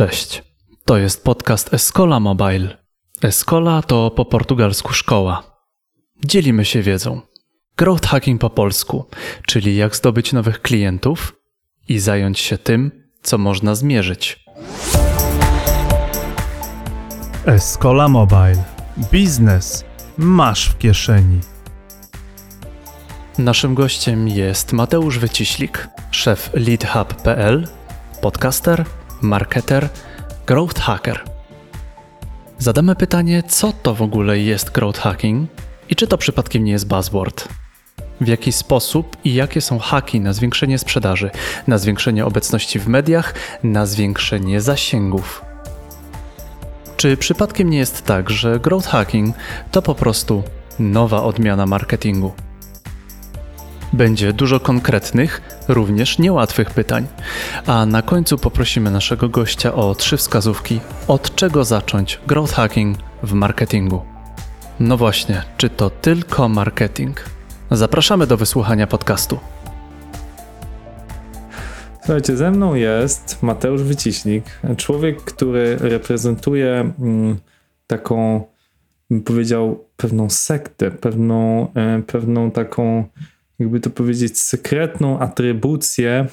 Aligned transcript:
Cześć. 0.00 0.42
To 0.84 0.98
jest 0.98 1.24
podcast 1.24 1.74
Escola 1.74 2.20
Mobile. 2.20 2.76
Escola 3.22 3.82
to 3.82 4.10
po 4.10 4.24
portugalsku 4.24 4.92
szkoła. 4.92 5.42
Dzielimy 6.24 6.64
się 6.64 6.82
wiedzą. 6.82 7.20
Growth 7.76 8.08
hacking 8.08 8.40
po 8.40 8.50
polsku, 8.50 9.04
czyli 9.46 9.76
jak 9.76 9.96
zdobyć 9.96 10.32
nowych 10.32 10.62
klientów 10.62 11.36
i 11.88 11.98
zająć 11.98 12.38
się 12.38 12.58
tym, 12.58 12.90
co 13.22 13.38
można 13.38 13.74
zmierzyć. 13.74 14.44
Escola 17.46 18.08
Mobile. 18.08 18.64
Biznes 19.12 19.84
masz 20.18 20.68
w 20.68 20.78
kieszeni. 20.78 21.40
Naszym 23.38 23.74
gościem 23.74 24.28
jest 24.28 24.72
Mateusz 24.72 25.18
Wyciślik, 25.18 25.88
szef 26.10 26.50
leadhub.pl, 26.54 27.68
podcaster, 28.20 28.84
marketer, 29.20 29.88
growth 30.46 30.80
hacker. 30.80 31.24
Zadamy 32.58 32.94
pytanie, 32.94 33.42
co 33.48 33.72
to 33.82 33.94
w 33.94 34.02
ogóle 34.02 34.38
jest 34.38 34.70
growth 34.70 35.00
hacking 35.00 35.50
i 35.88 35.96
czy 35.96 36.06
to 36.06 36.18
przypadkiem 36.18 36.64
nie 36.64 36.72
jest 36.72 36.86
buzzword. 36.86 37.48
W 38.20 38.28
jaki 38.28 38.52
sposób 38.52 39.16
i 39.24 39.34
jakie 39.34 39.60
są 39.60 39.78
haki 39.78 40.20
na 40.20 40.32
zwiększenie 40.32 40.78
sprzedaży, 40.78 41.30
na 41.66 41.78
zwiększenie 41.78 42.26
obecności 42.26 42.78
w 42.78 42.88
mediach, 42.88 43.34
na 43.62 43.86
zwiększenie 43.86 44.60
zasięgów. 44.60 45.44
Czy 46.96 47.16
przypadkiem 47.16 47.70
nie 47.70 47.78
jest 47.78 48.04
tak, 48.04 48.30
że 48.30 48.60
growth 48.60 48.88
hacking 48.88 49.36
to 49.70 49.82
po 49.82 49.94
prostu 49.94 50.42
nowa 50.78 51.22
odmiana 51.22 51.66
marketingu? 51.66 52.32
Będzie 53.92 54.32
dużo 54.32 54.60
konkretnych, 54.60 55.42
również 55.68 56.18
niełatwych 56.18 56.70
pytań, 56.70 57.06
a 57.66 57.86
na 57.86 58.02
końcu 58.02 58.38
poprosimy 58.38 58.90
naszego 58.90 59.28
gościa 59.28 59.74
o 59.74 59.94
trzy 59.94 60.16
wskazówki, 60.16 60.80
od 61.08 61.34
czego 61.34 61.64
zacząć 61.64 62.20
growth 62.26 62.54
hacking 62.54 62.98
w 63.22 63.32
marketingu. 63.32 64.02
No 64.80 64.96
właśnie, 64.96 65.42
czy 65.56 65.70
to 65.70 65.90
tylko 65.90 66.48
marketing? 66.48 67.24
Zapraszamy 67.70 68.26
do 68.26 68.36
wysłuchania 68.36 68.86
podcastu. 68.86 69.38
Słuchajcie, 72.00 72.36
ze 72.36 72.50
mną 72.50 72.74
jest 72.74 73.42
Mateusz 73.42 73.82
Wyciśnik, 73.82 74.44
człowiek, 74.76 75.20
który 75.22 75.76
reprezentuje 75.76 76.92
mm, 76.98 77.36
taką, 77.86 78.44
bym 79.10 79.22
powiedział, 79.22 79.84
pewną 79.96 80.30
sektę, 80.30 80.90
pewną, 80.90 81.68
e, 81.74 82.02
pewną 82.06 82.50
taką, 82.50 83.04
jakby 83.60 83.80
to 83.80 83.90
powiedzieć, 83.90 84.40
sekretną 84.40 85.18
atrybucję, 85.18 86.26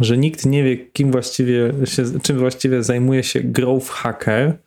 że 0.00 0.18
nikt 0.18 0.46
nie 0.46 0.64
wie, 0.64 0.76
kim 0.76 1.12
właściwie 1.12 1.72
się, 1.84 2.20
czym 2.22 2.38
właściwie 2.38 2.82
zajmuje 2.82 3.22
się 3.22 3.40
growth 3.40 3.88
hacker. 3.88 4.58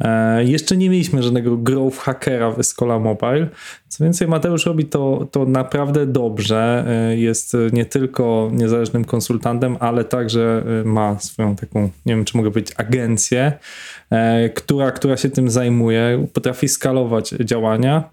E, 0.00 0.44
jeszcze 0.44 0.76
nie 0.76 0.90
mieliśmy 0.90 1.22
żadnego 1.22 1.56
growth 1.56 1.98
hackera 1.98 2.50
w 2.50 2.58
Escola 2.58 2.98
Mobile. 2.98 3.48
Co 3.88 4.04
więcej, 4.04 4.28
Mateusz 4.28 4.66
robi 4.66 4.84
to, 4.84 5.28
to 5.30 5.44
naprawdę 5.44 6.06
dobrze. 6.06 6.84
E, 6.88 7.16
jest 7.16 7.56
nie 7.72 7.84
tylko 7.84 8.50
niezależnym 8.52 9.04
konsultantem, 9.04 9.76
ale 9.80 10.04
także 10.04 10.64
e, 10.80 10.84
ma 10.84 11.18
swoją 11.18 11.56
taką, 11.56 11.82
nie 12.06 12.14
wiem 12.14 12.24
czy 12.24 12.36
mogę 12.36 12.50
powiedzieć, 12.50 12.74
agencję, 12.76 13.52
która, 14.54 14.90
która 14.90 15.16
się 15.16 15.30
tym 15.30 15.50
zajmuje, 15.50 16.26
potrafi 16.32 16.68
skalować 16.68 17.30
działania 17.30 18.10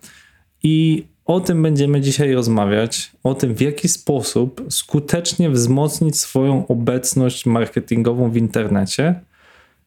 i 0.63 1.05
o 1.25 1.39
tym 1.39 1.63
będziemy 1.63 2.01
dzisiaj 2.01 2.33
rozmawiać, 2.33 3.11
o 3.23 3.33
tym 3.33 3.55
w 3.55 3.61
jaki 3.61 3.87
sposób 3.87 4.65
skutecznie 4.69 5.49
wzmocnić 5.49 6.19
swoją 6.19 6.67
obecność 6.67 7.45
marketingową 7.45 8.31
w 8.31 8.37
internecie 8.37 9.15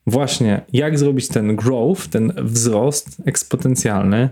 właśnie 0.07 0.61
jak 0.73 0.99
zrobić 0.99 1.29
ten 1.29 1.57
growth, 1.57 2.09
ten 2.09 2.33
wzrost 2.37 3.23
eksponencjalny. 3.25 4.29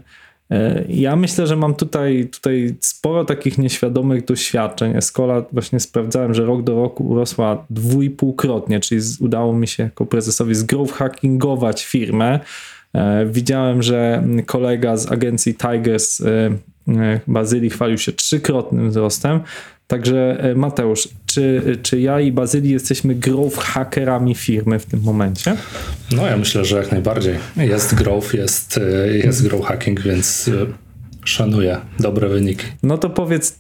E, 0.51 0.85
ja 0.89 1.17
myślę, 1.17 1.47
że 1.47 1.57
mam 1.57 1.75
tutaj, 1.75 2.29
tutaj 2.33 2.75
sporo 2.81 3.25
takich 3.25 3.59
nieświadomych 3.59 4.25
doświadczeń. 4.25 4.97
Escola 4.97 5.43
właśnie 5.53 5.81
sprawdzałem, 5.81 6.35
że 6.35 6.45
rok 6.45 6.63
do 6.63 6.75
roku 6.75 7.09
urosła 7.09 7.67
dwójpółkrotnie, 7.71 8.81
czyli 8.81 9.01
udało 9.21 9.53
mi 9.53 9.69
się 9.69 9.83
jako 9.83 10.07
prezesowi 10.07 10.55
zgrowth 10.55 10.95
hackingować 10.95 11.85
firmę. 11.85 12.41
E, 12.93 13.27
widziałem, 13.27 13.83
że 13.83 14.25
kolega 14.47 14.97
z 14.97 15.13
agencji 15.13 15.55
Tigers 15.55 16.23
e, 16.89 17.21
Bazylii 17.27 17.71
chwalił 17.71 17.99
się 17.99 18.13
trzykrotnym 18.13 18.91
wzrostem. 18.91 19.41
Także 19.87 20.37
e, 20.41 20.55
Mateusz, 20.55 21.09
czy, 21.27 21.79
czy 21.83 22.01
ja 22.01 22.21
i 22.21 22.33
Bazylii 22.33 22.73
jesteśmy 22.73 23.15
growth 23.15 23.59
hackerami 23.59 24.35
firmy 24.35 24.79
w 24.79 24.87
tym 24.87 25.01
momencie? 25.01 25.57
No 26.17 26.27
ja 26.27 26.37
myślę, 26.37 26.65
że 26.65 26.77
jak 26.77 26.93
najbardziej. 26.93 27.35
Jest 27.57 27.95
growth, 27.95 28.35
jest, 28.35 28.79
e, 28.79 29.17
jest 29.17 29.43
growth 29.43 29.67
hacking, 29.67 30.01
więc 30.01 30.51
szanuję 31.25 31.79
dobre 31.99 32.29
wyniki. 32.29 32.67
No 32.83 32.99
to 32.99 33.11
powiedz, 33.11 33.59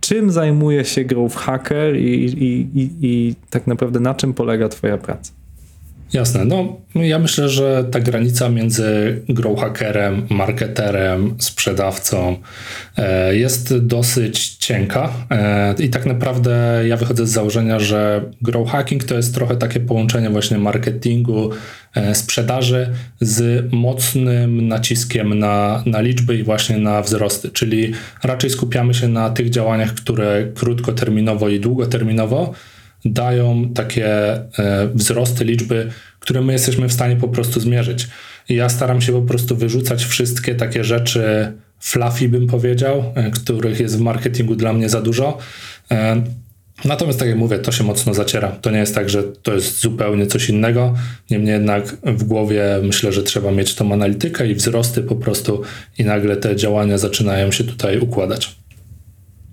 czym 0.00 0.30
zajmuje 0.30 0.84
się 0.84 1.04
growth 1.04 1.36
hacker 1.36 1.96
i, 1.96 2.24
i, 2.24 2.68
i, 2.80 2.90
i 3.00 3.34
tak 3.50 3.66
naprawdę 3.66 4.00
na 4.00 4.14
czym 4.14 4.34
polega 4.34 4.68
twoja 4.68 4.98
praca? 4.98 5.39
Jasne. 6.12 6.44
No, 6.44 6.76
ja 6.94 7.18
myślę, 7.18 7.48
że 7.48 7.84
ta 7.90 8.00
granica 8.00 8.48
między 8.48 9.20
growhackerem, 9.28 10.26
marketerem, 10.30 11.34
sprzedawcą 11.38 12.36
e, 12.96 13.36
jest 13.36 13.78
dosyć 13.78 14.56
cienka. 14.56 15.12
E, 15.30 15.74
I 15.78 15.88
tak 15.88 16.06
naprawdę 16.06 16.82
ja 16.86 16.96
wychodzę 16.96 17.26
z 17.26 17.30
założenia, 17.30 17.78
że 17.78 18.24
growhacking 18.42 19.04
to 19.04 19.14
jest 19.14 19.34
trochę 19.34 19.56
takie 19.56 19.80
połączenie 19.80 20.30
właśnie 20.30 20.58
marketingu, 20.58 21.50
e, 21.94 22.14
sprzedaży 22.14 22.90
z 23.20 23.66
mocnym 23.72 24.68
naciskiem 24.68 25.38
na, 25.38 25.82
na 25.86 26.00
liczby 26.00 26.36
i 26.36 26.42
właśnie 26.42 26.78
na 26.78 27.02
wzrosty. 27.02 27.50
Czyli 27.50 27.92
raczej 28.22 28.50
skupiamy 28.50 28.94
się 28.94 29.08
na 29.08 29.30
tych 29.30 29.50
działaniach, 29.50 29.94
które 29.94 30.46
krótkoterminowo 30.54 31.48
i 31.48 31.60
długoterminowo 31.60 32.54
dają 33.04 33.68
takie 33.74 34.32
e, 34.32 34.88
wzrosty 34.94 35.44
liczby, 35.44 35.90
które 36.20 36.40
my 36.40 36.52
jesteśmy 36.52 36.88
w 36.88 36.92
stanie 36.92 37.16
po 37.16 37.28
prostu 37.28 37.60
zmierzyć. 37.60 38.08
I 38.48 38.54
ja 38.54 38.68
staram 38.68 39.00
się 39.00 39.12
po 39.12 39.22
prostu 39.22 39.56
wyrzucać 39.56 40.04
wszystkie 40.04 40.54
takie 40.54 40.84
rzeczy 40.84 41.52
fluffy, 41.80 42.28
bym 42.28 42.46
powiedział, 42.46 43.04
e, 43.14 43.30
których 43.30 43.80
jest 43.80 43.98
w 43.98 44.00
marketingu 44.00 44.56
dla 44.56 44.72
mnie 44.72 44.88
za 44.88 45.00
dużo. 45.00 45.38
E, 45.90 46.22
natomiast 46.84 47.18
tak 47.18 47.28
jak 47.28 47.36
mówię, 47.36 47.58
to 47.58 47.72
się 47.72 47.84
mocno 47.84 48.14
zaciera. 48.14 48.48
To 48.48 48.70
nie 48.70 48.78
jest 48.78 48.94
tak, 48.94 49.10
że 49.10 49.22
to 49.22 49.54
jest 49.54 49.80
zupełnie 49.80 50.26
coś 50.26 50.48
innego. 50.48 50.94
Niemniej 51.30 51.52
jednak 51.52 51.96
w 52.02 52.24
głowie 52.24 52.64
myślę, 52.82 53.12
że 53.12 53.22
trzeba 53.22 53.50
mieć 53.50 53.74
tą 53.74 53.92
analitykę 53.92 54.48
i 54.48 54.54
wzrosty 54.54 55.02
po 55.02 55.16
prostu 55.16 55.62
i 55.98 56.04
nagle 56.04 56.36
te 56.36 56.56
działania 56.56 56.98
zaczynają 56.98 57.52
się 57.52 57.64
tutaj 57.64 57.98
układać. 57.98 58.59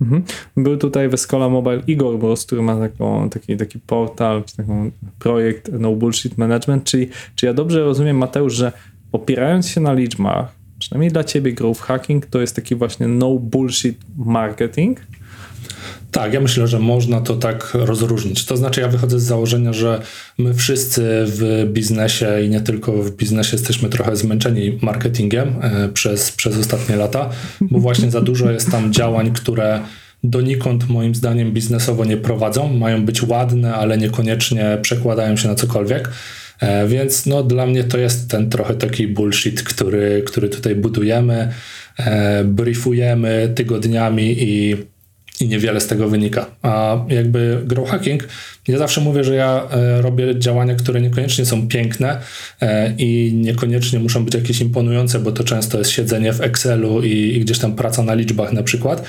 Mhm. 0.00 0.22
Był 0.56 0.76
tutaj 0.76 1.08
w 1.08 1.14
Escola 1.14 1.48
Mobile 1.48 1.82
Igor 1.86 2.18
Boss, 2.18 2.46
który 2.46 2.62
ma 2.62 2.76
taką, 2.76 3.30
taki, 3.30 3.56
taki 3.56 3.78
portal, 3.78 4.42
taki 4.56 4.70
projekt 5.18 5.70
No 5.72 5.92
Bullshit 5.92 6.38
Management, 6.38 6.84
czyli 6.84 7.08
czy 7.34 7.46
ja 7.46 7.54
dobrze 7.54 7.80
rozumiem 7.80 8.16
Mateusz, 8.16 8.54
że 8.54 8.72
opierając 9.12 9.68
się 9.68 9.80
na 9.80 9.92
liczbach, 9.92 10.52
przynajmniej 10.78 11.10
dla 11.10 11.24
ciebie 11.24 11.52
growth 11.52 11.80
hacking 11.80 12.26
to 12.26 12.40
jest 12.40 12.56
taki 12.56 12.74
właśnie 12.74 13.08
no 13.08 13.34
bullshit 13.34 13.98
marketing? 14.16 15.00
Tak, 16.10 16.34
ja 16.34 16.40
myślę, 16.40 16.68
że 16.68 16.78
można 16.78 17.20
to 17.20 17.36
tak 17.36 17.70
rozróżnić. 17.74 18.44
To 18.44 18.56
znaczy, 18.56 18.80
ja 18.80 18.88
wychodzę 18.88 19.20
z 19.20 19.22
założenia, 19.22 19.72
że 19.72 20.00
my 20.38 20.54
wszyscy 20.54 21.02
w 21.26 21.66
biznesie 21.72 22.42
i 22.46 22.48
nie 22.48 22.60
tylko 22.60 22.92
w 22.92 23.10
biznesie 23.10 23.56
jesteśmy 23.56 23.88
trochę 23.88 24.16
zmęczeni 24.16 24.78
marketingiem 24.82 25.54
e, 25.62 25.88
przez, 25.88 26.32
przez 26.32 26.58
ostatnie 26.58 26.96
lata, 26.96 27.30
bo 27.60 27.78
właśnie 27.78 28.10
za 28.10 28.20
dużo 28.20 28.50
jest 28.50 28.70
tam 28.70 28.92
działań, 28.92 29.32
które 29.32 29.80
donikąd 30.24 30.88
moim 30.88 31.14
zdaniem 31.14 31.52
biznesowo 31.52 32.04
nie 32.04 32.16
prowadzą. 32.16 32.68
Mają 32.68 33.04
być 33.04 33.22
ładne, 33.22 33.74
ale 33.74 33.98
niekoniecznie 33.98 34.78
przekładają 34.82 35.36
się 35.36 35.48
na 35.48 35.54
cokolwiek. 35.54 36.10
E, 36.60 36.88
więc 36.88 37.26
no, 37.26 37.42
dla 37.42 37.66
mnie 37.66 37.84
to 37.84 37.98
jest 37.98 38.30
ten 38.30 38.50
trochę 38.50 38.74
taki 38.74 39.08
bullshit, 39.08 39.62
który, 39.62 40.22
który 40.26 40.48
tutaj 40.48 40.74
budujemy, 40.74 41.52
e, 41.98 42.44
briefujemy 42.44 43.52
tygodniami 43.54 44.36
i 44.38 44.76
i 45.40 45.48
niewiele 45.48 45.80
z 45.80 45.86
tego 45.86 46.08
wynika. 46.08 46.46
A 46.62 47.04
jakby 47.08 47.62
grow 47.64 47.88
hacking, 47.88 48.28
ja 48.68 48.78
zawsze 48.78 49.00
mówię, 49.00 49.24
że 49.24 49.34
ja 49.34 49.68
e, 49.70 50.02
robię 50.02 50.38
działania, 50.38 50.74
które 50.74 51.00
niekoniecznie 51.00 51.46
są 51.46 51.68
piękne 51.68 52.20
e, 52.60 52.94
i 52.98 53.32
niekoniecznie 53.34 53.98
muszą 53.98 54.24
być 54.24 54.34
jakieś 54.34 54.60
imponujące, 54.60 55.18
bo 55.18 55.32
to 55.32 55.44
często 55.44 55.78
jest 55.78 55.90
siedzenie 55.90 56.32
w 56.32 56.40
Excelu 56.40 57.02
i, 57.02 57.40
gdzieś 57.40 57.58
tam 57.58 57.76
praca 57.76 58.02
na 58.02 58.14
liczbach 58.14 58.52
na 58.52 58.62
przykład. 58.62 59.04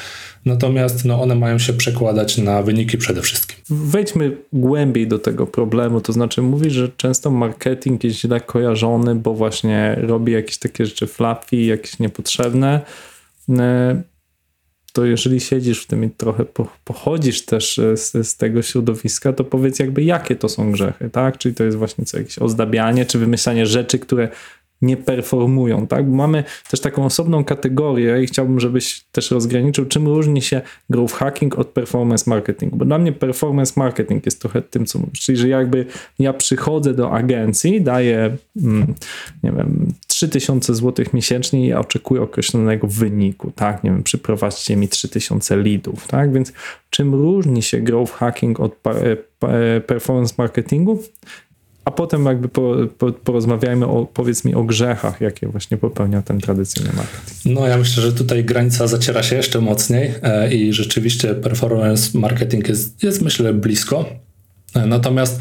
Natomiast 0.45 1.05
no, 1.05 1.21
one 1.21 1.35
mają 1.35 1.59
się 1.59 1.73
przekładać 1.73 2.37
na 2.37 2.63
wyniki 2.63 2.97
przede 2.97 3.21
wszystkim. 3.21 3.57
Wejdźmy 3.69 4.37
głębiej 4.53 5.07
do 5.07 5.19
tego 5.19 5.47
problemu. 5.47 6.01
To 6.01 6.13
znaczy, 6.13 6.41
mówisz, 6.41 6.73
że 6.73 6.89
często 6.97 7.31
marketing 7.31 8.03
jest 8.03 8.17
źle 8.17 8.41
kojarzony, 8.41 9.15
bo 9.15 9.33
właśnie 9.33 9.95
robi 10.01 10.31
jakieś 10.31 10.57
takie 10.57 10.85
rzeczy 10.85 11.07
fluffy, 11.07 11.55
jakieś 11.55 11.99
niepotrzebne. 11.99 12.81
To 14.99 15.05
jeżeli 15.05 15.39
siedzisz 15.39 15.83
w 15.83 15.87
tym 15.87 16.03
i 16.03 16.09
trochę 16.09 16.45
pochodzisz 16.85 17.45
też 17.45 17.79
e, 17.79 17.97
z, 17.97 18.27
z, 18.27 18.37
tego 18.37 18.61
środowiska, 18.61 19.33
to 19.33 19.43
powiedz 19.43 19.79
jakby 19.79 20.03
jakie 20.03 20.35
to 20.35 20.49
są 20.49 20.71
grzechy, 20.71 21.09
tak? 21.09 21.37
Czyli 21.37 21.55
to 21.55 21.63
jest 21.63 21.77
właśnie 21.77 22.05
co 22.05 22.17
jakieś 22.17 22.39
ozdabianie, 22.39 23.05
czy 23.05 23.19
wymyślanie 23.19 23.65
rzeczy, 23.65 23.99
które 23.99 24.29
nie 24.81 24.97
performują, 24.97 25.87
tak? 25.87 26.09
Bo 26.09 26.15
mamy 26.15 26.43
też 26.69 26.79
taką 26.79 27.05
osobną 27.05 27.43
kategorię 27.43 28.23
i 28.23 28.27
chciałbym, 28.27 28.59
żebyś 28.59 29.03
też 29.11 29.31
rozgraniczył, 29.31 29.85
czym 29.85 30.07
różni 30.07 30.41
się 30.41 30.61
growth 30.89 31.13
hacking 31.13 31.59
od 31.59 31.67
performance 31.67 32.29
marketing. 32.29 32.75
Bo 32.75 32.85
dla 32.85 32.97
mnie 32.97 33.11
performance 33.11 33.73
marketing 33.75 34.25
jest 34.25 34.41
trochę 34.41 34.61
tym, 34.61 34.85
co 34.85 34.99
mówisz, 34.99 35.19
czyli 35.19 35.37
że 35.37 35.47
jakby 35.47 35.85
ja 36.19 36.33
przychodzę 36.33 36.93
do 36.93 37.11
agencji, 37.11 37.81
daję, 37.81 38.37
mm, 38.61 38.93
nie 39.43 39.51
wiem, 39.51 39.93
3000 40.07 40.75
zł 40.75 41.05
miesięcznie 41.13 41.67
i 41.67 41.73
oczekuję 41.73 42.21
określonego 42.21 42.87
wyniku, 42.87 43.51
tak? 43.55 43.83
Nie 43.83 43.91
wiem, 43.91 44.03
przyprowadźcie 44.03 44.75
mi 44.75 44.87
3000 44.87 45.55
leadów, 45.55 46.07
tak? 46.07 46.33
Więc 46.33 46.53
czym 46.89 47.15
różni 47.15 47.61
się 47.61 47.81
growth 47.81 48.13
hacking 48.13 48.59
od 48.59 48.75
performance 49.87 50.33
marketingu? 50.37 51.03
A 51.89 51.91
potem 51.91 52.25
jakby 52.25 52.49
po, 52.49 52.75
po, 52.97 53.11
porozmawiajmy 53.11 53.85
o, 53.85 54.05
powiedz 54.05 54.45
mi 54.45 54.55
o 54.55 54.63
grzechach, 54.63 55.21
jakie 55.21 55.47
właśnie 55.47 55.77
popełnia 55.77 56.21
ten 56.21 56.39
tradycyjny 56.39 56.89
marketing. 56.97 57.45
No 57.45 57.67
ja 57.67 57.77
myślę, 57.77 58.03
że 58.03 58.13
tutaj 58.13 58.43
granica 58.43 58.87
zaciera 58.87 59.23
się 59.23 59.35
jeszcze 59.35 59.61
mocniej 59.61 60.13
e, 60.23 60.53
i 60.53 60.73
rzeczywiście 60.73 61.35
performance 61.35 62.17
marketing 62.17 62.69
jest, 62.69 63.03
jest 63.03 63.21
myślę 63.21 63.53
blisko. 63.53 64.05
E, 64.75 64.85
natomiast 64.85 65.39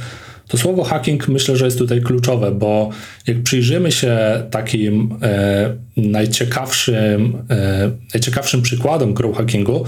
to 0.49 0.59
słowo 0.59 0.85
hacking 0.85 1.29
myślę, 1.29 1.57
że 1.57 1.65
jest 1.65 1.79
tutaj 1.79 2.03
kluczowe, 2.03 2.51
bo 2.51 2.91
jak 3.27 3.43
przyjrzymy 3.43 3.93
się 3.93 4.19
takim 4.51 5.19
e, 5.23 5.77
najciekawszym, 5.97 7.45
e, 7.51 7.91
najciekawszym 8.15 8.63
przykładom 8.63 9.15
grow 9.15 9.37
hackingu, 9.37 9.85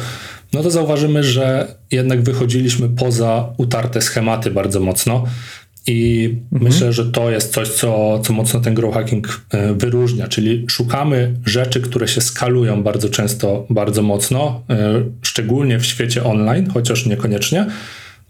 no 0.52 0.62
to 0.62 0.70
zauważymy, 0.70 1.24
że 1.24 1.74
jednak 1.90 2.22
wychodziliśmy 2.22 2.88
poza 2.88 3.52
utarte 3.56 4.00
schematy 4.00 4.50
bardzo 4.50 4.80
mocno. 4.80 5.24
I 5.86 6.28
mhm. 6.52 6.72
myślę, 6.72 6.92
że 6.92 7.12
to 7.12 7.30
jest 7.30 7.52
coś, 7.52 7.68
co, 7.68 8.18
co 8.18 8.32
mocno 8.32 8.60
ten 8.60 8.74
grow 8.74 8.94
hacking 8.94 9.42
e, 9.50 9.74
wyróżnia, 9.74 10.28
czyli 10.28 10.66
szukamy 10.68 11.34
rzeczy, 11.46 11.80
które 11.80 12.08
się 12.08 12.20
skalują 12.20 12.82
bardzo 12.82 13.08
często, 13.08 13.66
bardzo 13.70 14.02
mocno, 14.02 14.62
e, 14.70 15.02
szczególnie 15.22 15.78
w 15.78 15.86
świecie 15.86 16.24
online, 16.24 16.70
chociaż 16.74 17.06
niekoniecznie. 17.06 17.66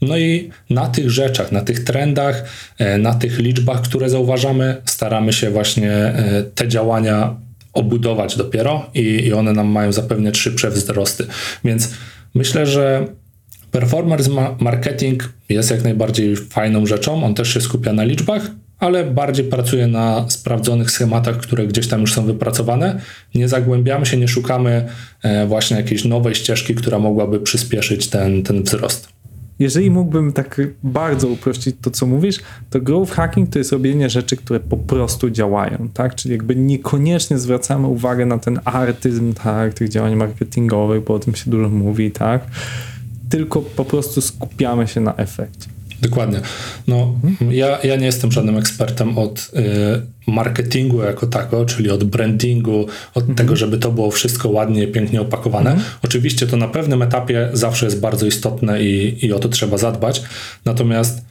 No 0.02 0.18
i 0.18 0.50
na 0.70 0.86
tych 0.86 1.10
rzeczach, 1.10 1.52
na 1.52 1.60
tych 1.60 1.84
trendach, 1.84 2.44
e, 2.78 2.98
na 2.98 3.14
tych 3.14 3.38
liczbach, 3.38 3.82
które 3.82 4.10
zauważamy, 4.10 4.82
staramy 4.84 5.32
się 5.32 5.50
właśnie 5.50 6.12
te 6.54 6.68
działania 6.68 7.36
obudować 7.72 8.36
dopiero 8.36 8.90
i, 8.94 9.00
i 9.00 9.32
one 9.32 9.52
nam 9.52 9.68
mają 9.68 9.92
zapewniać 9.92 10.38
szybsze 10.38 10.70
wzrosty. 10.70 11.26
Więc 11.64 11.90
myślę, 12.34 12.66
że 12.66 13.06
Performance 13.70 14.30
marketing 14.60 15.32
jest 15.48 15.70
jak 15.70 15.84
najbardziej 15.84 16.36
fajną 16.36 16.86
rzeczą, 16.86 17.24
on 17.24 17.34
też 17.34 17.54
się 17.54 17.60
skupia 17.60 17.92
na 17.92 18.04
liczbach, 18.04 18.50
ale 18.78 19.04
bardziej 19.04 19.44
pracuje 19.44 19.86
na 19.86 20.30
sprawdzonych 20.30 20.90
schematach, 20.90 21.36
które 21.36 21.66
gdzieś 21.66 21.88
tam 21.88 22.00
już 22.00 22.14
są 22.14 22.24
wypracowane. 22.24 23.00
Nie 23.34 23.48
zagłębiamy 23.48 24.06
się, 24.06 24.16
nie 24.16 24.28
szukamy 24.28 24.88
e, 25.22 25.46
właśnie 25.46 25.76
jakiejś 25.76 26.04
nowej 26.04 26.34
ścieżki, 26.34 26.74
która 26.74 26.98
mogłaby 26.98 27.40
przyspieszyć 27.40 28.08
ten, 28.08 28.42
ten 28.42 28.62
wzrost. 28.62 29.08
Jeżeli 29.58 29.90
mógłbym 29.90 30.32
tak 30.32 30.60
bardzo 30.82 31.28
uprościć 31.28 31.76
to, 31.82 31.90
co 31.90 32.06
mówisz, 32.06 32.40
to 32.70 32.80
growth 32.80 33.12
hacking 33.12 33.50
to 33.50 33.58
jest 33.58 33.72
robienie 33.72 34.10
rzeczy, 34.10 34.36
które 34.36 34.60
po 34.60 34.76
prostu 34.76 35.30
działają, 35.30 35.88
tak? 35.94 36.14
Czyli 36.14 36.32
jakby 36.32 36.56
niekoniecznie 36.56 37.38
zwracamy 37.38 37.86
uwagę 37.86 38.26
na 38.26 38.38
ten 38.38 38.60
artyzm, 38.64 39.32
tak, 39.32 39.74
tych 39.74 39.88
działań 39.88 40.16
marketingowych, 40.16 41.04
bo 41.04 41.14
o 41.14 41.18
tym 41.18 41.34
się 41.34 41.50
dużo 41.50 41.68
mówi, 41.68 42.10
tak? 42.10 42.46
Tylko 43.30 43.62
po 43.62 43.84
prostu 43.84 44.20
skupiamy 44.20 44.88
się 44.88 45.00
na 45.00 45.16
efekcie. 45.16 45.68
Dokładnie. 46.02 46.40
No, 46.88 47.14
mhm. 47.24 47.52
ja, 47.52 47.78
ja 47.82 47.96
nie 47.96 48.06
jestem 48.06 48.32
żadnym 48.32 48.58
ekspertem 48.58 49.18
od 49.18 49.50
y, 50.28 50.30
marketingu 50.30 51.02
jako 51.02 51.26
tako, 51.26 51.64
czyli 51.64 51.90
od 51.90 52.04
brandingu, 52.04 52.86
od 53.14 53.22
mhm. 53.22 53.34
tego, 53.34 53.56
żeby 53.56 53.78
to 53.78 53.92
było 53.92 54.10
wszystko 54.10 54.48
ładnie, 54.48 54.86
pięknie 54.86 55.20
opakowane. 55.20 55.70
Mhm. 55.70 55.88
Oczywiście 56.02 56.46
to 56.46 56.56
na 56.56 56.68
pewnym 56.68 57.02
etapie 57.02 57.50
zawsze 57.52 57.86
jest 57.86 58.00
bardzo 58.00 58.26
istotne 58.26 58.82
i, 58.82 59.26
i 59.26 59.32
o 59.32 59.38
to 59.38 59.48
trzeba 59.48 59.78
zadbać. 59.78 60.22
Natomiast 60.64 61.29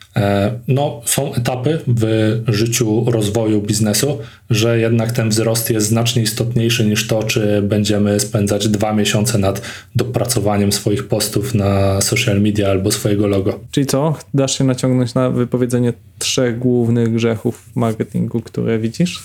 no, 0.67 1.01
są 1.05 1.33
etapy 1.33 1.79
w 1.87 2.41
życiu 2.47 3.05
rozwoju 3.07 3.61
biznesu, 3.61 4.17
że 4.49 4.79
jednak 4.79 5.11
ten 5.11 5.29
wzrost 5.29 5.69
jest 5.69 5.87
znacznie 5.87 6.21
istotniejszy 6.21 6.85
niż 6.85 7.07
to, 7.07 7.23
czy 7.23 7.61
będziemy 7.61 8.19
spędzać 8.19 8.67
dwa 8.67 8.93
miesiące 8.93 9.37
nad 9.37 9.61
dopracowaniem 9.95 10.71
swoich 10.71 11.07
postów 11.07 11.55
na 11.55 12.01
social 12.01 12.41
media 12.41 12.69
albo 12.69 12.91
swojego 12.91 13.27
logo. 13.27 13.59
Czyli 13.71 13.85
co? 13.85 14.15
Dasz 14.33 14.57
się 14.57 14.63
naciągnąć 14.63 15.13
na 15.13 15.29
wypowiedzenie 15.29 15.93
trzech 16.19 16.59
głównych 16.59 17.13
grzechów 17.13 17.69
marketingu, 17.75 18.41
które 18.41 18.79
widzisz? 18.79 19.23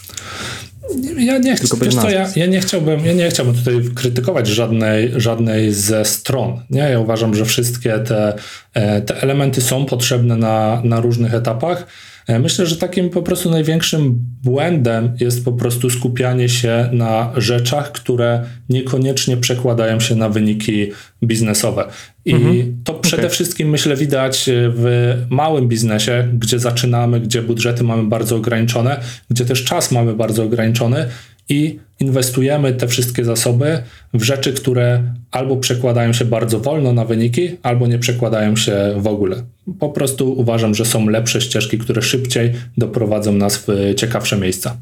Ja 1.19 1.39
nie, 1.39 1.57
chcę, 1.57 1.77
wiesz 1.83 1.95
co, 1.95 2.11
ja, 2.11 2.29
ja, 2.37 2.47
nie 2.47 2.61
chciałbym, 2.61 3.07
ja 3.07 3.13
nie 3.13 3.31
chciałbym 3.31 3.55
tutaj 3.55 3.75
krytykować 3.95 4.49
żadnej, 4.49 5.13
żadnej 5.17 5.73
ze 5.73 6.05
stron. 6.05 6.61
Nie? 6.71 6.81
Ja 6.81 7.01
uważam, 7.01 7.35
że 7.35 7.45
wszystkie 7.45 7.99
te, 7.99 8.35
e, 8.75 9.03
te 9.03 9.23
elementy 9.23 9.61
są 9.61 9.87
potrzebne 9.87 10.37
na, 10.37 10.83
na 10.85 11.01
różnych 11.01 11.35
etapach. 11.35 11.87
E, 12.27 12.39
myślę, 12.39 12.67
że 12.67 12.77
takim 12.77 13.11
po 13.11 13.23
prostu 13.23 13.51
największym 13.51 14.19
błędem 14.45 15.17
jest 15.21 15.45
po 15.45 15.53
prostu 15.53 15.91
skupianie 15.91 16.49
się 16.49 16.89
na 16.93 17.33
rzeczach, 17.37 17.93
które 17.93 18.45
niekoniecznie 18.69 19.37
przekładają 19.37 20.01
się 20.01 20.15
na 20.15 20.29
wyniki 20.29 20.91
biznesowe. 21.23 21.89
I 22.25 22.33
mhm. 22.35 22.77
to 22.85 22.95
przede 22.95 23.23
okay. 23.23 23.31
wszystkim 23.31 23.69
myślę 23.69 23.97
widać 23.97 24.51
w 24.51 25.15
małym 25.31 25.69
biznesie, 25.69 26.29
gdzie 26.39 26.59
zaczynamy, 26.59 27.21
gdzie 27.21 27.43
budżety 27.43 27.85
mamy 27.85 28.03
bardzo 28.03 28.37
ograniczone, 28.37 29.01
gdzie 29.31 29.45
też 29.45 29.65
czas 29.65 29.93
mamy 29.93 30.15
bardzo 30.15 30.45
ograniczony 30.45 31.07
i 31.49 31.79
inwestujemy 32.05 32.73
te 32.73 32.89
wszystkie 32.89 33.25
zasoby 33.25 33.83
w 34.15 34.23
rzeczy, 34.23 34.53
które 34.53 35.15
albo 35.31 35.57
przekładają 35.57 36.13
się 36.13 36.25
bardzo 36.25 36.61
wolno 36.61 36.93
na 36.93 37.05
wyniki, 37.05 37.57
albo 37.63 37.87
nie 37.87 37.99
przekładają 37.99 38.57
się 38.57 38.95
w 38.97 39.07
ogóle. 39.07 39.43
Po 39.79 39.89
prostu 39.89 40.33
uważam, 40.33 40.75
że 40.75 40.85
są 40.85 41.09
lepsze 41.09 41.41
ścieżki, 41.41 41.79
które 41.79 42.03
szybciej 42.03 42.53
doprowadzą 42.77 43.33
nas 43.33 43.57
w 43.57 43.95
ciekawsze 43.97 44.39
miejsca. 44.39 44.77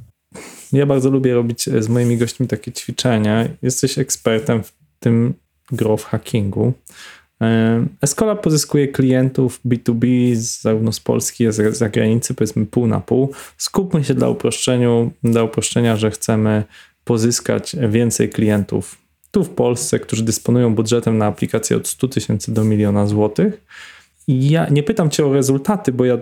Ja 0.73 0.87
bardzo 0.87 1.11
lubię 1.11 1.35
robić 1.35 1.65
z 1.65 1.89
moimi 1.89 2.17
gośćmi 2.17 2.47
takie 2.47 2.73
ćwiczenia. 2.73 3.49
Jesteś 3.63 3.99
ekspertem 3.99 4.63
w 4.63 4.73
tym 5.01 5.35
growth 5.73 6.05
hackingu. 6.05 6.73
Escola 8.03 8.37
pozyskuje 8.37 8.89
klientów 8.89 9.61
B2B 9.67 10.35
zarówno 10.35 10.93
z 10.93 11.01
Polski, 11.01 11.45
jak 11.45 11.53
i 11.53 11.57
z 11.57 11.77
zagranicy, 11.77 12.35
powiedzmy 12.35 12.67
pół 12.67 12.87
na 12.87 13.01
pół. 13.01 13.33
Skupmy 13.57 14.05
się 14.05 14.15
dla, 14.15 14.29
uproszczeniu, 14.29 15.11
dla 15.25 15.43
uproszczenia, 15.43 15.97
że 15.97 16.11
chcemy 16.11 16.65
pozyskać 17.05 17.77
więcej 17.89 18.29
klientów 18.29 18.99
tu 19.31 19.45
w 19.45 19.51
Polsce, 19.51 19.99
którzy 19.99 20.25
dysponują 20.25 20.75
budżetem 20.75 21.19
na 21.19 21.27
aplikację 21.27 21.77
od 21.77 21.89
100 21.89 22.09
tysięcy 22.09 22.55
do 22.55 22.65
miliona 22.65 23.07
złotych. 23.07 23.65
Ja 24.29 24.69
nie 24.69 24.83
pytam 24.83 25.11
cię 25.11 25.27
o 25.27 25.33
rezultaty, 25.33 25.93
bo 25.93 26.05
ja, 26.05 26.19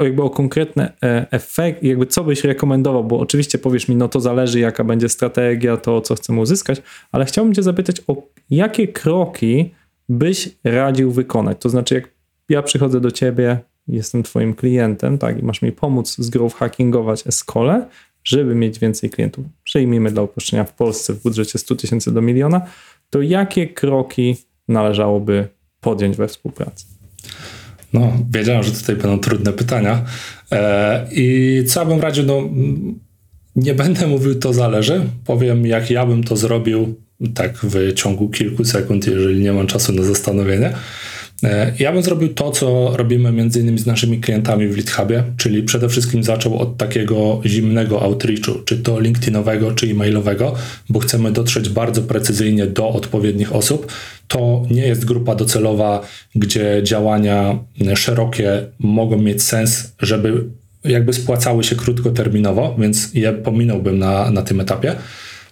jakby 0.00 0.22
o 0.22 0.30
konkretne 0.30 0.92
e, 1.02 1.26
efekty, 1.30 1.86
jakby 1.86 2.06
co 2.06 2.24
byś 2.24 2.44
rekomendował, 2.44 3.04
bo 3.04 3.18
oczywiście 3.18 3.58
powiesz 3.58 3.88
mi, 3.88 3.96
no 3.96 4.08
to 4.08 4.20
zależy 4.20 4.60
jaka 4.60 4.84
będzie 4.84 5.08
strategia, 5.08 5.76
to 5.76 6.00
co 6.00 6.14
chcemy 6.14 6.40
uzyskać, 6.40 6.82
ale 7.12 7.24
chciałbym 7.24 7.54
cię 7.54 7.62
zapytać 7.62 8.02
o 8.06 8.22
jakie 8.50 8.88
kroki 8.88 9.74
byś 10.08 10.48
radził 10.64 11.10
wykonać? 11.10 11.56
To 11.60 11.68
znaczy, 11.68 11.94
jak 11.94 12.08
ja 12.48 12.62
przychodzę 12.62 13.00
do 13.00 13.10
ciebie, 13.10 13.58
jestem 13.88 14.22
twoim 14.22 14.54
klientem, 14.54 15.18
tak, 15.18 15.38
i 15.38 15.42
masz 15.42 15.62
mi 15.62 15.72
pomóc 15.72 16.16
z 16.18 16.30
growth 16.30 16.56
hackingować 16.56 17.26
Escole, 17.26 17.86
żeby 18.24 18.54
mieć 18.54 18.78
więcej 18.78 19.10
klientów. 19.10 19.44
Przejmijmy 19.74 20.10
dla 20.10 20.22
uproszczenia 20.22 20.64
w 20.64 20.72
Polsce 20.72 21.14
w 21.14 21.22
budżecie 21.22 21.58
100 21.58 21.76
tysięcy 21.76 22.12
do 22.12 22.22
miliona, 22.22 22.60
to 23.10 23.22
jakie 23.22 23.66
kroki 23.66 24.36
należałoby 24.68 25.48
podjąć 25.80 26.16
we 26.16 26.28
współpracy? 26.28 26.86
No, 27.92 28.12
wiedziałem, 28.30 28.62
że 28.62 28.72
tutaj 28.72 28.96
będą 28.96 29.18
trudne 29.18 29.52
pytania. 29.52 30.04
E, 30.52 31.06
I 31.12 31.64
co 31.68 31.86
bym 31.86 32.00
radził? 32.00 32.24
No, 32.24 32.42
nie 33.56 33.74
będę 33.74 34.06
mówił, 34.06 34.34
to 34.34 34.52
zależy. 34.52 35.00
Powiem, 35.24 35.66
jak 35.66 35.90
ja 35.90 36.06
bym 36.06 36.24
to 36.24 36.36
zrobił 36.36 36.94
tak 37.34 37.58
w 37.58 37.92
ciągu 37.92 38.28
kilku 38.28 38.64
sekund, 38.64 39.06
jeżeli 39.06 39.40
nie 39.40 39.52
mam 39.52 39.66
czasu 39.66 39.92
na 39.92 40.02
zastanowienie. 40.02 40.74
E, 41.42 41.72
ja 41.78 41.92
bym 41.92 42.02
zrobił 42.02 42.34
to, 42.34 42.50
co 42.50 42.96
robimy 42.96 43.32
między 43.32 43.60
innymi 43.60 43.78
z 43.78 43.86
naszymi 43.86 44.20
klientami 44.20 44.68
w 44.68 44.76
LeadHubie, 44.76 45.24
czyli 45.36 45.62
przede 45.62 45.88
wszystkim 45.88 46.24
zaczął 46.24 46.58
od 46.58 46.76
takiego 46.76 47.40
zimnego 47.46 48.02
outreachu, 48.02 48.62
czy 48.64 48.78
to 48.78 49.00
LinkedInowego, 49.00 49.72
czy 49.72 49.86
e-mailowego, 49.86 50.54
bo 50.88 50.98
chcemy 50.98 51.32
dotrzeć 51.32 51.68
bardzo 51.68 52.02
precyzyjnie 52.02 52.66
do 52.66 52.88
odpowiednich 52.88 53.54
osób. 53.54 53.92
To 54.28 54.62
nie 54.70 54.86
jest 54.86 55.04
grupa 55.04 55.34
docelowa, 55.34 56.06
gdzie 56.34 56.80
działania 56.82 57.58
szerokie 57.94 58.66
mogą 58.78 59.18
mieć 59.18 59.42
sens, 59.42 59.92
żeby 60.00 60.44
jakby 60.84 61.12
spłacały 61.12 61.64
się 61.64 61.76
krótkoterminowo, 61.76 62.76
więc 62.78 63.14
je 63.14 63.32
pominąłbym 63.32 63.98
na, 63.98 64.30
na 64.30 64.42
tym 64.42 64.60
etapie 64.60 64.96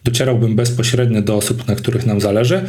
docierałbym 0.04 0.56
bezpośrednio 0.56 1.22
do 1.22 1.36
osób, 1.36 1.68
na 1.68 1.74
których 1.74 2.06
nam 2.06 2.20
zależy. 2.20 2.62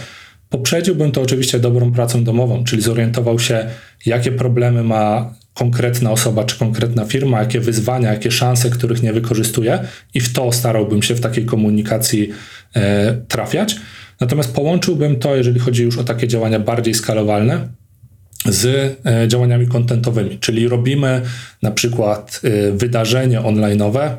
Poprzedziłbym 0.54 1.12
to 1.12 1.22
oczywiście 1.22 1.60
dobrą 1.60 1.92
pracą 1.92 2.24
domową, 2.24 2.64
czyli 2.64 2.82
zorientował 2.82 3.40
się, 3.40 3.66
jakie 4.06 4.32
problemy 4.32 4.84
ma 4.84 5.34
konkretna 5.54 6.12
osoba 6.12 6.44
czy 6.44 6.60
konkretna 6.60 7.06
firma, 7.06 7.40
jakie 7.40 7.60
wyzwania, 7.60 8.14
jakie 8.14 8.32
szanse, 8.32 8.70
których 8.70 9.04
nie 9.04 9.14
wykorzystuje, 9.14 9.80
i 10.14 10.20
w 10.20 10.34
to 10.34 10.52
starałbym 10.52 11.04
się 11.04 11.16
w 11.16 11.22
takiej 11.22 11.46
komunikacji 11.46 12.30
e, 12.76 13.14
trafiać. 13.28 13.76
Natomiast 14.20 14.56
połączyłbym 14.56 15.16
to, 15.16 15.36
jeżeli 15.36 15.60
chodzi 15.60 15.84
już 15.84 15.98
o 15.98 16.04
takie 16.04 16.28
działania 16.28 16.60
bardziej 16.60 16.94
skalowalne, 16.94 17.68
z 18.46 18.66
e, 19.06 19.28
działaniami 19.28 19.68
kontentowymi, 19.68 20.38
czyli 20.40 20.68
robimy 20.68 21.22
na 21.62 21.72
przykład 21.72 22.42
e, 22.44 22.72
wydarzenie 22.72 23.40
online'owe 23.40 24.16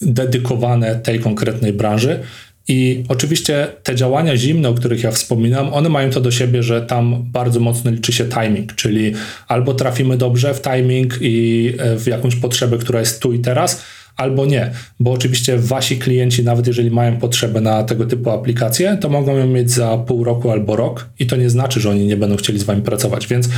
dedykowane 0.00 0.96
tej 0.96 1.20
konkretnej 1.20 1.72
branży. 1.72 2.20
I 2.68 3.04
oczywiście 3.08 3.68
te 3.82 3.94
działania 3.94 4.36
zimne, 4.36 4.68
o 4.68 4.74
których 4.74 5.02
ja 5.02 5.10
wspominam, 5.10 5.74
one 5.74 5.88
mają 5.88 6.10
to 6.10 6.20
do 6.20 6.30
siebie, 6.30 6.62
że 6.62 6.82
tam 6.82 7.24
bardzo 7.32 7.60
mocno 7.60 7.90
liczy 7.90 8.12
się 8.12 8.24
timing, 8.24 8.74
czyli 8.74 9.12
albo 9.48 9.74
trafimy 9.74 10.16
dobrze 10.16 10.54
w 10.54 10.62
timing 10.62 11.18
i 11.20 11.72
e, 11.78 11.96
w 11.96 12.06
jakąś 12.06 12.36
potrzebę, 12.36 12.78
która 12.78 13.00
jest 13.00 13.22
tu 13.22 13.32
i 13.32 13.38
teraz, 13.38 13.82
albo 14.16 14.46
nie, 14.46 14.70
bo 15.00 15.12
oczywiście 15.12 15.58
wasi 15.58 15.98
klienci, 15.98 16.44
nawet 16.44 16.66
jeżeli 16.66 16.90
mają 16.90 17.16
potrzebę 17.16 17.60
na 17.60 17.84
tego 17.84 18.06
typu 18.06 18.30
aplikacje, 18.30 18.96
to 19.00 19.08
mogą 19.08 19.36
ją 19.36 19.46
mieć 19.46 19.70
za 19.70 19.98
pół 19.98 20.24
roku 20.24 20.50
albo 20.50 20.76
rok 20.76 21.08
i 21.18 21.26
to 21.26 21.36
nie 21.36 21.50
znaczy, 21.50 21.80
że 21.80 21.90
oni 21.90 22.06
nie 22.06 22.16
będą 22.16 22.36
chcieli 22.36 22.58
z 22.58 22.62
wami 22.62 22.82
pracować, 22.82 23.26
więc 23.26 23.48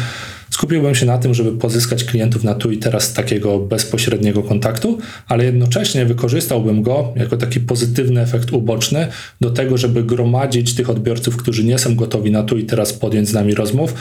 skupiłbym 0.54 0.94
się 0.94 1.06
na 1.06 1.18
tym, 1.18 1.34
żeby 1.34 1.58
pozyskać 1.58 2.04
klientów 2.04 2.44
na 2.44 2.54
tu 2.54 2.70
i 2.70 2.78
teraz 2.78 3.12
takiego 3.12 3.58
bezpośredniego 3.58 4.42
kontaktu, 4.42 4.98
ale 5.28 5.44
jednocześnie 5.44 6.06
wykorzystałbym 6.06 6.82
go 6.82 7.12
jako 7.16 7.36
taki 7.36 7.60
pozytywny 7.60 8.20
efekt 8.20 8.52
uboczny 8.52 9.08
do 9.40 9.50
tego, 9.50 9.76
żeby 9.76 10.04
gromadzić 10.04 10.74
tych 10.74 10.90
odbiorców, 10.90 11.36
którzy 11.36 11.64
nie 11.64 11.78
są 11.78 11.94
gotowi 11.94 12.30
na 12.30 12.42
tu 12.42 12.58
i 12.58 12.64
teraz 12.64 12.92
podjąć 12.92 13.28
z 13.28 13.32
nami 13.32 13.54
rozmów, 13.54 13.94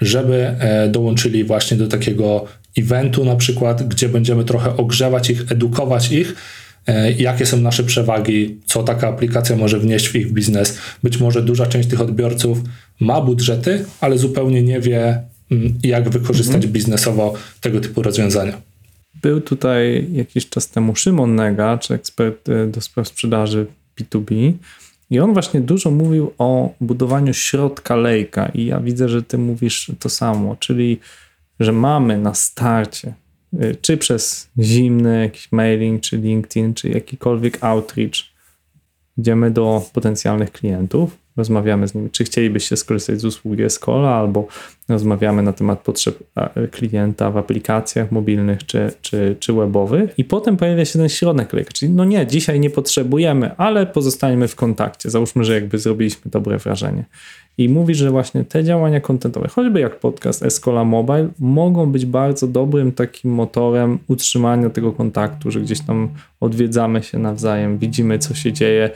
żeby 0.00 0.34
e, 0.34 0.88
dołączyli 0.88 1.44
właśnie 1.44 1.76
do 1.76 1.88
takiego 1.88 2.44
eventu 2.78 3.24
na 3.24 3.36
przykład, 3.36 3.88
gdzie 3.88 4.08
będziemy 4.08 4.44
trochę 4.44 4.76
ogrzewać 4.76 5.30
ich, 5.30 5.52
edukować 5.52 6.12
ich, 6.12 6.34
e, 6.86 7.12
jakie 7.12 7.46
są 7.46 7.60
nasze 7.60 7.84
przewagi, 7.84 8.60
co 8.66 8.82
taka 8.82 9.08
aplikacja 9.08 9.56
może 9.56 9.78
wnieść 9.78 10.08
w 10.08 10.14
ich 10.14 10.32
biznes. 10.32 10.78
Być 11.02 11.20
może 11.20 11.42
duża 11.42 11.66
część 11.66 11.88
tych 11.88 12.00
odbiorców 12.00 12.58
ma 13.00 13.20
budżety, 13.20 13.84
ale 14.00 14.18
zupełnie 14.18 14.62
nie 14.62 14.80
wie, 14.80 15.22
jak 15.82 16.08
wykorzystać 16.08 16.56
mhm. 16.56 16.72
biznesowo 16.72 17.34
tego 17.60 17.80
typu 17.80 18.02
rozwiązania. 18.02 18.60
Był 19.22 19.40
tutaj 19.40 20.08
jakiś 20.12 20.48
czas 20.48 20.70
temu 20.70 20.96
Szymon 20.96 21.34
Nega, 21.34 21.78
czy 21.78 21.94
ekspert 21.94 22.48
e, 22.48 22.66
do 22.66 22.80
spraw 22.80 23.08
sprzedaży 23.08 23.66
B2B, 24.00 24.52
i 25.10 25.20
on 25.20 25.32
właśnie 25.32 25.60
dużo 25.60 25.90
mówił 25.90 26.32
o 26.38 26.74
budowaniu 26.80 27.34
środka 27.34 27.96
lejka, 27.96 28.46
i 28.46 28.66
ja 28.66 28.80
widzę, 28.80 29.08
że 29.08 29.22
ty 29.22 29.38
mówisz 29.38 29.92
to 29.98 30.08
samo, 30.08 30.56
czyli 30.56 31.00
że 31.60 31.72
mamy 31.72 32.18
na 32.18 32.34
starcie, 32.34 33.14
y, 33.54 33.76
czy 33.80 33.96
przez 33.96 34.50
zimny 34.58 35.22
jakiś 35.22 35.52
mailing, 35.52 36.02
czy 36.02 36.16
LinkedIn, 36.16 36.74
czy 36.74 36.88
jakikolwiek 36.88 37.64
outreach, 37.64 38.12
idziemy 39.18 39.50
do 39.50 39.86
potencjalnych 39.92 40.52
klientów, 40.52 41.16
rozmawiamy 41.38 41.88
z 41.88 41.94
nimi, 41.94 42.10
czy 42.10 42.24
chcielibyście 42.24 42.76
skorzystać 42.76 43.20
z 43.20 43.24
usługi 43.24 43.62
Escola, 43.62 44.10
albo 44.10 44.46
rozmawiamy 44.88 45.42
na 45.42 45.52
temat 45.52 45.80
potrzeb 45.80 46.18
klienta 46.70 47.30
w 47.30 47.36
aplikacjach 47.36 48.12
mobilnych 48.12 48.66
czy, 48.66 48.92
czy, 49.02 49.36
czy 49.40 49.52
webowych. 49.52 50.18
I 50.18 50.24
potem 50.24 50.56
pojawia 50.56 50.84
się 50.84 50.98
ten 50.98 51.08
środek 51.08 51.52
lejka, 51.52 51.72
czyli 51.72 51.92
no 51.92 52.04
nie, 52.04 52.26
dzisiaj 52.26 52.60
nie 52.60 52.70
potrzebujemy, 52.70 53.56
ale 53.56 53.86
pozostajemy 53.86 54.48
w 54.48 54.56
kontakcie. 54.56 55.10
Załóżmy, 55.10 55.44
że 55.44 55.54
jakby 55.54 55.78
zrobiliśmy 55.78 56.30
dobre 56.30 56.58
wrażenie. 56.58 57.04
I 57.58 57.68
mówi, 57.68 57.94
że 57.94 58.10
właśnie 58.10 58.44
te 58.44 58.64
działania 58.64 59.00
kontentowe, 59.00 59.48
choćby 59.48 59.80
jak 59.80 60.00
podcast 60.00 60.42
Escola 60.42 60.84
Mobile, 60.84 61.28
mogą 61.38 61.92
być 61.92 62.06
bardzo 62.06 62.46
dobrym 62.46 62.92
takim 62.92 63.30
motorem 63.30 63.98
utrzymania 64.08 64.70
tego 64.70 64.92
kontaktu, 64.92 65.50
że 65.50 65.60
gdzieś 65.60 65.80
tam 65.80 66.08
odwiedzamy 66.40 67.02
się 67.02 67.18
nawzajem, 67.18 67.78
widzimy 67.78 68.18
co 68.18 68.34
się 68.34 68.52
dzieje 68.52 68.84
e, 68.84 68.90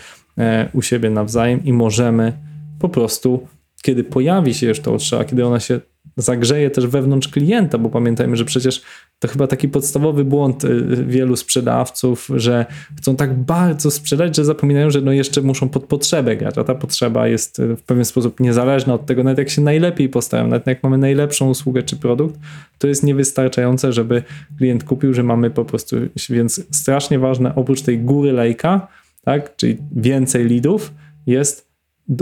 u 0.72 0.82
siebie 0.82 1.10
nawzajem 1.10 1.64
i 1.64 1.72
możemy 1.72 2.32
po 2.78 2.88
prostu, 2.88 3.46
kiedy 3.82 4.04
pojawi 4.04 4.54
się 4.54 4.66
już 4.66 4.80
ta 4.80 4.90
potrzeba, 4.90 5.24
kiedy 5.24 5.46
ona 5.46 5.60
się 5.60 5.80
zagrzeje 6.16 6.70
też 6.70 6.86
wewnątrz 6.86 7.28
klienta, 7.28 7.78
bo 7.78 7.88
pamiętajmy, 7.88 8.36
że 8.36 8.44
przecież 8.44 8.82
to 9.18 9.28
chyba 9.28 9.46
taki 9.46 9.68
podstawowy 9.68 10.24
błąd 10.24 10.64
y, 10.64 11.04
wielu 11.06 11.36
sprzedawców, 11.36 12.30
że 12.36 12.66
chcą 12.98 13.16
tak 13.16 13.34
bardzo 13.34 13.90
sprzedać, 13.90 14.36
że 14.36 14.44
zapominają, 14.44 14.90
że 14.90 15.00
no 15.00 15.12
jeszcze 15.12 15.42
muszą 15.42 15.68
pod 15.68 15.84
potrzebę 15.84 16.36
grać, 16.36 16.58
a 16.58 16.64
ta 16.64 16.74
potrzeba 16.74 17.28
jest 17.28 17.58
y, 17.58 17.76
w 17.76 17.82
pewien 17.82 18.04
sposób 18.04 18.40
niezależna 18.40 18.94
od 18.94 19.06
tego, 19.06 19.24
nawet 19.24 19.38
jak 19.38 19.50
się 19.50 19.62
najlepiej 19.62 20.08
postawią, 20.08 20.48
nawet 20.48 20.66
jak 20.66 20.82
mamy 20.82 20.98
najlepszą 20.98 21.48
usługę 21.48 21.82
czy 21.82 21.96
produkt, 21.96 22.40
to 22.78 22.86
jest 22.86 23.02
niewystarczające, 23.02 23.92
żeby 23.92 24.22
klient 24.58 24.84
kupił, 24.84 25.14
że 25.14 25.22
mamy 25.22 25.50
po 25.50 25.64
prostu, 25.64 25.96
więc 26.30 26.66
strasznie 26.70 27.18
ważne 27.18 27.54
oprócz 27.54 27.82
tej 27.82 27.98
góry 27.98 28.32
lejka, 28.32 28.88
tak, 29.24 29.56
czyli 29.56 29.76
więcej 29.96 30.48
leadów, 30.48 30.92
jest 31.26 31.72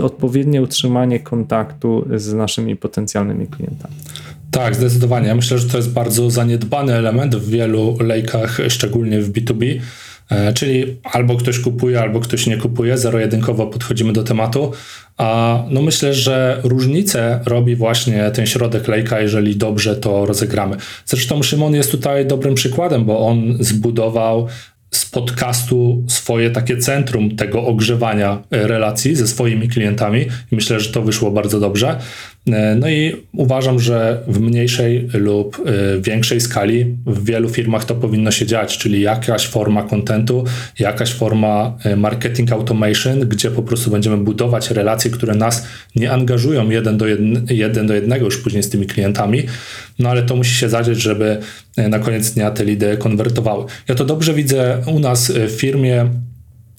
odpowiednie 0.01 0.61
utrzymanie 0.61 1.19
kontaktu 1.19 2.07
z 2.15 2.33
naszymi 2.33 2.75
potencjalnymi 2.75 3.47
klientami. 3.47 3.95
Tak, 4.51 4.75
zdecydowanie. 4.75 5.27
Ja 5.27 5.35
myślę, 5.35 5.57
że 5.57 5.69
to 5.69 5.77
jest 5.77 5.91
bardzo 5.91 6.29
zaniedbany 6.29 6.93
element 6.93 7.35
w 7.35 7.49
wielu 7.49 7.97
lejkach, 7.99 8.59
szczególnie 8.67 9.21
w 9.21 9.31
B2B. 9.31 9.79
E, 10.31 10.53
czyli 10.53 10.97
albo 11.03 11.35
ktoś 11.35 11.59
kupuje, 11.59 12.01
albo 12.01 12.19
ktoś 12.19 12.47
nie 12.47 12.57
kupuje, 12.57 12.97
zero-jedynkowo 12.97 13.67
podchodzimy 13.67 14.13
do 14.13 14.23
tematu. 14.23 14.71
A 15.17 15.63
no 15.69 15.81
myślę, 15.81 16.13
że 16.13 16.61
różnicę 16.63 17.39
robi 17.45 17.75
właśnie 17.75 18.31
ten 18.31 18.45
środek 18.45 18.87
lejka, 18.87 19.21
jeżeli 19.21 19.55
dobrze 19.55 19.95
to 19.95 20.25
rozegramy. 20.25 20.77
Zresztą 21.05 21.43
Szymon 21.43 21.73
jest 21.73 21.91
tutaj 21.91 22.25
dobrym 22.25 22.55
przykładem, 22.55 23.05
bo 23.05 23.27
on 23.27 23.57
zbudował 23.59 24.47
podcastu 25.11 26.03
swoje 26.07 26.49
takie 26.49 26.77
centrum 26.77 27.35
tego 27.35 27.65
ogrzewania 27.65 28.43
e, 28.51 28.67
relacji 28.67 29.15
ze 29.15 29.27
swoimi 29.27 29.69
klientami 29.69 30.21
i 30.21 30.55
myślę, 30.55 30.79
że 30.79 30.93
to 30.93 31.01
wyszło 31.01 31.31
bardzo 31.31 31.59
dobrze. 31.59 31.99
E, 32.47 32.75
no 32.75 32.89
i 32.89 33.15
uważam, 33.33 33.79
że 33.79 34.23
w 34.27 34.39
mniejszej 34.39 35.07
lub 35.13 35.57
e, 35.65 36.01
większej 36.01 36.41
skali 36.41 36.97
w 37.05 37.25
wielu 37.25 37.49
firmach 37.49 37.85
to 37.85 37.95
powinno 37.95 38.31
się 38.31 38.45
dziać, 38.45 38.77
czyli 38.77 39.01
jakaś 39.01 39.47
forma 39.47 39.83
kontentu, 39.83 40.43
jakaś 40.79 41.13
forma 41.13 41.77
marketing 41.97 42.51
automation, 42.51 43.19
gdzie 43.19 43.51
po 43.51 43.63
prostu 43.63 43.91
będziemy 43.91 44.17
budować 44.17 44.71
relacje, 44.71 45.11
które 45.11 45.35
nas 45.35 45.67
nie 45.95 46.11
angażują 46.11 46.69
jeden 46.69 46.97
do, 46.97 47.07
jedne, 47.07 47.41
jeden 47.49 47.87
do 47.87 47.93
jednego 47.93 48.25
już 48.25 48.37
później 48.37 48.63
z 48.63 48.69
tymi 48.69 48.85
klientami, 48.85 49.43
no 49.99 50.09
ale 50.09 50.23
to 50.23 50.35
musi 50.35 50.55
się 50.55 50.69
zadzieć, 50.69 51.01
żeby 51.01 51.37
na 51.77 51.99
koniec 51.99 52.31
dnia 52.31 52.51
te 52.51 52.65
lidy 52.65 52.97
konwertowały. 52.97 53.65
Ja 53.87 53.95
to 53.95 54.05
dobrze 54.05 54.33
widzę 54.33 54.77
u 54.87 54.99
nas 54.99 55.31
w 55.31 55.51
firmie 55.51 56.09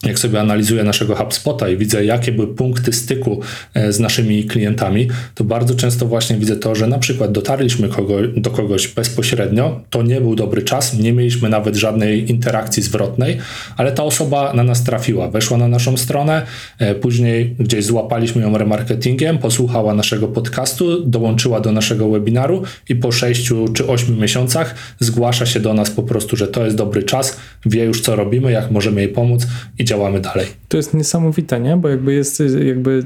jak 0.03 0.19
sobie 0.19 0.41
analizuję 0.41 0.85
naszego 0.85 1.15
HubSpota 1.15 1.69
i 1.69 1.77
widzę, 1.77 2.05
jakie 2.05 2.33
były 2.33 2.55
punkty 2.55 2.93
styku 2.93 3.41
e, 3.75 3.93
z 3.93 4.01
naszymi 4.01 4.45
klientami, 4.45 5.09
to 5.35 5.45
bardzo 5.45 5.75
często 5.75 6.07
właśnie 6.07 6.37
widzę 6.37 6.57
to, 6.57 6.75
że 6.75 6.87
na 6.87 6.99
przykład 6.99 7.33
dotarliśmy 7.33 7.89
kogo, 7.89 8.15
do 8.37 8.51
kogoś 8.51 8.89
bezpośrednio, 8.89 9.81
to 9.91 10.03
nie 10.03 10.21
był 10.21 10.35
dobry 10.35 10.63
czas, 10.63 10.95
nie 10.95 11.13
mieliśmy 11.13 11.49
nawet 11.49 11.77
żadnej 11.77 12.31
interakcji 12.31 12.83
zwrotnej, 12.83 13.39
ale 13.77 13.93
ta 13.93 14.05
osoba 14.05 14.53
na 14.53 14.63
nas 14.65 14.85
trafiła, 14.85 15.31
weszła 15.31 15.59
na 15.59 15.69
naszą 15.69 15.97
stronę, 15.97 16.47
e, 16.79 16.95
później 16.95 17.57
gdzieś 17.59 17.85
złapaliśmy 17.85 18.43
ją 18.43 18.59
remarketingiem, 18.59 19.39
posłuchała 19.39 19.95
naszego 19.95 20.29
podcastu, 20.29 21.05
dołączyła 21.05 21.61
do 21.61 21.73
naszego 21.73 22.09
webinaru 22.09 22.63
i 22.89 22.97
po 22.97 23.13
6 23.13 23.53
czy 23.75 23.87
8 23.87 24.19
miesiącach 24.19 24.75
zgłasza 25.01 25.47
się 25.47 25.61
do 25.61 25.75
nas 25.75 25.91
po 25.91 26.03
prostu, 26.03 26.37
że 26.37 26.49
to 26.49 26.65
jest 26.65 26.77
dobry 26.77 27.03
czas, 27.03 27.37
wie 27.67 27.85
już 27.85 28.01
co 28.01 28.17
robimy, 28.17 28.53
jak 28.53 28.71
możemy 28.71 29.01
jej 29.01 29.09
pomóc 29.09 29.47
i 29.79 29.85
działamy 29.93 30.21
dalej. 30.21 30.47
To 30.69 30.77
jest 30.77 30.95
niesamowite, 30.95 31.61
nie? 31.61 31.77
Bo 31.77 31.89
jakby 31.89 32.15
jest, 32.15 32.43
jakby 32.65 33.05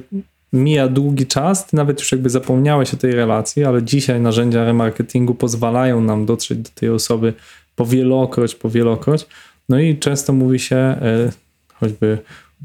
mija 0.52 0.88
długi 0.88 1.26
czas, 1.26 1.66
ty 1.66 1.76
nawet 1.76 2.00
już 2.00 2.12
jakby 2.12 2.30
zapomniałeś 2.30 2.94
o 2.94 2.96
tej 2.96 3.12
relacji, 3.12 3.64
ale 3.64 3.82
dzisiaj 3.82 4.20
narzędzia 4.20 4.64
remarketingu 4.64 5.34
pozwalają 5.34 6.00
nam 6.00 6.26
dotrzeć 6.26 6.58
do 6.58 6.70
tej 6.74 6.90
osoby 6.90 7.34
powielokroć, 7.76 8.54
powielokroć. 8.54 9.26
No 9.68 9.78
i 9.78 9.98
często 9.98 10.32
mówi 10.32 10.58
się, 10.58 10.76
e, 10.76 11.32
choćby 11.74 12.18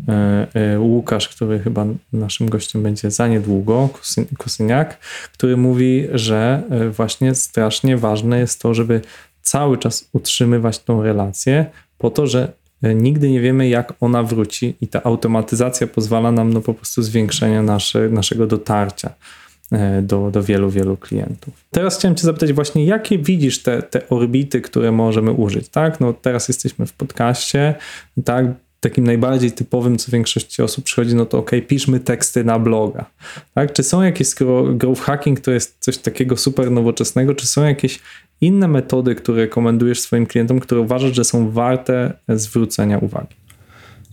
e, 0.07 0.47
e, 0.53 0.79
Łukasz, 0.79 1.29
który 1.29 1.59
chyba 1.59 1.85
naszym 2.13 2.49
gościem 2.49 2.83
będzie 2.83 3.11
za 3.11 3.27
niedługo, 3.27 3.89
Kusyniak, 4.37 4.97
który 5.33 5.57
mówi, 5.57 6.07
że 6.13 6.63
właśnie 6.91 7.35
strasznie 7.35 7.97
ważne 7.97 8.39
jest 8.39 8.61
to, 8.61 8.73
żeby 8.73 9.01
cały 9.41 9.77
czas 9.77 10.09
utrzymywać 10.13 10.79
tą 10.79 11.03
relację, 11.03 11.65
po 11.97 12.09
to, 12.09 12.27
że 12.27 12.60
nigdy 12.83 13.31
nie 13.31 13.41
wiemy, 13.41 13.69
jak 13.69 13.93
ona 13.99 14.23
wróci, 14.23 14.75
i 14.81 14.87
ta 14.87 15.03
automatyzacja 15.03 15.87
pozwala 15.87 16.31
nam 16.31 16.53
no, 16.53 16.61
po 16.61 16.73
prostu 16.73 17.01
zwiększenia 17.01 17.63
nasze, 17.63 18.09
naszego 18.09 18.47
dotarcia 18.47 19.13
e, 19.71 20.01
do, 20.01 20.31
do 20.31 20.43
wielu, 20.43 20.69
wielu 20.69 20.97
klientów. 20.97 21.53
Teraz 21.71 21.97
chciałem 21.97 22.15
Cię 22.15 22.23
zapytać 22.23 22.53
właśnie, 22.53 22.85
jakie 22.85 23.17
widzisz 23.17 23.63
te, 23.63 23.81
te 23.81 24.09
orbity, 24.09 24.61
które 24.61 24.91
możemy 24.91 25.31
użyć, 25.31 25.69
tak? 25.69 25.99
No 25.99 26.13
teraz 26.13 26.47
jesteśmy 26.47 26.85
w 26.85 26.93
podcaście, 26.93 27.75
tak? 28.25 28.45
takim 28.81 29.03
najbardziej 29.03 29.51
typowym, 29.51 29.97
co 29.97 30.11
większości 30.11 30.61
osób 30.61 30.85
przychodzi, 30.85 31.15
no 31.15 31.25
to 31.25 31.37
ok, 31.37 31.51
piszmy 31.67 31.99
teksty 31.99 32.43
na 32.43 32.59
bloga. 32.59 33.05
Tak? 33.53 33.73
Czy 33.73 33.83
są 33.83 34.01
jakieś, 34.01 34.27
skoro 34.27 34.63
growth 34.63 35.01
hacking 35.01 35.39
to 35.39 35.51
jest 35.51 35.75
coś 35.79 35.97
takiego 35.97 36.37
super 36.37 36.71
nowoczesnego, 36.71 37.35
czy 37.35 37.47
są 37.47 37.63
jakieś 37.63 37.99
inne 38.41 38.67
metody, 38.67 39.15
które 39.15 39.41
rekomendujesz 39.41 40.01
swoim 40.01 40.25
klientom, 40.25 40.59
które 40.59 40.81
uważasz, 40.81 41.15
że 41.15 41.23
są 41.23 41.51
warte 41.51 42.13
zwrócenia 42.27 42.97
uwagi? 42.97 43.35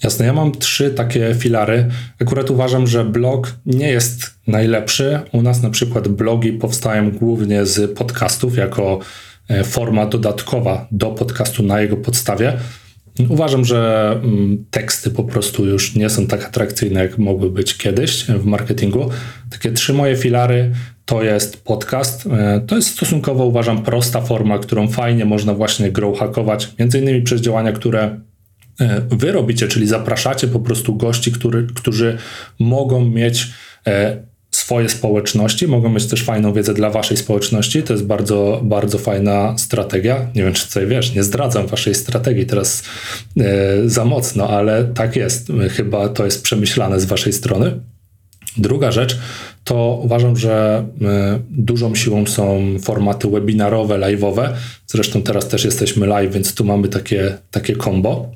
Jasne, 0.03 0.27
ja 0.27 0.33
mam 0.33 0.53
trzy 0.53 0.91
takie 0.91 1.35
filary. 1.35 1.87
Akurat 2.21 2.51
uważam, 2.51 2.87
że 2.87 3.05
blog 3.05 3.55
nie 3.67 3.89
jest 3.89 4.35
najlepszy. 4.47 5.21
U 5.33 5.43
nas 5.43 5.63
na 5.63 5.71
przykład 5.71 6.09
blogi 6.09 6.53
powstają 6.53 7.11
głównie 7.11 7.67
z 7.67 7.99
podcastów 7.99 8.57
jako 8.57 8.99
e, 9.49 9.65
forma 9.65 10.07
dodatkowa 10.07 10.87
do 10.91 11.07
podcastu 11.11 11.63
na 11.63 11.81
jego 11.81 11.97
podstawie. 11.97 12.53
Uważam, 13.29 13.65
że 13.65 14.11
mm, 14.25 14.65
teksty 14.71 15.11
po 15.11 15.25
prostu 15.25 15.67
już 15.67 15.95
nie 15.95 16.11
są 16.11 16.27
tak 16.27 16.45
atrakcyjne, 16.45 17.03
jak 17.03 17.19
mogły 17.19 17.51
być 17.51 17.77
kiedyś 17.77 18.25
w 18.25 18.45
marketingu. 18.45 19.11
Takie 19.51 19.73
trzy 19.73 19.93
moje 19.93 20.17
filary 20.17 20.73
to 21.05 21.23
jest 21.23 21.65
podcast. 21.65 22.27
E, 22.27 22.61
to 22.67 22.77
jest 22.77 22.89
stosunkowo, 22.89 23.45
uważam, 23.45 23.83
prosta 23.83 24.21
forma, 24.21 24.59
którą 24.59 24.89
fajnie 24.89 25.25
można 25.25 25.55
właśnie 25.55 25.93
grow 25.93 26.19
hackować, 26.19 26.73
między 26.79 26.99
innymi 26.99 27.23
przez 27.23 27.41
działania, 27.41 27.73
które 27.73 28.21
e, 28.81 29.01
wy 29.11 29.33
robicie, 29.33 29.69
czyli 29.69 29.87
zapraszacie 29.87 30.49
po 30.49 30.61
prostu 30.61 30.97
gości, 30.97 31.33
który, 31.33 31.67
którzy 31.75 32.19
mogą 32.59 33.05
mieć 33.05 33.47
e, 33.87 34.23
swoje 34.69 34.89
społeczności, 34.89 35.69
mogą 35.69 35.89
mieć 35.89 36.07
też 36.07 36.25
fajną 36.25 36.53
wiedzę 36.53 36.75
dla 36.75 36.91
waszej 36.91 37.17
społeczności. 37.17 37.83
To 37.83 37.93
jest 37.93 38.07
bardzo, 38.07 38.61
bardzo 38.65 38.99
fajna 38.99 39.59
strategia. 39.59 40.27
Nie 40.35 40.45
wiem, 40.45 40.53
czy 40.53 40.69
tutaj 40.69 40.87
wiesz, 40.87 41.15
nie 41.15 41.23
zdradzam 41.23 41.67
waszej 41.67 41.95
strategii 41.95 42.47
teraz 42.47 42.83
e, 43.41 43.89
za 43.89 44.05
mocno, 44.05 44.49
ale 44.49 44.85
tak 44.85 45.17
jest. 45.17 45.53
Chyba 45.71 46.09
to 46.09 46.25
jest 46.25 46.43
przemyślane 46.43 47.01
z 47.01 47.05
waszej 47.05 47.33
strony. 47.33 47.81
Druga 48.57 48.93
rzecz 48.93 49.19
to 49.65 50.01
uważam, 50.05 50.37
że 50.37 50.85
e, 51.03 51.39
dużą 51.51 51.95
siłą 51.95 52.27
są 52.27 52.77
formaty 52.83 53.29
webinarowe, 53.29 53.99
live'owe. 53.99 54.49
Zresztą 54.87 55.23
teraz 55.23 55.49
też 55.49 55.65
jesteśmy 55.65 56.07
live, 56.07 56.33
więc 56.33 56.55
tu 56.55 56.65
mamy 56.65 56.89
takie, 56.89 57.39
takie 57.51 57.77
combo. 57.77 58.31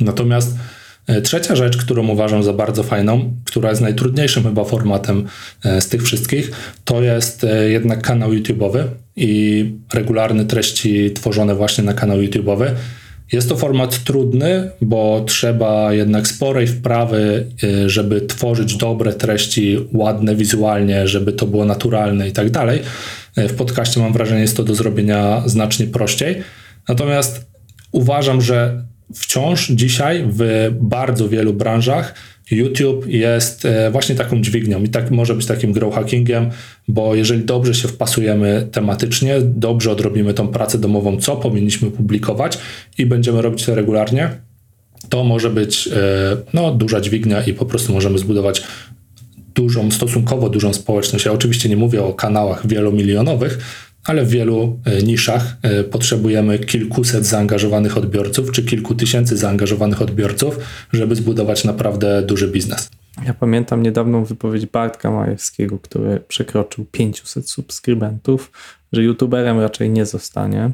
Natomiast 0.00 0.50
E, 0.50 0.75
trzecia 1.22 1.56
rzecz, 1.56 1.76
którą 1.76 2.08
uważam 2.08 2.42
za 2.42 2.52
bardzo 2.52 2.82
fajną, 2.82 3.32
która 3.44 3.70
jest 3.70 3.82
najtrudniejszym 3.82 4.42
chyba 4.42 4.64
formatem 4.64 5.26
e, 5.64 5.80
z 5.80 5.88
tych 5.88 6.02
wszystkich, 6.02 6.50
to 6.84 7.02
jest 7.02 7.44
e, 7.44 7.70
jednak 7.70 8.02
kanał 8.02 8.30
YouTube'owy 8.30 8.84
i 9.16 9.64
regularne 9.94 10.44
treści 10.44 11.10
tworzone 11.12 11.54
właśnie 11.54 11.84
na 11.84 11.94
kanał 11.94 12.18
YouTube'owy. 12.18 12.70
Jest 13.32 13.48
to 13.48 13.56
format 13.56 14.04
trudny, 14.04 14.70
bo 14.80 15.24
trzeba 15.26 15.92
jednak 15.92 16.28
sporej 16.28 16.66
wprawy, 16.66 17.46
żeby 17.86 18.20
tworzyć 18.20 18.76
dobre 18.76 19.12
treści, 19.12 19.78
ładne 19.92 20.36
wizualnie, 20.36 21.08
żeby 21.08 21.32
to 21.32 21.46
było 21.46 21.64
naturalne 21.64 22.28
i 22.28 22.32
tak 22.32 22.50
dalej. 22.50 22.80
W 23.36 23.54
podcaście 23.54 24.00
mam 24.00 24.12
wrażenie, 24.12 24.40
jest 24.40 24.56
to 24.56 24.64
do 24.64 24.74
zrobienia 24.74 25.42
znacznie 25.46 25.86
prościej. 25.86 26.42
Natomiast 26.88 27.46
uważam, 27.92 28.40
że 28.40 28.84
wciąż 29.14 29.68
dzisiaj 29.68 30.24
w 30.28 30.70
bardzo 30.80 31.28
wielu 31.28 31.54
branżach 31.54 32.14
YouTube 32.50 33.06
jest 33.06 33.64
e, 33.64 33.90
właśnie 33.90 34.14
taką 34.14 34.42
dźwignią 34.42 34.82
i 34.82 34.88
tak 34.88 35.10
może 35.10 35.34
być 35.34 35.46
takim 35.46 35.72
grow 35.72 35.94
hackingiem, 35.94 36.50
bo 36.88 37.14
jeżeli 37.14 37.44
dobrze 37.44 37.74
się 37.74 37.88
wpasujemy 37.88 38.68
tematycznie, 38.72 39.36
dobrze 39.40 39.92
odrobimy 39.92 40.34
tą 40.34 40.48
pracę 40.48 40.78
domową, 40.78 41.16
co 41.16 41.36
powinniśmy 41.36 41.90
publikować 41.90 42.58
i 42.98 43.06
będziemy 43.06 43.42
robić 43.42 43.64
to 43.64 43.74
regularnie, 43.74 44.30
to 45.08 45.24
może 45.24 45.50
być 45.50 45.88
e, 45.88 45.92
no, 46.54 46.74
duża 46.74 47.00
dźwignia 47.00 47.42
i 47.42 47.52
po 47.52 47.66
prostu 47.66 47.92
możemy 47.92 48.18
zbudować 48.18 48.62
dużą, 49.54 49.90
stosunkowo 49.90 50.48
dużą 50.48 50.72
społeczność. 50.72 51.24
Ja 51.24 51.32
oczywiście 51.32 51.68
nie 51.68 51.76
mówię 51.76 52.04
o 52.04 52.14
kanałach 52.14 52.66
wielomilionowych, 52.66 53.58
ale 54.06 54.24
w 54.24 54.28
wielu 54.28 54.78
e, 54.84 55.02
niszach 55.02 55.56
e, 55.62 55.84
potrzebujemy 55.84 56.58
kilkuset 56.58 57.26
zaangażowanych 57.26 57.96
odbiorców 57.96 58.52
czy 58.52 58.62
kilku 58.62 58.94
tysięcy 58.94 59.36
zaangażowanych 59.36 60.02
odbiorców, 60.02 60.58
żeby 60.92 61.14
zbudować 61.14 61.64
naprawdę 61.64 62.22
duży 62.22 62.48
biznes. 62.48 62.90
Ja 63.26 63.34
pamiętam 63.34 63.82
niedawną 63.82 64.24
wypowiedź 64.24 64.66
Bartka 64.66 65.10
Majewskiego, 65.10 65.78
który 65.78 66.20
przekroczył 66.28 66.84
500 66.92 67.50
subskrybentów, 67.50 68.52
że 68.92 69.02
youtuberem 69.02 69.60
raczej 69.60 69.90
nie 69.90 70.06
zostanie, 70.06 70.70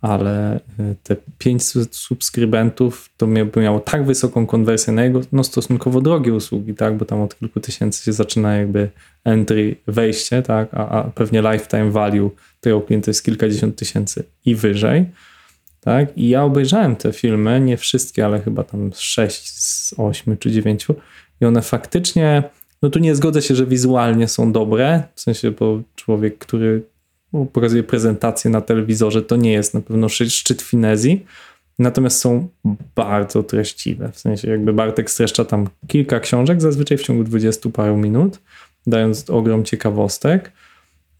ale 0.00 0.54
e, 0.54 0.60
te 1.02 1.16
500 1.38 1.96
subskrybentów 1.96 3.10
to 3.16 3.26
miało 3.56 3.80
tak 3.80 4.06
wysoką 4.06 4.46
konwersję 4.46 4.92
na 4.92 5.04
jego 5.04 5.20
no, 5.32 5.44
stosunkowo 5.44 6.00
drogie 6.00 6.34
usługi, 6.34 6.74
tak, 6.74 6.96
bo 6.96 7.04
tam 7.04 7.20
od 7.20 7.38
kilku 7.38 7.60
tysięcy 7.60 8.04
się 8.04 8.12
zaczyna 8.12 8.56
jakby 8.56 8.90
entry, 9.24 9.76
wejście, 9.86 10.42
tak, 10.42 10.68
a, 10.74 10.88
a 10.88 11.02
pewnie 11.02 11.42
lifetime 11.42 11.90
value 11.90 12.30
tego 12.60 12.80
klienta 12.80 13.10
jest 13.10 13.24
kilkadziesiąt 13.24 13.76
tysięcy 13.76 14.24
i 14.44 14.54
wyżej. 14.54 15.06
Tak? 15.80 16.18
I 16.18 16.28
ja 16.28 16.44
obejrzałem 16.44 16.96
te 16.96 17.12
filmy, 17.12 17.60
nie 17.60 17.76
wszystkie, 17.76 18.24
ale 18.24 18.40
chyba 18.40 18.64
tam 18.64 18.90
6 18.94 19.48
z 19.48 19.94
8 19.96 20.38
czy 20.38 20.50
9 20.50 20.86
i 21.40 21.44
one 21.44 21.62
faktycznie, 21.62 22.42
no 22.82 22.90
tu 22.90 22.98
nie 22.98 23.14
zgodzę 23.14 23.42
się, 23.42 23.54
że 23.54 23.66
wizualnie 23.66 24.28
są 24.28 24.52
dobre, 24.52 25.02
w 25.14 25.20
sensie, 25.20 25.50
bo 25.50 25.80
człowiek, 25.96 26.38
który 26.38 26.82
pokazuje 27.52 27.82
prezentację 27.82 28.50
na 28.50 28.60
telewizorze, 28.60 29.22
to 29.22 29.36
nie 29.36 29.52
jest 29.52 29.74
na 29.74 29.80
pewno 29.80 30.08
szczyt 30.08 30.62
finezji, 30.62 31.26
natomiast 31.78 32.20
są 32.20 32.48
bardzo 32.94 33.42
treściwe, 33.42 34.10
w 34.12 34.18
sensie 34.18 34.50
jakby 34.50 34.72
Bartek 34.72 35.10
streszcza 35.10 35.44
tam 35.44 35.68
kilka 35.86 36.20
książek, 36.20 36.60
zazwyczaj 36.60 36.98
w 36.98 37.02
ciągu 37.02 37.24
20 37.24 37.70
paru 37.70 37.96
minut, 37.96 38.40
dając 38.86 39.30
ogrom 39.30 39.64
ciekawostek, 39.64 40.52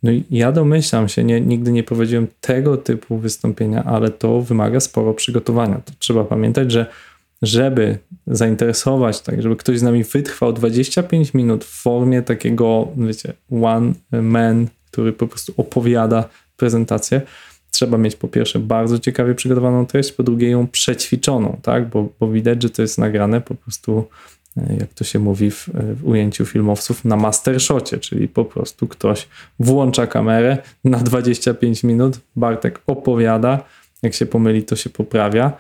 no 0.03 0.11
i 0.11 0.25
ja 0.31 0.53
domyślam 0.53 1.09
się, 1.09 1.25
nie, 1.25 1.41
nigdy 1.41 1.73
nie 1.73 1.83
prowadziłem 1.83 2.27
tego 2.41 2.77
typu 2.77 3.19
wystąpienia, 3.19 3.85
ale 3.85 4.11
to 4.11 4.41
wymaga 4.41 4.81
sporo 4.81 5.15
przygotowania. 5.15 5.81
To 5.85 5.93
trzeba 5.99 6.25
pamiętać, 6.25 6.73
że 6.73 6.87
żeby 7.43 7.99
zainteresować, 8.27 9.21
tak, 9.21 9.43
żeby 9.43 9.57
ktoś 9.57 9.79
z 9.79 9.83
nami 9.83 10.05
wytrwał 10.05 10.53
25 10.53 11.35
minut 11.35 11.65
w 11.65 11.83
formie 11.83 12.23
takiego, 12.23 12.89
wiecie, 12.97 13.33
one 13.51 13.93
man, 14.13 14.67
który 14.91 15.13
po 15.13 15.27
prostu 15.27 15.55
opowiada 15.57 16.29
prezentację, 16.57 17.21
trzeba 17.71 17.99
mieć 17.99 18.17
po 18.17 18.29
pierwsze 18.29 18.59
bardzo 18.59 18.99
ciekawie 18.99 19.35
przygotowaną 19.35 19.87
treść, 19.87 20.13
po 20.13 20.23
drugie 20.23 20.51
ją 20.51 20.67
przećwiczoną, 20.67 21.61
tak, 21.63 21.89
bo, 21.89 22.09
bo 22.21 22.29
widać, 22.29 22.63
że 22.63 22.71
to 22.71 22.83
jest 22.83 22.99
nagrane 22.99 23.41
po 23.41 23.55
prostu 23.55 24.05
jak 24.57 24.95
to 24.95 25.05
się 25.05 25.19
mówi 25.19 25.51
w, 25.51 25.69
e, 25.69 25.95
w 25.95 26.07
ujęciu 26.09 26.47
filmowców, 26.47 27.05
na 27.05 27.17
mastershocie, 27.17 27.99
czyli 27.99 28.29
po 28.29 28.45
prostu 28.45 28.89
ktoś 28.89 29.29
włącza 29.61 30.07
kamerę 30.07 30.59
na 30.85 30.99
25 30.99 31.85
minut, 31.85 32.21
Bartek 32.37 32.81
opowiada, 32.87 33.65
jak 34.03 34.15
się 34.15 34.27
pomyli, 34.27 34.63
to 34.63 34.77
się 34.77 34.91
poprawia 34.91 35.53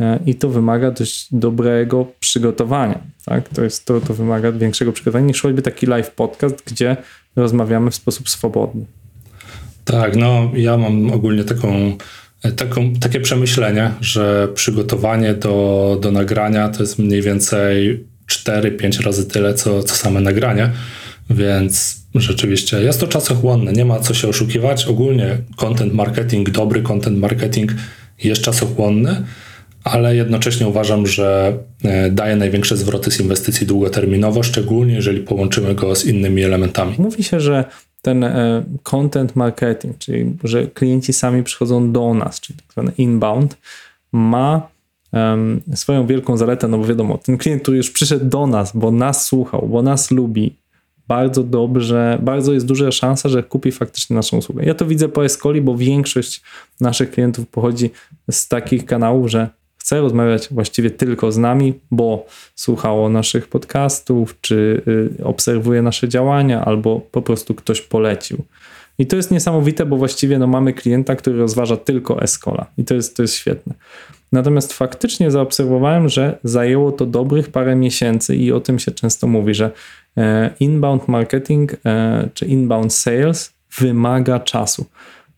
e, 0.00 0.18
i 0.26 0.34
to 0.34 0.48
wymaga 0.48 0.90
dość 0.90 1.34
dobrego 1.34 2.06
przygotowania. 2.20 3.00
Tak? 3.24 3.48
To, 3.48 3.64
jest, 3.64 3.84
to, 3.84 4.00
to 4.00 4.14
wymaga 4.14 4.52
większego 4.52 4.92
przygotowania 4.92 5.26
niż 5.26 5.42
choćby 5.42 5.62
taki 5.62 5.86
live 5.86 6.10
podcast, 6.10 6.62
gdzie 6.66 6.96
rozmawiamy 7.36 7.90
w 7.90 7.94
sposób 7.94 8.28
swobodny. 8.28 8.84
Tak, 9.84 10.16
no 10.16 10.50
ja 10.54 10.76
mam 10.76 11.12
ogólnie 11.12 11.44
taką, 11.44 11.96
taką, 12.56 12.92
takie 12.92 13.20
przemyślenie, 13.20 13.90
że 14.00 14.48
przygotowanie 14.54 15.34
do, 15.34 15.98
do 16.00 16.12
nagrania 16.12 16.68
to 16.68 16.82
jest 16.82 16.98
mniej 16.98 17.22
więcej 17.22 18.04
4-5 18.30 19.02
razy 19.02 19.26
tyle, 19.26 19.54
co, 19.54 19.82
co 19.82 19.94
same 19.94 20.20
nagranie, 20.20 20.70
więc 21.30 22.04
rzeczywiście 22.14 22.82
jest 22.82 23.00
to 23.00 23.06
czasochłonne, 23.06 23.72
nie 23.72 23.84
ma 23.84 24.00
co 24.00 24.14
się 24.14 24.28
oszukiwać. 24.28 24.86
Ogólnie 24.86 25.38
content 25.56 25.94
marketing, 25.94 26.50
dobry 26.50 26.82
content 26.82 27.18
marketing 27.18 27.72
jest 28.24 28.42
czasochłonny, 28.42 29.24
ale 29.84 30.16
jednocześnie 30.16 30.68
uważam, 30.68 31.06
że 31.06 31.58
e, 31.84 32.10
daje 32.10 32.36
największe 32.36 32.76
zwroty 32.76 33.10
z 33.10 33.20
inwestycji 33.20 33.66
długoterminowo, 33.66 34.42
szczególnie 34.42 34.94
jeżeli 34.94 35.20
połączymy 35.20 35.74
go 35.74 35.96
z 35.96 36.04
innymi 36.04 36.42
elementami. 36.42 36.94
Mówi 36.98 37.24
się, 37.24 37.40
że 37.40 37.64
ten 38.02 38.24
e, 38.24 38.64
content 38.82 39.36
marketing, 39.36 39.98
czyli 39.98 40.36
że 40.44 40.66
klienci 40.66 41.12
sami 41.12 41.42
przychodzą 41.42 41.92
do 41.92 42.14
nas, 42.14 42.40
czyli 42.40 42.58
tak 42.58 42.72
zwany 42.72 42.92
inbound, 42.98 43.56
ma 44.12 44.73
um, 45.14 45.60
swoją 45.74 46.06
wielką 46.06 46.36
zaletę, 46.36 46.68
no 46.68 46.78
bo 46.78 46.84
wiadomo, 46.84 47.18
ten 47.18 47.38
klient, 47.38 47.62
który 47.62 47.76
już 47.76 47.90
przyszedł 47.90 48.26
do 48.26 48.46
nas, 48.46 48.76
bo 48.76 48.90
nas 48.90 49.24
słuchał, 49.24 49.68
bo 49.68 49.82
nas 49.82 50.10
lubi, 50.10 50.56
bardzo 51.08 51.42
dobrze, 51.42 52.18
bardzo 52.22 52.52
jest 52.52 52.66
duża 52.66 52.92
szansa, 52.92 53.28
że 53.28 53.42
kupi 53.42 53.72
faktycznie 53.72 54.16
naszą 54.16 54.36
usługę. 54.36 54.64
Ja 54.64 54.74
to 54.74 54.86
widzę 54.86 55.08
po 55.08 55.24
Escoli, 55.24 55.60
bo 55.60 55.76
większość 55.76 56.42
naszych 56.80 57.10
klientów 57.10 57.48
pochodzi 57.48 57.90
z 58.30 58.48
takich 58.48 58.86
kanałów, 58.86 59.30
że 59.30 59.48
chce 59.76 60.00
rozmawiać 60.00 60.48
właściwie 60.50 60.90
tylko 60.90 61.32
z 61.32 61.38
nami, 61.38 61.74
bo 61.90 62.26
słuchało 62.54 63.08
naszych 63.08 63.48
podcastów, 63.48 64.40
czy 64.40 64.82
y, 65.20 65.24
obserwuje 65.24 65.82
nasze 65.82 66.08
działania, 66.08 66.64
albo 66.64 67.00
po 67.00 67.22
prostu 67.22 67.54
ktoś 67.54 67.80
polecił. 67.80 68.44
I 68.98 69.06
to 69.06 69.16
jest 69.16 69.30
niesamowite, 69.30 69.86
bo 69.86 69.96
właściwie 69.96 70.38
no, 70.38 70.46
mamy 70.46 70.72
klienta, 70.72 71.16
który 71.16 71.38
rozważa 71.38 71.76
tylko 71.76 72.22
Escola 72.22 72.66
i 72.78 72.84
to 72.84 72.94
jest, 72.94 73.16
to 73.16 73.22
jest 73.22 73.34
świetne. 73.34 73.74
Natomiast 74.34 74.72
faktycznie 74.72 75.30
zaobserwowałem, 75.30 76.08
że 76.08 76.38
zajęło 76.44 76.92
to 76.92 77.06
dobrych 77.06 77.48
parę 77.48 77.76
miesięcy 77.76 78.36
i 78.36 78.52
o 78.52 78.60
tym 78.60 78.78
się 78.78 78.92
często 78.92 79.26
mówi, 79.26 79.54
że 79.54 79.70
e, 80.16 80.50
inbound 80.60 81.08
marketing 81.08 81.76
e, 81.86 82.28
czy 82.34 82.46
inbound 82.46 82.92
sales 82.92 83.52
wymaga 83.78 84.40
czasu. 84.40 84.86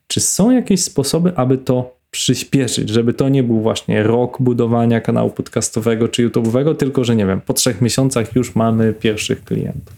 Czy 0.06 0.20
są 0.20 0.50
jakieś 0.50 0.80
sposoby, 0.80 1.32
aby 1.36 1.58
to 1.58 1.96
przyspieszyć, 2.10 2.88
żeby 2.88 3.14
to 3.14 3.28
nie 3.28 3.42
był 3.42 3.60
właśnie 3.60 4.02
rok 4.02 4.36
budowania 4.40 5.00
kanału 5.00 5.30
podcastowego 5.30 6.08
czy 6.08 6.28
YouTube'owego, 6.28 6.76
tylko 6.76 7.04
że 7.04 7.16
nie 7.16 7.26
wiem, 7.26 7.40
po 7.40 7.54
trzech 7.54 7.80
miesiącach 7.80 8.36
już 8.36 8.54
mamy 8.54 8.92
pierwszych 8.92 9.44
klientów? 9.44 9.94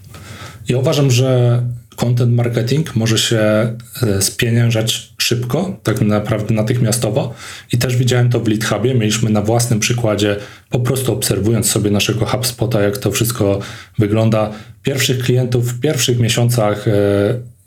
Ja 0.69 0.79
uważam, 0.79 1.11
że 1.11 1.63
content 1.97 2.35
marketing 2.35 2.97
może 2.97 3.19
się 3.19 3.39
e, 3.39 3.77
spieniężać 4.23 5.13
szybko, 5.29 5.77
tak 5.83 6.01
naprawdę 6.01 6.55
natychmiastowo. 6.55 7.35
I 7.73 7.79
też 7.79 7.97
widziałem 7.97 8.31
to 8.31 8.41
w 8.41 8.49
Lead 8.49 8.65
Hubie. 8.65 8.95
Mieliśmy 8.95 9.31
na 9.31 9.43
własnym 9.43 9.81
przykładzie, 9.81 10.37
po 10.71 10.81
prostu 10.81 11.13
obserwując 11.13 11.71
sobie 11.71 11.91
naszego 11.91 12.27
HubSpota, 12.27 12.83
jak 12.83 12.99
to 12.99 13.11
wszystko 13.11 13.59
wygląda. 13.99 14.51
Pierwszych 14.83 15.19
klientów 15.19 15.73
w 15.73 15.81
pierwszych 15.81 16.19
miesiącach, 16.19 16.89
e, 16.89 16.93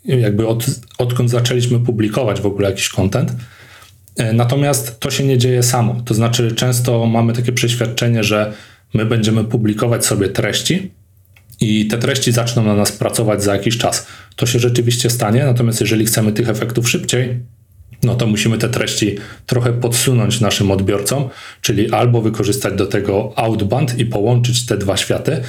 jakby 0.04 0.46
od, 0.46 0.66
odkąd 0.98 1.30
zaczęliśmy 1.30 1.80
publikować 1.80 2.40
w 2.40 2.46
ogóle 2.46 2.70
jakiś 2.70 2.88
content. 2.88 3.32
E, 4.16 4.32
natomiast 4.32 5.00
to 5.00 5.10
się 5.10 5.24
nie 5.24 5.38
dzieje 5.38 5.62
samo. 5.62 6.02
To 6.04 6.14
znaczy, 6.14 6.52
często 6.52 7.06
mamy 7.06 7.32
takie 7.32 7.52
przeświadczenie, 7.52 8.24
że 8.24 8.52
my 8.94 9.06
będziemy 9.06 9.44
publikować 9.44 10.06
sobie 10.06 10.28
treści, 10.28 10.90
i 11.62 11.86
te 11.86 11.98
treści 11.98 12.32
zaczną 12.32 12.64
na 12.64 12.74
nas 12.74 12.92
pracować 12.92 13.42
za 13.42 13.52
jakiś 13.52 13.78
czas. 13.78 14.06
To 14.36 14.46
się 14.46 14.58
rzeczywiście 14.58 15.10
stanie, 15.10 15.44
natomiast 15.44 15.80
jeżeli 15.80 16.06
chcemy 16.06 16.32
tych 16.32 16.48
efektów 16.48 16.90
szybciej, 16.90 17.40
no 18.02 18.14
to 18.14 18.26
musimy 18.26 18.58
te 18.58 18.68
treści 18.68 19.16
trochę 19.46 19.72
podsunąć 19.72 20.40
naszym 20.40 20.70
odbiorcom, 20.70 21.28
czyli 21.60 21.90
albo 21.90 22.22
wykorzystać 22.22 22.74
do 22.74 22.86
tego 22.86 23.32
outbound 23.36 23.98
i 23.98 24.06
połączyć 24.06 24.66
te 24.66 24.76
dwa 24.76 24.96
światy, 24.96 25.40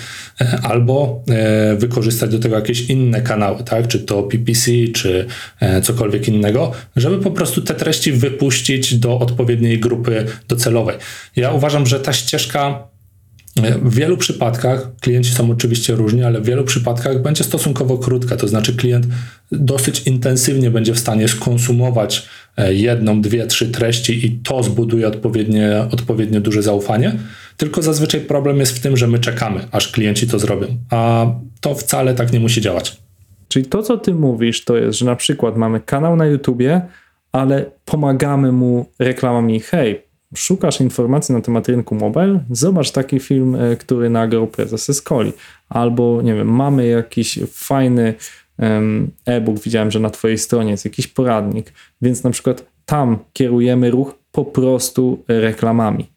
e, 0.41 0.59
albo 0.63 1.23
e, 1.29 1.75
wykorzystać 1.75 2.31
do 2.31 2.39
tego 2.39 2.55
jakieś 2.55 2.89
inne 2.89 3.21
kanały, 3.21 3.63
tak? 3.63 3.87
czy 3.87 3.99
to 3.99 4.23
PPC, 4.23 4.71
czy 4.93 5.25
e, 5.59 5.81
cokolwiek 5.81 6.27
innego, 6.27 6.71
żeby 6.95 7.17
po 7.17 7.31
prostu 7.31 7.61
te 7.61 7.73
treści 7.73 8.11
wypuścić 8.11 8.95
do 8.95 9.19
odpowiedniej 9.19 9.79
grupy 9.79 10.25
docelowej. 10.47 10.97
Ja 11.35 11.51
uważam, 11.51 11.85
że 11.85 11.99
ta 11.99 12.13
ścieżka 12.13 12.92
w 13.61 13.95
wielu 13.95 14.17
przypadkach, 14.17 14.89
klienci 15.01 15.31
są 15.31 15.51
oczywiście 15.51 15.95
różni, 15.95 16.23
ale 16.23 16.41
w 16.41 16.45
wielu 16.45 16.63
przypadkach 16.63 17.21
będzie 17.21 17.43
stosunkowo 17.43 17.97
krótka, 17.97 18.37
to 18.37 18.47
znaczy 18.47 18.75
klient 18.75 19.07
dosyć 19.51 20.07
intensywnie 20.07 20.71
będzie 20.71 20.93
w 20.93 20.99
stanie 20.99 21.27
skonsumować 21.27 22.29
e, 22.57 22.73
jedną, 22.73 23.21
dwie, 23.21 23.47
trzy 23.47 23.71
treści 23.71 24.25
i 24.25 24.31
to 24.31 24.63
zbuduje 24.63 25.07
odpowiednie, 25.07 25.87
odpowiednio 25.91 26.41
duże 26.41 26.63
zaufanie. 26.63 27.15
Tylko 27.57 27.81
zazwyczaj 27.81 28.21
problem 28.21 28.57
jest 28.57 28.77
w 28.77 28.79
tym, 28.79 28.97
że 28.97 29.07
my 29.07 29.19
czekamy, 29.19 29.67
aż 29.71 29.91
klienci 29.91 30.27
to 30.27 30.39
zrobią, 30.39 30.67
a 30.89 31.25
to 31.61 31.75
wcale 31.75 32.13
tak 32.13 32.33
nie 32.33 32.39
musi 32.39 32.61
działać. 32.61 32.97
Czyli 33.47 33.65
to, 33.65 33.83
co 33.83 33.97
ty 33.97 34.13
mówisz, 34.13 34.65
to 34.65 34.77
jest, 34.77 34.99
że 34.99 35.05
na 35.05 35.15
przykład 35.15 35.57
mamy 35.57 35.79
kanał 35.79 36.15
na 36.15 36.25
YouTubie, 36.25 36.81
ale 37.31 37.65
pomagamy 37.85 38.51
mu 38.51 38.85
reklamami. 38.99 39.59
Hej, 39.59 40.12
szukasz 40.35 40.81
informacji 40.81 41.35
na 41.35 41.41
temat 41.41 41.67
rynku 41.67 41.95
mobile, 41.95 42.43
zobacz 42.51 42.91
taki 42.91 43.19
film, 43.19 43.55
e, 43.55 43.75
który 43.75 44.09
nagrał 44.09 44.47
prezes 44.47 44.89
Escoli. 44.89 45.33
Albo, 45.69 46.21
nie 46.21 46.35
wiem, 46.35 46.47
mamy 46.47 46.87
jakiś 46.87 47.39
fajny 47.51 48.13
e-book, 49.25 49.59
widziałem, 49.59 49.91
że 49.91 49.99
na 49.99 50.09
twojej 50.09 50.37
stronie 50.37 50.71
jest 50.71 50.85
jakiś 50.85 51.07
poradnik, 51.07 51.73
więc 52.01 52.23
na 52.23 52.29
przykład 52.29 52.65
tam 52.85 53.17
kierujemy 53.33 53.91
ruch 53.91 54.15
po 54.31 54.45
prostu 54.45 55.23
reklamami. 55.27 56.07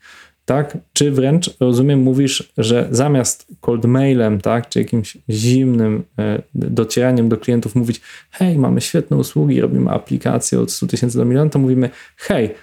Tak? 0.44 0.78
Czy 0.92 1.10
wręcz, 1.10 1.50
rozumiem, 1.60 2.00
mówisz, 2.00 2.52
że 2.58 2.88
zamiast 2.90 3.46
cold 3.60 3.84
mailem, 3.84 4.40
tak, 4.40 4.68
czy 4.68 4.78
jakimś 4.78 5.16
zimnym 5.30 6.04
e, 6.18 6.42
docieraniem 6.54 7.28
do 7.28 7.36
klientów 7.36 7.74
mówić, 7.74 8.00
hej, 8.30 8.58
mamy 8.58 8.80
świetne 8.80 9.16
usługi, 9.16 9.60
robimy 9.60 9.90
aplikację 9.90 10.60
od 10.60 10.72
100 10.72 10.86
tysięcy 10.86 11.18
do 11.18 11.24
miliona, 11.24 11.50
to 11.50 11.58
mówimy, 11.58 11.90
hej, 12.16 12.54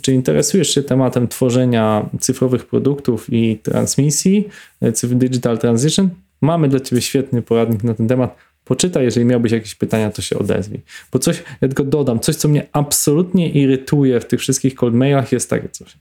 Czy 0.00 0.12
interesujesz 0.12 0.74
się 0.74 0.82
tematem 0.82 1.28
tworzenia 1.28 2.10
cyfrowych 2.20 2.66
produktów 2.66 3.32
i 3.32 3.58
transmisji, 3.58 4.48
e, 4.82 4.92
digital 5.06 5.58
transition? 5.58 6.10
Mamy 6.40 6.68
dla 6.68 6.80
Ciebie 6.80 7.02
świetny 7.02 7.42
poradnik 7.42 7.84
na 7.84 7.94
ten 7.94 8.08
temat. 8.08 8.36
Poczytaj, 8.64 9.04
jeżeli 9.04 9.26
miałbyś 9.26 9.52
jakieś 9.52 9.74
pytania, 9.74 10.10
to 10.10 10.22
się 10.22 10.38
odezwij. 10.38 10.80
Bo 11.12 11.18
coś, 11.18 11.42
ja 11.60 11.68
tylko 11.68 11.84
dodam, 11.84 12.20
coś, 12.20 12.36
co 12.36 12.48
mnie 12.48 12.66
absolutnie 12.72 13.50
irytuje 13.50 14.20
w 14.20 14.24
tych 14.24 14.40
wszystkich 14.40 14.74
cold 14.74 14.94
mailach 14.94 15.32
jest 15.32 15.50
takie 15.50 15.68
coś. 15.68 15.96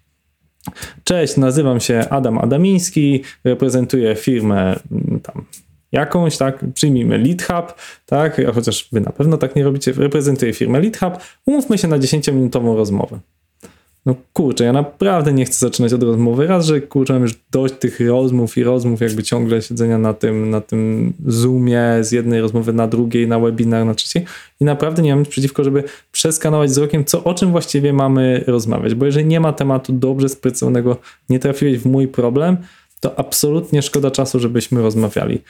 Cześć, 1.04 1.38
nazywam 1.38 1.80
się 1.80 2.06
Adam 2.10 2.38
Adamiński, 2.38 3.24
reprezentuję 3.44 4.16
firmę 4.16 4.80
mm, 4.92 5.20
tam 5.20 5.46
jakąś, 5.92 6.38
tak, 6.38 6.66
przyjmijmy 6.74 7.18
LeadHub, 7.18 7.76
tak, 8.06 8.42
chociaż 8.54 8.90
wy 8.92 9.02
na 9.02 9.12
pewno 9.12 9.38
tak 9.38 9.56
nie 9.56 9.64
robicie, 9.64 9.94
reprezentuję 9.94 10.54
firmę 10.54 10.80
LeadHub, 10.80 11.14
umówmy 11.46 11.78
się 11.78 11.88
na 11.88 12.00
10-minutową 12.00 12.76
rozmowę. 12.76 13.20
No 14.06 14.16
kurczę, 14.34 14.64
ja 14.64 14.74
naprawdę 14.74 15.34
nie 15.34 15.46
chcę 15.46 15.60
zaczynać 15.60 15.94
od 15.94 16.04
rozmowy. 16.04 16.48
Raz, 16.48 16.66
że 16.66 16.82
kurczę, 16.82 17.14
mam 17.14 17.22
już 17.22 17.36
dość 17.52 17.74
tych 17.80 18.00
rozmów 18.00 18.58
i 18.58 18.64
rozmów, 18.64 19.02
jakby 19.02 19.24
ciągle 19.24 19.62
siedzenia 19.62 19.98
na 19.98 20.14
tym, 20.14 20.50
na 20.50 20.62
tym 20.62 21.14
Zoomie, 21.28 21.98
z 22.02 22.12
jednej 22.12 22.42
rozmowy 22.42 22.74
na 22.74 22.88
drugiej, 22.88 23.28
na 23.28 23.40
webinar, 23.40 23.86
na 23.86 23.94
trzeciej. 23.94 24.26
I 24.62 24.66
naprawdę 24.66 25.02
nie 25.02 25.12
mam 25.12 25.20
nic 25.20 25.30
przeciwko, 25.30 25.64
żeby 25.64 25.84
przeskanować 26.12 26.70
wzrokiem, 26.70 27.06
co, 27.06 27.24
o 27.24 27.34
czym 27.34 27.52
właściwie 27.52 27.94
mamy 27.94 28.44
rozmawiać. 28.48 28.96
Bo 28.96 29.06
jeżeli 29.06 29.26
nie 29.26 29.40
ma 29.40 29.54
tematu 29.54 29.94
dobrze 29.94 30.30
sprecyzowanego, 30.30 30.98
nie 31.30 31.40
trafiłeś 31.40 31.78
w 31.80 31.86
mój 31.86 32.08
problem, 32.08 32.58
to 33.02 33.20
absolutnie 33.20 33.82
szkoda 33.82 34.12
czasu, 34.12 34.40
żebyśmy 34.40 34.82
rozmawiali. 34.82 35.42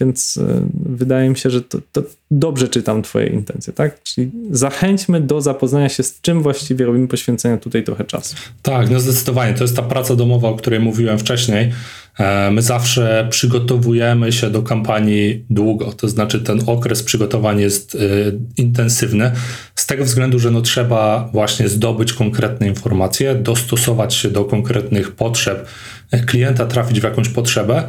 Więc 0.00 0.36
e, 0.36 0.66
wydaje 0.74 1.30
mi 1.30 1.36
się, 1.36 1.50
że 1.50 1.62
to, 1.62 1.78
to, 1.92 2.02
dobrze 2.30 2.68
czytam 2.68 3.02
Twoje 3.02 3.26
intencje, 3.26 3.72
tak? 3.72 4.02
Czyli 4.02 4.30
zachęćmy 4.50 5.20
do 5.20 5.40
zapoznania 5.40 5.88
się 5.88 6.02
z 6.02 6.20
czym 6.20 6.42
właściwie 6.42 6.84
robimy, 6.84 7.08
poświęcenia 7.08 7.56
tutaj 7.56 7.84
trochę 7.84 8.04
czasu. 8.04 8.36
Tak, 8.62 8.90
no 8.90 9.00
zdecydowanie. 9.00 9.54
To 9.54 9.64
jest 9.64 9.76
ta 9.76 9.82
praca 9.82 10.16
domowa, 10.16 10.48
o 10.48 10.54
której 10.54 10.80
mówiłem 10.80 11.18
wcześniej. 11.18 11.72
E, 12.18 12.50
my 12.50 12.62
zawsze 12.62 13.26
przygotowujemy 13.30 14.32
się 14.32 14.50
do 14.50 14.62
kampanii 14.62 15.44
długo, 15.50 15.92
to 15.92 16.08
znaczy 16.08 16.40
ten 16.40 16.60
okres 16.66 17.02
przygotowań 17.02 17.60
jest 17.60 17.94
y, 17.94 18.38
intensywny, 18.56 19.30
z 19.74 19.86
tego 19.86 20.04
względu, 20.04 20.38
że 20.38 20.50
no 20.50 20.60
trzeba 20.60 21.30
właśnie 21.32 21.68
zdobyć 21.68 22.12
konkretne 22.12 22.68
informacje, 22.68 23.34
dostosować 23.34 24.14
się 24.14 24.30
do 24.30 24.44
konkretnych 24.44 25.12
potrzeb 25.12 25.66
klienta, 26.26 26.66
trafić 26.66 27.00
w 27.00 27.04
jakąś 27.04 27.28
potrzebę 27.28 27.88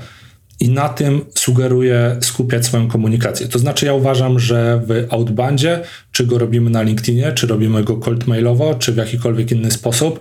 i 0.60 0.70
na 0.70 0.90
tym 0.90 1.26
sugeruję 1.36 2.18
skupiać 2.22 2.66
swoją 2.66 2.88
komunikację. 2.88 3.48
To 3.48 3.60
znaczy, 3.60 3.86
ja 3.86 3.94
uważam, 3.94 4.40
że 4.40 4.82
w 4.88 5.08
outbandzie, 5.10 5.80
czy 6.12 6.28
go 6.28 6.38
robimy 6.38 6.70
na 6.70 6.82
LinkedInie, 6.82 7.32
czy 7.32 7.48
robimy 7.48 7.84
go 7.84 7.98
cold 7.98 8.28
mailowo, 8.28 8.76
czy 8.76 8.92
w 8.92 8.98
jakikolwiek 8.98 9.52
inny 9.52 9.72
sposób, 9.72 10.20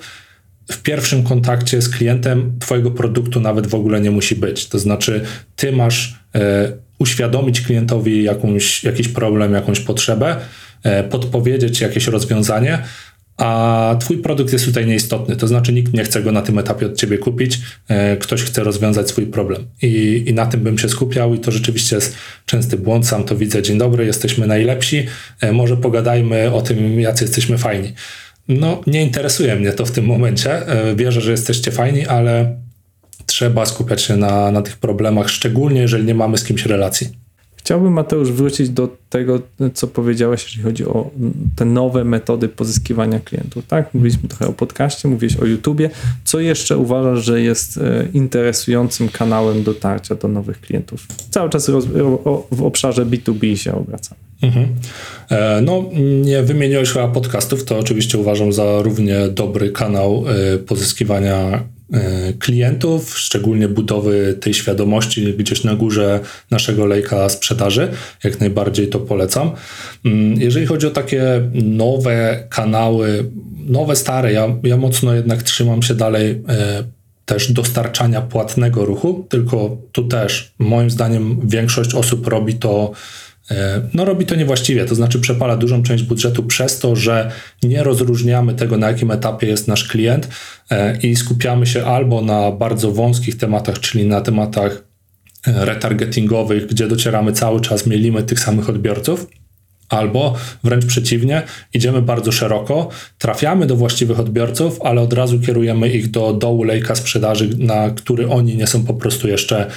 w 0.72 0.82
pierwszym 0.82 1.22
kontakcie 1.22 1.82
z 1.82 1.88
klientem 1.88 2.52
Twojego 2.58 2.90
produktu 2.90 3.40
nawet 3.40 3.66
w 3.66 3.74
ogóle 3.74 4.00
nie 4.00 4.10
musi 4.10 4.36
być. 4.36 4.68
To 4.68 4.78
znaczy, 4.78 5.24
Ty 5.56 5.72
masz 5.72 6.20
e, 6.34 6.72
uświadomić 6.98 7.60
klientowi 7.60 8.22
jakąś, 8.22 8.84
jakiś 8.84 9.08
problem, 9.08 9.52
jakąś 9.52 9.80
potrzebę, 9.80 10.36
e, 10.82 11.04
podpowiedzieć 11.04 11.80
jakieś 11.80 12.06
rozwiązanie, 12.06 12.78
a 13.36 13.96
twój 14.00 14.18
produkt 14.18 14.52
jest 14.52 14.64
tutaj 14.64 14.86
nieistotny, 14.86 15.36
to 15.36 15.48
znaczy 15.48 15.72
nikt 15.72 15.92
nie 15.92 16.04
chce 16.04 16.22
go 16.22 16.32
na 16.32 16.42
tym 16.42 16.58
etapie 16.58 16.86
od 16.86 16.96
ciebie 16.96 17.18
kupić, 17.18 17.60
e, 17.88 18.16
ktoś 18.16 18.42
chce 18.42 18.64
rozwiązać 18.64 19.08
swój 19.08 19.26
problem. 19.26 19.66
I, 19.82 20.24
i 20.26 20.34
na 20.34 20.46
tym 20.46 20.60
bym 20.60 20.78
się 20.78 20.88
skupiał 20.88 21.34
i 21.34 21.38
to 21.38 21.50
rzeczywiście 21.50 21.96
jest 21.96 22.14
częsty 22.46 22.76
błąd, 22.76 23.06
sam 23.06 23.24
to 23.24 23.36
widzę, 23.36 23.62
dzień 23.62 23.78
dobry, 23.78 24.06
jesteśmy 24.06 24.46
najlepsi, 24.46 25.06
e, 25.40 25.52
może 25.52 25.76
pogadajmy 25.76 26.52
o 26.52 26.62
tym, 26.62 27.00
jacy 27.00 27.24
jesteśmy 27.24 27.58
fajni. 27.58 27.92
No, 28.48 28.80
nie 28.86 29.02
interesuje 29.02 29.56
mnie 29.56 29.72
to 29.72 29.86
w 29.86 29.90
tym 29.90 30.04
momencie, 30.04 30.66
e, 30.66 30.96
wierzę, 30.96 31.20
że 31.20 31.30
jesteście 31.30 31.70
fajni, 31.70 32.06
ale 32.06 32.56
trzeba 33.26 33.66
skupiać 33.66 34.02
się 34.02 34.16
na, 34.16 34.50
na 34.50 34.62
tych 34.62 34.76
problemach, 34.76 35.28
szczególnie 35.28 35.80
jeżeli 35.80 36.04
nie 36.04 36.14
mamy 36.14 36.38
z 36.38 36.44
kimś 36.44 36.66
relacji. 36.66 37.21
Chciałbym, 37.64 37.92
Mateusz, 37.92 38.32
wrócić 38.32 38.70
do 38.70 38.88
tego, 39.10 39.40
co 39.74 39.86
powiedziałeś, 39.86 40.44
jeżeli 40.44 40.62
chodzi 40.62 40.84
o 40.84 41.10
te 41.56 41.64
nowe 41.64 42.04
metody 42.04 42.48
pozyskiwania 42.48 43.20
klientów. 43.20 43.66
Tak? 43.66 43.94
Mówiliśmy 43.94 44.28
trochę 44.28 44.46
o 44.46 44.52
podcaście, 44.52 45.08
mówiłeś 45.08 45.36
o 45.36 45.44
YouTubie. 45.44 45.90
Co 46.24 46.40
jeszcze 46.40 46.78
uważasz, 46.78 47.24
że 47.24 47.40
jest 47.40 47.76
e, 47.76 48.06
interesującym 48.14 49.08
kanałem 49.08 49.62
dotarcia 49.62 50.14
do 50.14 50.28
nowych 50.28 50.60
klientów? 50.60 51.06
Cały 51.30 51.50
czas 51.50 51.70
w 52.52 52.62
obszarze 52.62 53.06
B2B 53.06 53.56
się 53.56 53.74
obracamy. 53.74 54.20
Mhm. 54.42 54.68
E, 55.30 55.60
no, 55.60 55.84
nie 56.22 56.42
wymieniłeś 56.42 56.90
chyba 56.90 57.08
podcastów, 57.08 57.64
to 57.64 57.78
oczywiście 57.78 58.18
uważam 58.18 58.52
za 58.52 58.82
równie 58.82 59.28
dobry 59.28 59.70
kanał 59.70 60.24
e, 60.54 60.58
pozyskiwania 60.58 61.62
klientów, 62.38 63.18
szczególnie 63.18 63.68
budowy 63.68 64.36
tej 64.40 64.54
świadomości 64.54 65.34
gdzieś 65.34 65.64
na 65.64 65.74
górze 65.74 66.20
naszego 66.50 66.86
lejka 66.86 67.28
sprzedaży. 67.28 67.88
Jak 68.24 68.40
najbardziej 68.40 68.88
to 68.88 69.00
polecam. 69.00 69.50
Mm, 70.04 70.40
jeżeli 70.40 70.66
chodzi 70.66 70.86
o 70.86 70.90
takie 70.90 71.22
nowe 71.54 72.46
kanały, 72.50 73.30
nowe, 73.66 73.96
stare, 73.96 74.32
ja, 74.32 74.56
ja 74.62 74.76
mocno 74.76 75.14
jednak 75.14 75.42
trzymam 75.42 75.82
się 75.82 75.94
dalej 75.94 76.42
e, 76.48 76.84
też 77.24 77.52
dostarczania 77.52 78.20
płatnego 78.20 78.84
ruchu, 78.84 79.26
tylko 79.28 79.76
tu 79.92 80.04
też 80.04 80.52
moim 80.58 80.90
zdaniem 80.90 81.40
większość 81.48 81.94
osób 81.94 82.26
robi 82.26 82.54
to 82.54 82.92
E, 82.92 83.31
no 83.94 84.04
robi 84.04 84.26
to 84.26 84.34
niewłaściwie, 84.34 84.84
to 84.84 84.94
znaczy 84.94 85.20
przepala 85.20 85.56
dużą 85.56 85.82
część 85.82 86.04
budżetu 86.04 86.42
przez 86.42 86.78
to, 86.78 86.96
że 86.96 87.30
nie 87.62 87.82
rozróżniamy 87.82 88.54
tego, 88.54 88.76
na 88.76 88.88
jakim 88.88 89.10
etapie 89.10 89.46
jest 89.46 89.68
nasz 89.68 89.88
klient 89.88 90.28
e, 90.70 90.96
i 90.96 91.16
skupiamy 91.16 91.66
się 91.66 91.84
albo 91.84 92.20
na 92.20 92.52
bardzo 92.52 92.92
wąskich 92.92 93.36
tematach, 93.36 93.78
czyli 93.78 94.06
na 94.06 94.20
tematach 94.20 94.84
e, 95.46 95.64
retargetingowych, 95.64 96.66
gdzie 96.66 96.88
docieramy 96.88 97.32
cały 97.32 97.60
czas, 97.60 97.86
mielimy 97.86 98.22
tych 98.22 98.40
samych 98.40 98.68
odbiorców, 98.68 99.26
albo 99.88 100.34
wręcz 100.64 100.86
przeciwnie, 100.86 101.42
idziemy 101.74 102.02
bardzo 102.02 102.32
szeroko, 102.32 102.88
trafiamy 103.18 103.66
do 103.66 103.76
właściwych 103.76 104.20
odbiorców, 104.20 104.82
ale 104.82 105.00
od 105.00 105.12
razu 105.12 105.40
kierujemy 105.40 105.88
ich 105.88 106.10
do 106.10 106.32
dołu 106.32 106.62
lejka 106.62 106.94
sprzedaży, 106.94 107.50
na 107.58 107.90
który 107.90 108.28
oni 108.28 108.56
nie 108.56 108.66
są 108.66 108.84
po 108.84 108.94
prostu 108.94 109.28
jeszcze, 109.28 109.70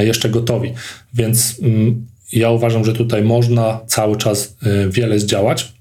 jeszcze 0.00 0.28
gotowi. 0.28 0.74
Więc 1.14 1.60
mm, 1.62 2.06
ja 2.34 2.50
uważam, 2.50 2.84
że 2.84 2.92
tutaj 2.92 3.22
można 3.22 3.80
cały 3.86 4.16
czas 4.16 4.56
y, 4.66 4.90
wiele 4.90 5.18
zdziałać. 5.18 5.72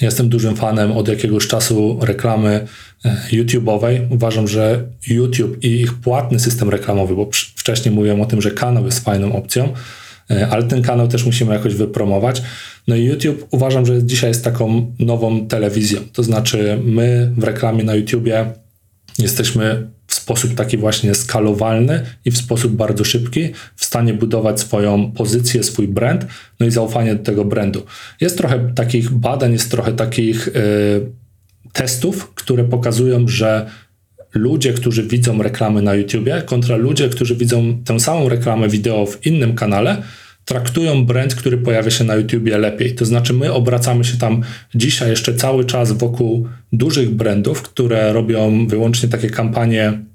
Jestem 0.00 0.28
dużym 0.28 0.56
fanem 0.56 0.92
od 0.92 1.08
jakiegoś 1.08 1.46
czasu 1.46 1.98
reklamy 2.02 2.66
y, 3.06 3.36
YouTube'owej. 3.36 4.00
Uważam, 4.10 4.48
że 4.48 4.84
YouTube 5.08 5.64
i 5.64 5.80
ich 5.80 5.94
płatny 5.94 6.40
system 6.40 6.70
reklamowy, 6.70 7.14
bo 7.14 7.28
wcześniej 7.56 7.94
mówiłem 7.94 8.20
o 8.20 8.26
tym, 8.26 8.42
że 8.42 8.50
kanał 8.50 8.84
jest 8.84 9.04
fajną 9.04 9.32
opcją, 9.32 9.72
y, 10.30 10.46
ale 10.46 10.62
ten 10.62 10.82
kanał 10.82 11.08
też 11.08 11.24
musimy 11.24 11.54
jakoś 11.54 11.74
wypromować. 11.74 12.42
No 12.88 12.96
i 12.96 13.04
YouTube 13.04 13.46
uważam, 13.50 13.86
że 13.86 14.04
dzisiaj 14.04 14.30
jest 14.30 14.44
taką 14.44 14.92
nową 14.98 15.46
telewizją. 15.46 16.00
To 16.12 16.22
znaczy, 16.22 16.78
my 16.84 17.32
w 17.36 17.44
reklamie 17.44 17.84
na 17.84 17.94
YouTubie 17.94 18.46
jesteśmy 19.18 19.95
sposób 20.26 20.54
taki 20.54 20.76
właśnie 20.76 21.14
skalowalny 21.14 22.02
i 22.24 22.30
w 22.30 22.38
sposób 22.38 22.72
bardzo 22.72 23.04
szybki 23.04 23.52
w 23.76 23.84
stanie 23.84 24.14
budować 24.14 24.60
swoją 24.60 25.12
pozycję, 25.12 25.62
swój 25.62 25.88
brand, 25.88 26.26
no 26.60 26.66
i 26.66 26.70
zaufanie 26.70 27.14
do 27.14 27.24
tego 27.24 27.44
brandu. 27.44 27.82
Jest 28.20 28.38
trochę 28.38 28.72
takich 28.74 29.10
badań, 29.10 29.52
jest 29.52 29.70
trochę 29.70 29.92
takich 29.92 30.48
y, 30.48 30.52
testów, 31.72 32.34
które 32.34 32.64
pokazują, 32.64 33.28
że 33.28 33.70
ludzie, 34.34 34.72
którzy 34.72 35.02
widzą 35.02 35.42
reklamy 35.42 35.82
na 35.82 35.94
YouTubie, 35.94 36.42
kontra 36.46 36.76
ludzie, 36.76 37.08
którzy 37.08 37.36
widzą 37.36 37.82
tę 37.84 38.00
samą 38.00 38.28
reklamę 38.28 38.68
wideo 38.68 39.06
w 39.06 39.26
innym 39.26 39.54
kanale, 39.54 40.02
traktują 40.44 41.06
brand, 41.06 41.34
który 41.34 41.58
pojawia 41.58 41.90
się 41.90 42.04
na 42.04 42.14
YouTubie 42.14 42.58
lepiej. 42.58 42.94
To 42.94 43.04
znaczy, 43.04 43.32
my 43.32 43.52
obracamy 43.52 44.04
się 44.04 44.18
tam 44.18 44.42
dzisiaj 44.74 45.10
jeszcze 45.10 45.34
cały 45.34 45.64
czas 45.64 45.92
wokół 45.92 46.48
dużych 46.72 47.10
brandów, 47.10 47.62
które 47.62 48.12
robią 48.12 48.66
wyłącznie 48.66 49.08
takie 49.08 49.30
kampanie, 49.30 50.06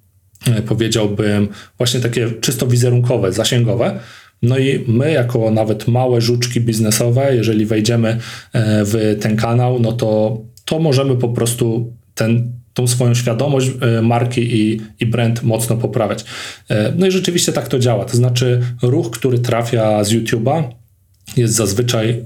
powiedziałbym, 0.66 1.48
właśnie 1.78 2.00
takie 2.00 2.32
czysto 2.32 2.68
wizerunkowe, 2.68 3.34
zasięgowe. 3.34 4.00
No 4.42 4.58
i 4.58 4.84
my, 4.88 5.12
jako 5.12 5.52
nawet 5.52 5.88
małe 5.88 6.22
żuczki 6.22 6.62
biznesowe, 6.62 7.36
jeżeli 7.36 7.66
wejdziemy 7.66 8.10
e, 8.10 8.18
w 8.86 9.18
ten 9.22 9.36
kanał, 9.36 9.80
no 9.80 9.92
to, 9.92 10.42
to 10.66 10.80
możemy 10.80 11.16
po 11.16 11.30
prostu 11.30 11.94
ten 12.16 12.62
tą 12.74 12.88
swoją 12.88 13.14
świadomość 13.14 13.72
e, 13.82 14.02
marki 14.02 14.42
i, 14.42 14.82
i 15.00 15.06
brand 15.06 15.44
mocno 15.44 15.78
poprawiać. 15.78 16.26
E, 16.70 16.94
no 16.98 17.08
i 17.08 17.12
rzeczywiście 17.12 17.54
tak 17.54 17.68
to 17.68 17.80
działa. 17.80 18.06
To 18.06 18.18
znaczy, 18.18 18.62
ruch, 18.82 19.12
który 19.12 19.40
trafia 19.40 20.04
z 20.04 20.12
YouTube'a, 20.12 20.64
jest 21.38 21.54
zazwyczaj 21.54 22.10
e, 22.10 22.24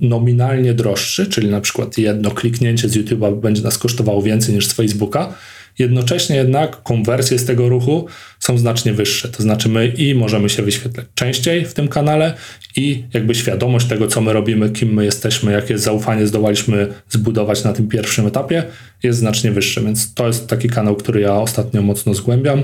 nominalnie 0.00 0.74
droższy, 0.74 1.26
czyli 1.26 1.48
na 1.48 1.60
przykład 1.60 1.98
jedno 1.98 2.30
kliknięcie 2.30 2.88
z 2.88 2.96
YouTube'a 2.96 3.40
będzie 3.40 3.62
nas 3.62 3.78
kosztowało 3.78 4.22
więcej 4.22 4.54
niż 4.54 4.66
z 4.66 4.72
Facebooka, 4.72 5.34
Jednocześnie 5.78 6.36
jednak 6.36 6.82
konwersje 6.82 7.38
z 7.38 7.44
tego 7.44 7.68
ruchu 7.68 8.06
są 8.38 8.58
znacznie 8.58 8.92
wyższe. 8.92 9.28
To 9.28 9.42
znaczy 9.42 9.68
my 9.68 9.86
i 9.86 10.14
możemy 10.14 10.48
się 10.48 10.62
wyświetlać 10.62 11.06
częściej 11.14 11.64
w 11.64 11.74
tym 11.74 11.88
kanale 11.88 12.34
i 12.76 13.04
jakby 13.14 13.34
świadomość 13.34 13.86
tego, 13.86 14.08
co 14.08 14.20
my 14.20 14.32
robimy, 14.32 14.70
kim 14.70 14.94
my 14.94 15.04
jesteśmy, 15.04 15.52
jakie 15.52 15.78
zaufanie 15.78 16.26
zdołaliśmy 16.26 16.88
zbudować 17.10 17.64
na 17.64 17.72
tym 17.72 17.88
pierwszym 17.88 18.26
etapie, 18.26 18.64
jest 19.02 19.18
znacznie 19.18 19.50
wyższe. 19.50 19.80
Więc 19.80 20.14
to 20.14 20.26
jest 20.26 20.46
taki 20.48 20.68
kanał, 20.68 20.96
który 20.96 21.20
ja 21.20 21.34
ostatnio 21.34 21.82
mocno 21.82 22.14
zgłębiam 22.14 22.62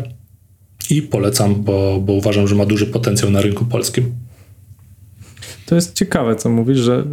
i 0.90 1.02
polecam, 1.02 1.62
bo, 1.62 2.00
bo 2.00 2.12
uważam, 2.12 2.48
że 2.48 2.54
ma 2.54 2.66
duży 2.66 2.86
potencjał 2.86 3.30
na 3.30 3.40
rynku 3.40 3.64
polskim. 3.64 4.14
To 5.66 5.74
jest 5.74 5.94
ciekawe, 5.94 6.36
co 6.36 6.48
mówisz, 6.48 6.78
że 6.78 7.04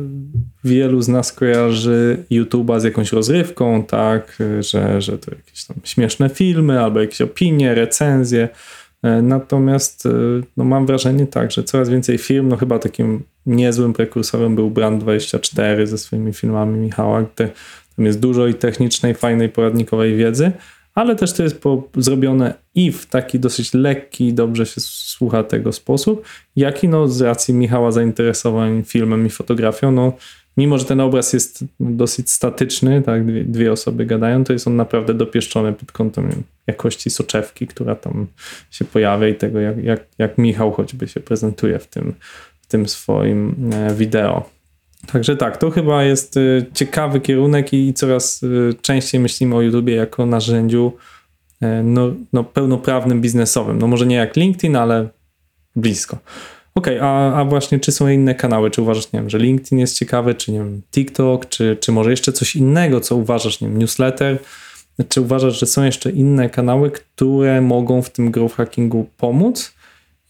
wielu 0.63 1.01
z 1.01 1.07
nas 1.07 1.33
kojarzy 1.33 2.23
YouTube'a 2.31 2.79
z 2.79 2.83
jakąś 2.83 3.11
rozrywką, 3.11 3.83
tak, 3.83 4.37
że, 4.59 5.01
że 5.01 5.17
to 5.17 5.31
jakieś 5.35 5.65
tam 5.65 5.77
śmieszne 5.83 6.29
filmy 6.29 6.79
albo 6.81 6.99
jakieś 6.99 7.21
opinie, 7.21 7.75
recenzje. 7.75 8.49
E, 9.03 9.21
natomiast 9.21 10.05
e, 10.05 10.09
no, 10.57 10.63
mam 10.63 10.85
wrażenie 10.85 11.27
tak, 11.27 11.51
że 11.51 11.63
coraz 11.63 11.89
więcej 11.89 12.17
firm, 12.17 12.47
no 12.47 12.57
chyba 12.57 12.79
takim 12.79 13.23
niezłym 13.45 13.93
prekursorem 13.93 14.55
był 14.55 14.71
Brand24 14.71 15.85
ze 15.85 15.97
swoimi 15.97 16.33
filmami 16.33 16.79
Michała, 16.79 17.21
gdzie 17.21 17.51
tam 17.95 18.05
jest 18.05 18.19
dużo 18.19 18.47
i 18.47 18.53
technicznej, 18.53 19.13
fajnej, 19.13 19.49
poradnikowej 19.49 20.15
wiedzy, 20.15 20.51
ale 20.95 21.15
też 21.15 21.33
to 21.33 21.43
jest 21.43 21.61
po, 21.61 21.83
zrobione 21.97 22.53
i 22.75 22.91
w 22.91 23.05
taki 23.05 23.39
dosyć 23.39 23.73
lekki, 23.73 24.33
dobrze 24.33 24.65
się 24.65 24.81
słucha 24.81 25.43
tego 25.43 25.71
sposób, 25.71 26.25
jak 26.55 26.83
i 26.83 26.87
no 26.87 27.07
z 27.07 27.21
racji 27.21 27.53
Michała 27.53 27.91
zainteresowań 27.91 28.83
filmem 28.83 29.25
i 29.25 29.29
fotografią, 29.29 29.91
no 29.91 30.13
mimo, 30.57 30.77
że 30.77 30.85
ten 30.85 30.99
obraz 30.99 31.33
jest 31.33 31.63
dosyć 31.79 32.31
statyczny, 32.31 33.01
tak, 33.01 33.25
dwie, 33.25 33.43
dwie 33.43 33.71
osoby 33.71 34.05
gadają, 34.05 34.43
to 34.43 34.53
jest 34.53 34.67
on 34.67 34.75
naprawdę 34.75 35.13
dopieszczony 35.13 35.73
pod 35.73 35.91
kątem 35.91 36.43
jakości 36.67 37.09
soczewki, 37.09 37.67
która 37.67 37.95
tam 37.95 38.27
się 38.71 38.85
pojawia 38.85 39.27
i 39.27 39.35
tego, 39.35 39.59
jak, 39.59 39.83
jak, 39.83 40.05
jak 40.17 40.37
Michał 40.37 40.71
choćby 40.71 41.07
się 41.07 41.19
prezentuje 41.19 41.79
w 41.79 41.87
tym, 41.87 42.13
w 42.61 42.67
tym 42.67 42.87
swoim 42.87 43.69
e, 43.73 43.95
wideo. 43.95 44.49
Także 45.07 45.37
tak, 45.37 45.57
to 45.57 45.71
chyba 45.71 46.03
jest 46.03 46.37
e, 46.37 46.41
ciekawy 46.73 47.19
kierunek 47.19 47.73
i 47.73 47.93
coraz 47.93 48.41
e, 48.43 48.73
częściej 48.73 49.21
myślimy 49.21 49.55
o 49.55 49.61
YouTubie 49.61 49.95
jako 49.95 50.25
narzędziu 50.25 50.91
no, 51.83 52.13
no, 52.33 52.43
pełnoprawnym 52.43 53.21
biznesowym. 53.21 53.79
No 53.79 53.87
może 53.87 54.05
nie 54.05 54.15
jak 54.15 54.35
LinkedIn, 54.35 54.75
ale 54.75 55.09
blisko. 55.75 56.17
Okej, 56.75 56.97
okay, 56.97 57.09
a, 57.09 57.33
a 57.33 57.45
właśnie 57.45 57.79
czy 57.79 57.91
są 57.91 58.07
inne 58.07 58.35
kanały? 58.35 58.71
Czy 58.71 58.81
uważasz, 58.81 59.11
nie 59.13 59.19
wiem, 59.19 59.29
że 59.29 59.37
LinkedIn 59.37 59.79
jest 59.79 59.97
ciekawy, 59.97 60.35
czy 60.35 60.51
nie 60.51 60.57
wiem, 60.57 60.81
TikTok, 60.91 61.49
czy, 61.49 61.77
czy 61.79 61.91
może 61.91 62.11
jeszcze 62.11 62.33
coś 62.33 62.55
innego, 62.55 62.99
co 62.99 63.15
uważasz, 63.15 63.61
nie 63.61 63.67
wiem, 63.67 63.77
newsletter? 63.77 64.37
Czy 65.09 65.21
uważasz, 65.21 65.59
że 65.59 65.65
są 65.65 65.83
jeszcze 65.83 66.11
inne 66.11 66.49
kanały, 66.49 66.91
które 66.91 67.61
mogą 67.61 68.01
w 68.01 68.09
tym 68.09 68.31
growth 68.31 68.55
hackingu 68.55 69.09
pomóc? 69.17 69.73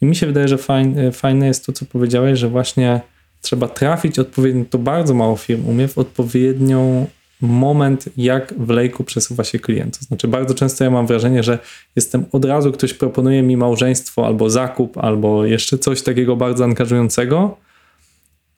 I 0.01 0.05
mi 0.05 0.15
się 0.15 0.27
wydaje, 0.27 0.47
że 0.47 0.57
fajne, 0.57 1.11
fajne 1.11 1.47
jest 1.47 1.65
to, 1.65 1.71
co 1.71 1.85
powiedziałeś, 1.85 2.39
że 2.39 2.49
właśnie 2.49 3.01
trzeba 3.41 3.67
trafić 3.67 4.19
odpowiednio, 4.19 4.65
to 4.69 4.77
bardzo 4.77 5.13
mało 5.13 5.35
firm 5.35 5.67
umie, 5.67 5.87
w 5.87 5.97
odpowiednią 5.97 7.07
moment, 7.41 8.09
jak 8.17 8.53
w 8.57 8.69
lejku 8.69 9.03
przesuwa 9.03 9.43
się 9.43 9.59
klient. 9.59 9.99
To 9.99 10.05
znaczy, 10.05 10.27
bardzo 10.27 10.53
często 10.53 10.83
ja 10.83 10.89
mam 10.89 11.07
wrażenie, 11.07 11.43
że 11.43 11.59
jestem 11.95 12.25
od 12.31 12.45
razu, 12.45 12.71
ktoś 12.71 12.93
proponuje 12.93 13.43
mi 13.43 13.57
małżeństwo 13.57 14.25
albo 14.25 14.49
zakup, 14.49 14.97
albo 14.97 15.45
jeszcze 15.45 15.77
coś 15.77 16.01
takiego 16.01 16.35
bardzo 16.35 16.63
angażującego, 16.63 17.57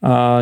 a 0.03 0.41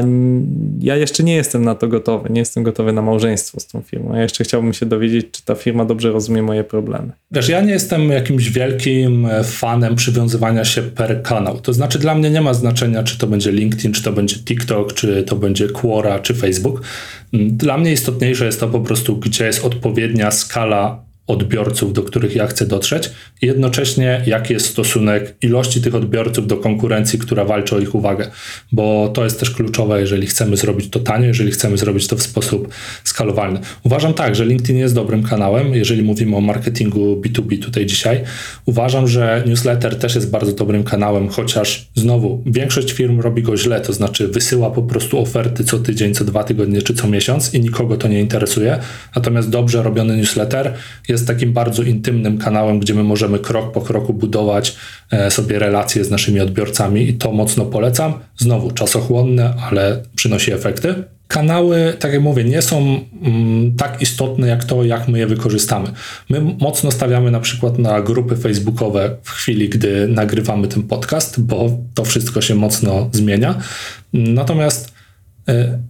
ja 0.80 0.96
jeszcze 0.96 1.24
nie 1.24 1.36
jestem 1.36 1.66
na 1.66 1.76
to 1.76 1.88
gotowy. 1.88 2.30
Nie 2.30 2.40
jestem 2.40 2.64
gotowy 2.64 2.94
na 2.94 3.02
małżeństwo 3.02 3.60
z 3.60 3.68
tą 3.68 3.82
firmą. 3.82 4.16
Ja 4.16 4.22
jeszcze 4.22 4.44
chciałbym 4.44 4.74
się 4.74 4.86
dowiedzieć, 4.86 5.26
czy 5.32 5.46
ta 5.46 5.56
firma 5.56 5.86
dobrze 5.86 6.12
rozumie 6.12 6.44
moje 6.44 6.64
problemy. 6.64 7.12
Wiesz, 7.32 7.50
ja 7.50 7.62
nie 7.62 7.72
jestem 7.72 8.10
jakimś 8.10 8.50
wielkim 8.50 9.26
e, 9.26 9.44
fanem 9.44 9.96
przywiązywania 9.96 10.66
się 10.66 10.82
per 10.82 11.22
kanał. 11.24 11.60
To 11.60 11.74
znaczy, 11.74 12.00
dla 12.00 12.16
mnie 12.16 12.30
nie 12.30 12.42
ma 12.42 12.54
znaczenia, 12.54 13.04
czy 13.04 13.18
to 13.18 13.28
będzie 13.28 13.52
LinkedIn, 13.52 13.94
czy 13.94 14.04
to 14.04 14.12
będzie 14.12 14.36
TikTok, 14.36 14.94
czy 14.94 15.24
to 15.24 15.36
będzie 15.36 15.70
Quora, 15.70 16.20
czy 16.20 16.34
Facebook. 16.34 16.82
Mm, 17.34 17.58
dla 17.58 17.78
mnie 17.78 17.92
istotniejsze 17.92 18.46
jest 18.46 18.60
to 18.60 18.68
po 18.68 18.80
prostu, 18.80 19.18
gdzie 19.18 19.46
jest 19.46 19.66
odpowiednia 19.66 20.32
skala 20.32 21.11
odbiorców, 21.32 21.94
do 21.94 22.04
których 22.04 22.36
ja 22.36 22.48
chcę 22.48 22.66
dotrzeć, 22.66 23.12
i 23.42 23.46
jednocześnie 23.46 24.22
jaki 24.26 24.54
jest 24.54 24.66
stosunek 24.66 25.36
ilości 25.42 25.82
tych 25.82 25.96
odbiorców 25.96 26.48
do 26.48 26.58
konkurencji, 26.58 27.20
która 27.20 27.46
walczy 27.46 27.76
o 27.76 27.80
ich 27.80 27.96
uwagę, 27.96 28.28
bo 28.72 29.12
to 29.14 29.24
jest 29.24 29.40
też 29.40 29.52
kluczowe, 29.52 30.02
jeżeli 30.02 30.28
chcemy 30.28 30.58
zrobić 30.58 30.90
to 30.90 31.00
tanio, 31.00 31.28
jeżeli 31.28 31.52
chcemy 31.52 31.78
zrobić 31.78 32.08
to 32.08 32.16
w 32.16 32.22
sposób 32.22 32.68
skalowalny. 33.04 33.60
Uważam 33.84 34.14
tak, 34.14 34.36
że 34.36 34.46
LinkedIn 34.46 34.78
jest 34.78 34.96
dobrym 34.96 35.24
kanałem, 35.24 35.76
jeżeli 35.76 36.04
mówimy 36.04 36.36
o 36.36 36.42
marketingu 36.42 37.22
B2B 37.22 37.64
tutaj 37.64 37.86
dzisiaj. 37.86 38.24
Uważam, 38.66 39.08
że 39.08 39.44
newsletter 39.46 40.00
też 40.00 40.16
jest 40.16 40.30
bardzo 40.30 40.52
dobrym 40.52 40.84
kanałem, 40.84 41.30
chociaż 41.30 41.90
znowu 41.96 42.44
większość 42.46 42.92
firm 42.92 43.20
robi 43.20 43.44
go 43.44 43.58
źle, 43.58 43.82
to 43.82 43.94
znaczy 43.94 44.28
wysyła 44.28 44.72
po 44.72 44.82
prostu 44.82 45.20
oferty 45.20 45.64
co 45.64 45.80
tydzień, 45.80 46.14
co 46.14 46.26
dwa 46.26 46.44
tygodnie 46.44 46.82
czy 46.82 46.94
co 46.94 47.08
miesiąc 47.08 47.54
i 47.54 47.60
nikogo 47.60 47.98
to 47.98 48.08
nie 48.08 48.20
interesuje. 48.20 48.80
Natomiast 49.16 49.50
dobrze 49.50 49.84
robiony 49.84 50.18
newsletter 50.18 50.74
jest 51.08 51.21
jest 51.22 51.28
takim 51.28 51.54
bardzo 51.54 51.84
intymnym 51.84 52.38
kanałem, 52.38 52.80
gdzie 52.80 52.94
my 52.94 53.04
możemy 53.04 53.40
krok 53.40 53.72
po 53.72 53.82
kroku 53.82 54.14
budować 54.14 54.76
e, 55.12 55.32
sobie 55.32 55.60
relacje 55.60 56.06
z 56.06 56.12
naszymi 56.12 56.40
odbiorcami 56.40 57.10
i 57.10 57.14
to 57.14 57.32
mocno 57.32 57.66
polecam. 57.66 58.14
Znowu 58.38 58.72
czasochłonne, 58.72 59.54
ale 59.70 60.04
przynosi 60.16 60.52
efekty. 60.52 61.04
Kanały, 61.28 61.94
tak 62.00 62.14
jak 62.14 62.22
mówię, 62.22 62.44
nie 62.44 62.62
są 62.62 63.00
mm, 63.22 63.76
tak 63.76 64.02
istotne 64.02 64.48
jak 64.48 64.64
to, 64.64 64.84
jak 64.84 65.08
my 65.08 65.20
je 65.20 65.28
wykorzystamy. 65.28 65.92
My 66.30 66.42
mocno 66.42 66.92
stawiamy 66.92 67.32
na 67.32 67.40
przykład 67.40 67.80
na 67.80 68.02
grupy 68.02 68.36
facebookowe 68.36 69.18
w 69.24 69.30
chwili, 69.30 69.70
gdy 69.70 70.08
nagrywamy 70.08 70.68
ten 70.68 70.84
podcast, 70.84 71.42
bo 71.42 71.70
to 71.94 72.06
wszystko 72.06 72.42
się 72.42 72.56
mocno 72.56 73.10
zmienia. 73.12 73.56
Natomiast 74.14 75.01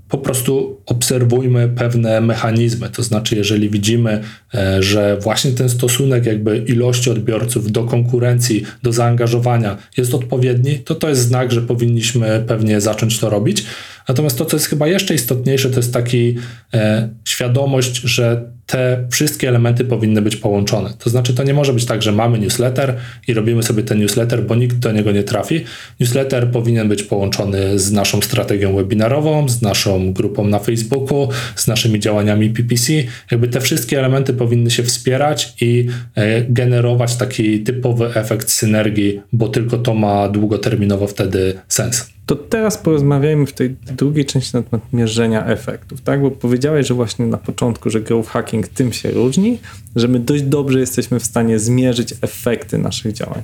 po 0.09 0.17
prostu 0.17 0.81
obserwujmy 0.85 1.69
pewne 1.69 2.21
mechanizmy. 2.21 2.89
To 2.89 3.03
znaczy, 3.03 3.35
jeżeli 3.35 3.69
widzimy, 3.69 4.21
e, 4.53 4.83
że 4.83 5.17
właśnie 5.17 5.51
ten 5.51 5.69
stosunek 5.69 6.25
jakby 6.25 6.57
ilości 6.57 7.09
odbiorców 7.09 7.71
do 7.71 7.83
konkurencji, 7.83 8.63
do 8.83 8.93
zaangażowania 8.93 9.77
jest 9.97 10.13
odpowiedni, 10.13 10.79
to 10.79 10.95
to 10.95 11.09
jest 11.09 11.21
znak, 11.21 11.51
że 11.51 11.61
powinniśmy 11.61 12.43
pewnie 12.47 12.81
zacząć 12.81 13.19
to 13.19 13.29
robić. 13.29 13.65
Natomiast 14.07 14.37
to, 14.37 14.45
co 14.45 14.55
jest 14.57 14.67
chyba 14.67 14.87
jeszcze 14.87 15.13
istotniejsze, 15.13 15.69
to 15.69 15.75
jest 15.75 15.93
taki 15.93 16.35
e, 16.73 17.09
świadomość, 17.25 18.01
że 18.01 18.51
te 18.71 19.07
wszystkie 19.10 19.49
elementy 19.49 19.86
powinny 19.86 20.21
być 20.21 20.36
połączone. 20.36 20.93
To 20.99 21.10
znaczy, 21.10 21.34
to 21.34 21.43
nie 21.43 21.53
może 21.53 21.73
być 21.73 21.86
tak, 21.86 22.01
że 22.01 22.12
mamy 22.12 22.39
newsletter 22.39 22.95
i 23.27 23.34
robimy 23.34 23.63
sobie 23.63 23.84
ten 23.84 23.99
newsletter, 23.99 24.43
bo 24.43 24.55
nikt 24.55 24.75
do 24.75 24.91
niego 24.91 25.12
nie 25.12 25.23
trafi. 25.23 25.63
Newsletter 25.99 26.51
powinien 26.51 26.89
być 26.89 27.03
połączony 27.03 27.79
z 27.79 27.91
naszą 27.91 28.21
strategią 28.21 28.75
webinarową, 28.75 29.49
z 29.49 29.62
naszą 29.62 30.13
grupą 30.13 30.47
na 30.47 30.60
Facebooku, 30.60 31.29
z 31.55 31.67
naszymi 31.67 31.99
działaniami 31.99 32.49
PPC. 32.49 32.93
Jakby 33.31 33.47
te 33.47 33.62
wszystkie 33.62 33.99
elementy 33.99 34.34
powinny 34.34 34.71
się 34.71 34.84
wspierać 34.84 35.53
i 35.62 35.88
e, 36.15 36.41
generować 36.41 37.15
taki 37.15 37.60
typowy 37.60 38.15
efekt 38.15 38.49
synergii, 38.49 39.21
bo 39.34 39.47
tylko 39.47 39.77
to 39.77 39.93
ma 39.93 40.29
długoterminowo 40.29 41.07
wtedy 41.07 41.53
sens. 41.67 42.20
To 42.31 42.35
teraz 42.35 42.77
porozmawiajmy 42.77 43.45
w 43.45 43.53
tej 43.53 43.69
drugiej 43.69 44.25
części 44.25 44.51
na 44.53 44.63
temat 44.63 44.93
mierzenia 44.93 45.45
efektów, 45.45 46.01
tak? 46.01 46.21
Bo 46.21 46.31
powiedziałeś, 46.31 46.87
że 46.87 46.93
właśnie 46.93 47.25
na 47.25 47.37
początku, 47.37 47.89
że 47.89 48.01
growth 48.01 48.29
hacking 48.29 48.67
tym 48.67 48.93
się 48.93 49.11
różni, 49.11 49.59
że 49.95 50.07
my 50.07 50.19
dość 50.19 50.43
dobrze 50.43 50.79
jesteśmy 50.79 51.19
w 51.19 51.25
stanie 51.25 51.59
zmierzyć 51.59 52.13
efekty 52.21 52.77
naszych 52.77 53.13
działań. 53.13 53.41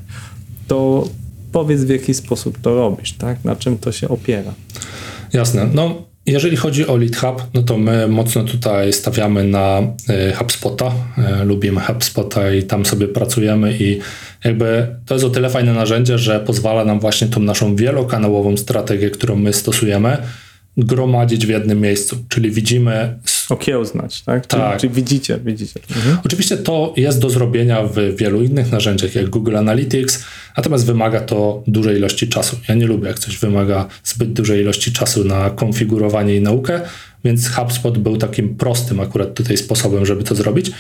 To 0.68 1.08
powiedz 1.52 1.84
w 1.84 1.90
jaki 1.90 2.14
sposób 2.14 2.58
to 2.62 2.76
robisz, 2.76 3.14
tak? 3.14 3.44
Na 3.44 3.56
czym 3.56 3.78
to 3.78 3.92
się 3.92 4.10
opiera? 4.10 4.54
Jasne. 5.34 5.70
No, 5.74 6.06
jeżeli 6.28 6.58
chodzi 6.58 6.88
o 6.88 6.98
Lead 6.98 7.16
Hub, 7.16 7.44
no 7.54 7.64
to 7.64 7.78
my 7.78 8.08
mocno 8.08 8.44
tutaj 8.44 8.94
stawiamy 8.94 9.44
na 9.44 9.82
e, 10.10 10.34
HubSpota. 10.34 10.92
E, 11.18 11.46
lubimy 11.46 11.82
HubSpota 11.82 12.52
i 12.52 12.64
tam 12.64 12.86
sobie 12.86 13.08
pracujemy 13.08 13.78
i 13.80 14.00
jakby 14.44 14.88
to 15.06 15.14
jest 15.16 15.26
o 15.26 15.30
tyle 15.30 15.50
fajne 15.50 15.74
narzędzie, 15.74 16.18
że 16.18 16.40
pozwala 16.40 16.86
nam 16.86 17.00
właśnie 17.00 17.28
tą 17.28 17.40
naszą 17.40 17.76
wielokanałową 17.76 18.58
strategię, 18.58 19.10
którą 19.10 19.36
my 19.36 19.54
stosujemy, 19.54 20.18
gromadzić 20.78 21.46
w 21.46 21.50
jednym 21.50 21.82
miejscu. 21.82 22.18
Czyli 22.30 22.52
widzimy. 22.52 23.20
Okiełznać, 23.50 24.22
tak? 24.22 24.46
tak. 24.46 24.70
Czyli, 24.70 24.80
czyli 24.80 24.94
widzicie, 24.94 25.40
widzicie. 25.46 25.80
Mhm. 25.96 26.18
Oczywiście 26.26 26.58
to 26.58 26.94
jest 26.98 27.20
do 27.20 27.30
zrobienia 27.30 27.84
w 27.84 28.16
wielu 28.16 28.42
innych 28.42 28.72
narzędziach, 28.72 29.16
jak 29.16 29.30
Google 29.30 29.58
Analytics, 29.58 30.24
natomiast 30.58 30.86
wymaga 30.86 31.20
to 31.20 31.64
dużej 31.68 31.98
ilości 31.98 32.28
czasu. 32.28 32.58
Ja 32.70 32.76
nie 32.76 32.88
lubię, 32.88 33.08
jak 33.08 33.20
coś 33.20 33.38
wymaga 33.38 33.88
zbyt 34.04 34.34
dużej 34.34 34.62
ilości 34.62 34.94
czasu 34.94 35.24
na 35.24 35.50
konfigurowanie 35.50 36.36
i 36.36 36.42
naukę, 36.42 36.82
więc 37.28 37.50
HubSpot 37.50 37.98
był 37.98 38.18
takim 38.18 38.56
prostym 38.56 39.00
akurat 39.00 39.34
tutaj 39.34 39.58
sposobem, 39.58 40.06
żeby 40.06 40.24
to 40.24 40.36
zrobić. 40.36 40.72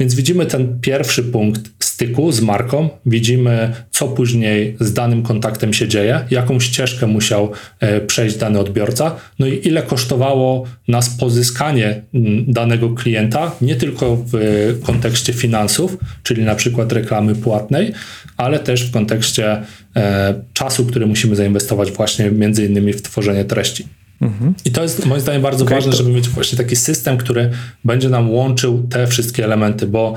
Więc 0.00 0.14
widzimy 0.14 0.46
ten 0.46 0.80
pierwszy 0.80 1.24
punkt 1.24 1.70
styku 1.80 2.32
z 2.32 2.40
marką, 2.40 2.88
widzimy 3.06 3.72
co 3.90 4.08
później 4.08 4.76
z 4.80 4.92
danym 4.92 5.22
kontaktem 5.22 5.72
się 5.72 5.88
dzieje, 5.88 6.20
jaką 6.30 6.60
ścieżkę 6.60 7.06
musiał 7.06 7.52
e, 7.80 8.00
przejść 8.00 8.36
dany 8.36 8.58
odbiorca, 8.58 9.16
no 9.38 9.46
i 9.46 9.66
ile 9.68 9.82
kosztowało 9.82 10.64
nas 10.88 11.10
pozyskanie 11.10 12.02
danego 12.48 12.90
klienta, 12.90 13.52
nie 13.60 13.76
tylko 13.76 14.16
w 14.16 14.34
kontekście 14.82 15.32
finansów, 15.32 15.96
czyli 16.22 16.44
na 16.44 16.54
przykład 16.54 16.92
reklamy 16.92 17.34
płatnej, 17.34 17.92
ale 18.36 18.58
też 18.58 18.84
w 18.84 18.92
kontekście 18.92 19.62
e, 19.96 20.34
czasu, 20.52 20.86
który 20.86 21.06
musimy 21.06 21.36
zainwestować 21.36 21.90
właśnie 21.90 22.30
między 22.30 22.66
innymi 22.66 22.92
w 22.92 23.02
tworzenie 23.02 23.44
treści. 23.44 23.86
Mhm. 24.20 24.54
I 24.64 24.70
to 24.70 24.82
jest 24.82 25.06
moim 25.06 25.20
zdaniem 25.20 25.42
bardzo 25.42 25.64
okay, 25.64 25.76
ważne, 25.76 25.92
to... 25.92 25.98
żeby 25.98 26.10
mieć 26.10 26.28
właśnie 26.28 26.58
taki 26.58 26.76
system, 26.76 27.16
który 27.16 27.50
będzie 27.84 28.08
nam 28.08 28.30
łączył 28.30 28.86
te 28.90 29.06
wszystkie 29.06 29.44
elementy, 29.44 29.86
bo 29.86 30.14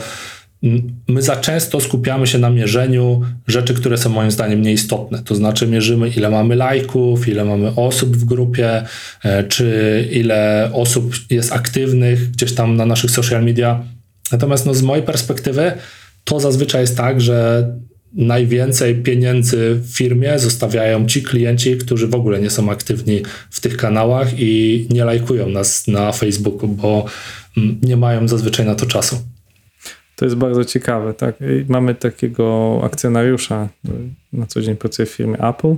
my 1.07 1.21
za 1.21 1.35
często 1.35 1.79
skupiamy 1.79 2.27
się 2.27 2.37
na 2.37 2.49
mierzeniu 2.49 3.21
rzeczy, 3.47 3.73
które 3.73 3.97
są 3.97 4.09
moim 4.09 4.31
zdaniem 4.31 4.61
nieistotne. 4.61 5.23
To 5.23 5.35
znaczy 5.35 5.67
mierzymy, 5.67 6.09
ile 6.09 6.29
mamy 6.29 6.55
lajków, 6.55 7.27
ile 7.27 7.45
mamy 7.45 7.75
osób 7.75 8.17
w 8.17 8.25
grupie, 8.25 8.83
e, 9.23 9.43
czy 9.43 10.07
ile 10.11 10.69
osób 10.73 11.13
jest 11.29 11.51
aktywnych 11.51 12.31
gdzieś 12.31 12.53
tam 12.53 12.75
na 12.75 12.85
naszych 12.85 13.11
social 13.11 13.43
media. 13.43 13.83
Natomiast 14.31 14.65
no, 14.65 14.73
z 14.73 14.81
mojej 14.81 15.05
perspektywy 15.05 15.71
to 16.23 16.39
zazwyczaj 16.39 16.81
jest 16.81 16.97
tak, 16.97 17.21
że 17.21 17.67
najwięcej 18.13 18.95
pieniędzy 18.95 19.79
w 19.83 19.97
firmie 19.97 20.39
zostawiają 20.39 21.07
ci 21.07 21.23
klienci, 21.23 21.77
którzy 21.77 22.07
w 22.07 22.15
ogóle 22.15 22.41
nie 22.41 22.49
są 22.49 22.71
aktywni 22.71 23.21
w 23.49 23.61
tych 23.61 23.77
kanałach 23.77 24.39
i 24.39 24.87
nie 24.89 25.05
lajkują 25.05 25.49
nas 25.49 25.87
na 25.87 26.11
Facebooku, 26.11 26.67
bo 26.67 27.05
mm, 27.57 27.79
nie 27.81 27.97
mają 27.97 28.27
zazwyczaj 28.27 28.65
na 28.65 28.75
to 28.75 28.85
czasu. 28.85 29.21
To 30.15 30.25
jest 30.25 30.37
bardzo 30.37 30.65
ciekawe, 30.65 31.13
tak? 31.13 31.35
Mamy 31.67 31.95
takiego 31.95 32.79
akcjonariusza, 32.83 33.69
na 34.33 34.45
co 34.45 34.61
dzień 34.61 34.75
pracuje 34.75 35.05
w 35.05 35.09
firmie 35.09 35.37
Apple 35.37 35.75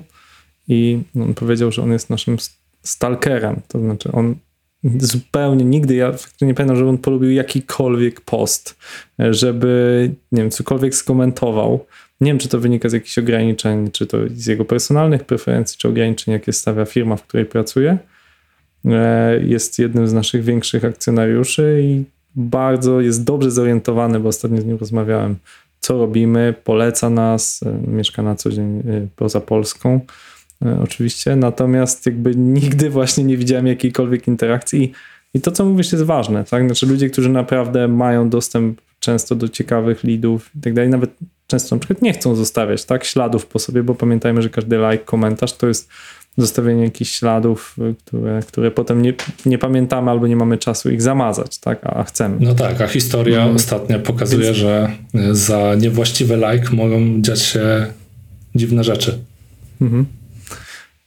i 0.68 1.00
on 1.16 1.34
powiedział, 1.34 1.72
że 1.72 1.82
on 1.82 1.92
jest 1.92 2.10
naszym 2.10 2.38
stalkerem, 2.84 3.62
to 3.68 3.80
znaczy 3.80 4.12
on 4.12 4.36
zupełnie 5.00 5.66
nigdy, 5.66 5.96
ja 5.96 6.14
nie 6.42 6.54
pamiętam, 6.54 6.78
żeby 6.78 6.90
on 6.90 6.98
polubił 6.98 7.32
jakikolwiek 7.32 8.22
post, 8.22 8.78
żeby, 9.20 10.12
nie 10.32 10.42
wiem, 10.42 10.52
cokolwiek 10.52 10.96
skomentował. 10.96 11.86
Nie 12.22 12.32
wiem, 12.32 12.38
czy 12.38 12.50
to 12.50 12.60
wynika 12.60 12.90
z 12.90 12.94
jakichś 12.94 13.18
ograniczeń, 13.18 13.92
czy 13.92 14.08
to 14.08 14.18
z 14.36 14.46
jego 14.46 14.66
personalnych 14.66 15.24
preferencji, 15.24 15.78
czy 15.78 15.88
ograniczeń, 15.88 16.32
jakie 16.32 16.54
stawia 16.54 16.86
firma, 16.86 17.16
w 17.16 17.24
której 17.24 17.46
pracuje. 17.46 17.98
E, 18.86 19.40
jest 19.44 19.80
jednym 19.80 20.08
z 20.08 20.14
naszych 20.14 20.44
większych 20.44 20.86
akcjonariuszy 20.86 21.82
i 21.84 22.04
bardzo 22.36 23.02
jest 23.02 23.24
dobrze 23.24 23.52
zorientowany, 23.52 24.20
bo 24.20 24.30
ostatnio 24.30 24.62
z 24.62 24.66
nim 24.66 24.78
rozmawiałem, 24.78 25.36
co 25.80 25.98
robimy, 25.98 26.54
poleca 26.64 27.10
nas, 27.10 27.60
e, 27.64 27.92
mieszka 27.92 28.24
na 28.24 28.36
co 28.36 28.50
dzień 28.50 28.80
e, 28.80 29.08
poza 29.16 29.42
Polską 29.42 30.00
oczywiście, 30.84 31.36
natomiast 31.36 32.06
jakby 32.06 32.36
nigdy 32.36 32.90
właśnie 32.90 33.24
nie 33.24 33.38
widziałem 33.38 33.68
jakiejkolwiek 33.68 34.28
interakcji 34.28 34.92
i 35.34 35.42
to, 35.42 35.52
co 35.52 35.66
mówisz, 35.66 35.92
jest 35.92 36.04
ważne, 36.04 36.44
tak? 36.44 36.66
Znaczy 36.66 36.86
ludzie, 36.86 37.10
którzy 37.10 37.30
naprawdę 37.30 37.88
mają 37.88 38.30
dostęp 38.30 38.82
często 39.00 39.36
do 39.36 39.50
ciekawych 39.50 40.04
leadów 40.04 40.52
i 40.56 40.62
tak 40.62 40.74
dalej, 40.74 40.90
nawet 40.90 41.12
często 41.52 41.76
na 41.76 41.80
przykład 41.80 42.02
nie 42.02 42.14
chcą 42.14 42.36
zostawiać 42.36 42.86
tak 42.86 43.04
śladów 43.04 43.46
po 43.46 43.60
sobie, 43.60 43.84
bo 43.84 43.96
pamiętajmy, 43.96 44.42
że 44.42 44.50
każdy 44.50 44.78
like, 44.78 45.06
komentarz 45.06 45.54
to 45.54 45.68
jest 45.68 45.90
zostawienie 46.38 46.84
jakichś 46.84 47.12
śladów, 47.12 47.76
które, 48.06 48.42
które 48.48 48.72
potem 48.72 49.02
nie, 49.02 49.14
nie 49.46 49.58
pamiętamy 49.58 50.12
albo 50.12 50.28
nie 50.28 50.36
mamy 50.36 50.58
czasu 50.58 50.90
ich 50.92 51.02
zamazać, 51.02 51.58
tak, 51.58 51.80
a 51.84 52.04
chcemy. 52.04 52.38
No 52.40 52.56
tak, 52.56 52.82
a 52.82 52.88
historia 52.88 53.38
mhm. 53.38 53.56
ostatnio 53.56 54.00
pokazuje, 54.00 54.46
Więc... 54.46 54.58
że 54.58 54.92
za 55.32 55.76
niewłaściwy 55.76 56.36
like 56.36 56.76
mogą 56.76 57.22
dziać 57.22 57.42
się 57.42 57.86
dziwne 58.56 58.84
rzeczy. 58.84 59.20
Mhm. 59.82 60.06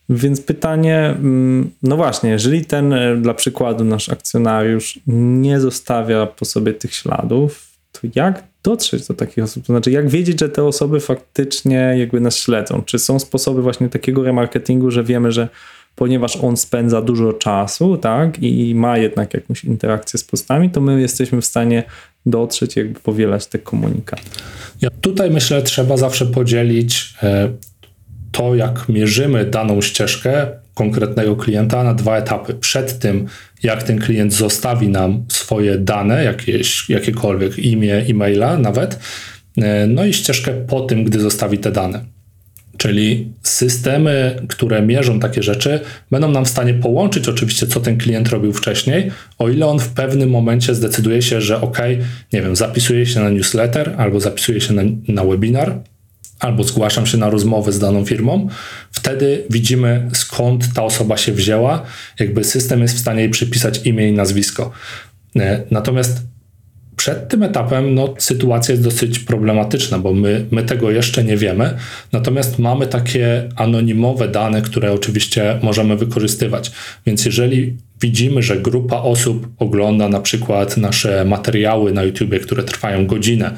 Więc 0.08 0.40
pytanie, 0.40 0.98
mm, 0.98 1.70
no 1.82 1.96
właśnie, 1.96 2.30
jeżeli 2.30 2.64
ten 2.64 2.92
e, 2.92 3.16
dla 3.16 3.34
przykładu 3.34 3.84
nasz 3.84 4.08
akcjonariusz 4.08 4.98
nie 5.06 5.60
zostawia 5.60 6.26
po 6.26 6.44
sobie 6.44 6.74
tych 6.74 6.94
śladów, 6.94 7.73
jak 8.14 8.44
dotrzeć 8.62 9.06
do 9.06 9.14
takich 9.14 9.44
osób? 9.44 9.66
To 9.66 9.72
znaczy, 9.72 9.90
jak 9.90 10.08
wiedzieć, 10.08 10.40
że 10.40 10.48
te 10.48 10.64
osoby 10.64 11.00
faktycznie 11.00 11.94
jakby 11.98 12.20
nas 12.20 12.36
śledzą? 12.36 12.82
Czy 12.86 12.98
są 12.98 13.18
sposoby 13.18 13.62
właśnie 13.62 13.88
takiego 13.88 14.22
remarketingu, 14.22 14.90
że 14.90 15.04
wiemy, 15.04 15.32
że 15.32 15.48
ponieważ 15.94 16.36
on 16.36 16.56
spędza 16.56 17.02
dużo 17.02 17.32
czasu, 17.32 17.96
tak, 17.96 18.42
i 18.42 18.74
ma 18.74 18.98
jednak 18.98 19.34
jakąś 19.34 19.64
interakcję 19.64 20.18
z 20.18 20.24
postami, 20.24 20.70
to 20.70 20.80
my 20.80 21.00
jesteśmy 21.00 21.40
w 21.40 21.46
stanie 21.46 21.82
dotrzeć, 22.26 22.76
jakby 22.76 23.00
powielać 23.00 23.46
te 23.46 23.58
komunikaty. 23.58 24.22
Ja 24.80 24.90
tutaj 25.00 25.30
myślę, 25.30 25.62
trzeba 25.62 25.96
zawsze 25.96 26.26
podzielić 26.26 27.14
e, 27.22 27.50
to, 28.32 28.54
jak 28.54 28.88
mierzymy 28.88 29.44
daną 29.44 29.80
ścieżkę 29.80 30.46
konkretnego 30.74 31.36
klienta 31.36 31.84
na 31.84 31.94
dwa 31.94 32.16
etapy. 32.16 32.54
Przed 32.54 32.98
tym, 32.98 33.26
jak 33.62 33.82
ten 33.82 33.98
klient 33.98 34.32
zostawi 34.32 34.88
nam 34.88 35.24
swoje 35.28 35.78
dane, 35.78 36.24
jakieś, 36.24 36.90
jakiekolwiek 36.90 37.58
imię, 37.58 37.94
e-maila 37.96 38.58
nawet, 38.58 38.98
e, 39.58 39.86
no 39.86 40.04
i 40.04 40.12
ścieżkę 40.12 40.52
po 40.52 40.80
tym, 40.80 41.04
gdy 41.04 41.20
zostawi 41.20 41.58
te 41.58 41.72
dane. 41.72 42.14
Czyli 42.76 43.32
systemy, 43.42 44.42
które 44.48 44.82
mierzą 44.82 45.20
takie 45.20 45.42
rzeczy, 45.42 45.80
będą 46.10 46.30
nam 46.30 46.44
w 46.44 46.48
stanie 46.48 46.74
połączyć 46.74 47.28
oczywiście, 47.28 47.66
co 47.66 47.80
ten 47.80 47.98
klient 47.98 48.28
robił 48.28 48.52
wcześniej, 48.52 49.10
o 49.38 49.48
ile 49.48 49.66
on 49.66 49.78
w 49.78 49.88
pewnym 49.88 50.30
momencie 50.30 50.74
zdecyduje 50.74 51.22
się, 51.22 51.40
że 51.40 51.60
ok, 51.60 51.78
nie 52.32 52.42
wiem, 52.42 52.56
zapisuje 52.56 53.06
się 53.06 53.20
na 53.20 53.30
newsletter 53.30 53.94
albo 53.98 54.20
zapisuje 54.20 54.60
się 54.60 54.74
na, 54.74 54.82
na 55.08 55.24
webinar, 55.24 55.78
albo 56.40 56.64
zgłaszam 56.64 57.06
się 57.06 57.18
na 57.18 57.30
rozmowę 57.30 57.72
z 57.72 57.78
daną 57.78 58.04
firmą, 58.04 58.48
wtedy 58.90 59.44
widzimy 59.50 60.10
skąd 60.12 60.72
ta 60.74 60.82
osoba 60.82 61.16
się 61.16 61.32
wzięła, 61.32 61.82
jakby 62.18 62.44
system 62.44 62.82
jest 62.82 62.96
w 62.96 63.00
stanie 63.00 63.20
jej 63.20 63.30
przypisać 63.30 63.80
imię 63.84 64.08
i 64.08 64.12
nazwisko. 64.12 64.70
E, 65.36 65.62
natomiast 65.70 66.22
przed 66.96 67.28
tym 67.28 67.42
etapem 67.42 67.94
no, 67.94 68.14
sytuacja 68.18 68.72
jest 68.72 68.84
dosyć 68.84 69.18
problematyczna, 69.18 69.98
bo 69.98 70.12
my, 70.12 70.46
my 70.50 70.62
tego 70.62 70.90
jeszcze 70.90 71.24
nie 71.24 71.36
wiemy, 71.36 71.76
natomiast 72.12 72.58
mamy 72.58 72.86
takie 72.86 73.48
anonimowe 73.56 74.28
dane, 74.28 74.62
które 74.62 74.92
oczywiście 74.92 75.58
możemy 75.62 75.96
wykorzystywać. 75.96 76.72
Więc 77.06 77.24
jeżeli 77.24 77.76
widzimy, 78.00 78.42
że 78.42 78.56
grupa 78.56 78.96
osób 78.96 79.48
ogląda 79.58 80.08
na 80.08 80.20
przykład 80.20 80.76
nasze 80.76 81.24
materiały 81.24 81.92
na 81.92 82.02
YouTube, 82.02 82.40
które 82.42 82.62
trwają 82.62 83.06
godzinę 83.06 83.50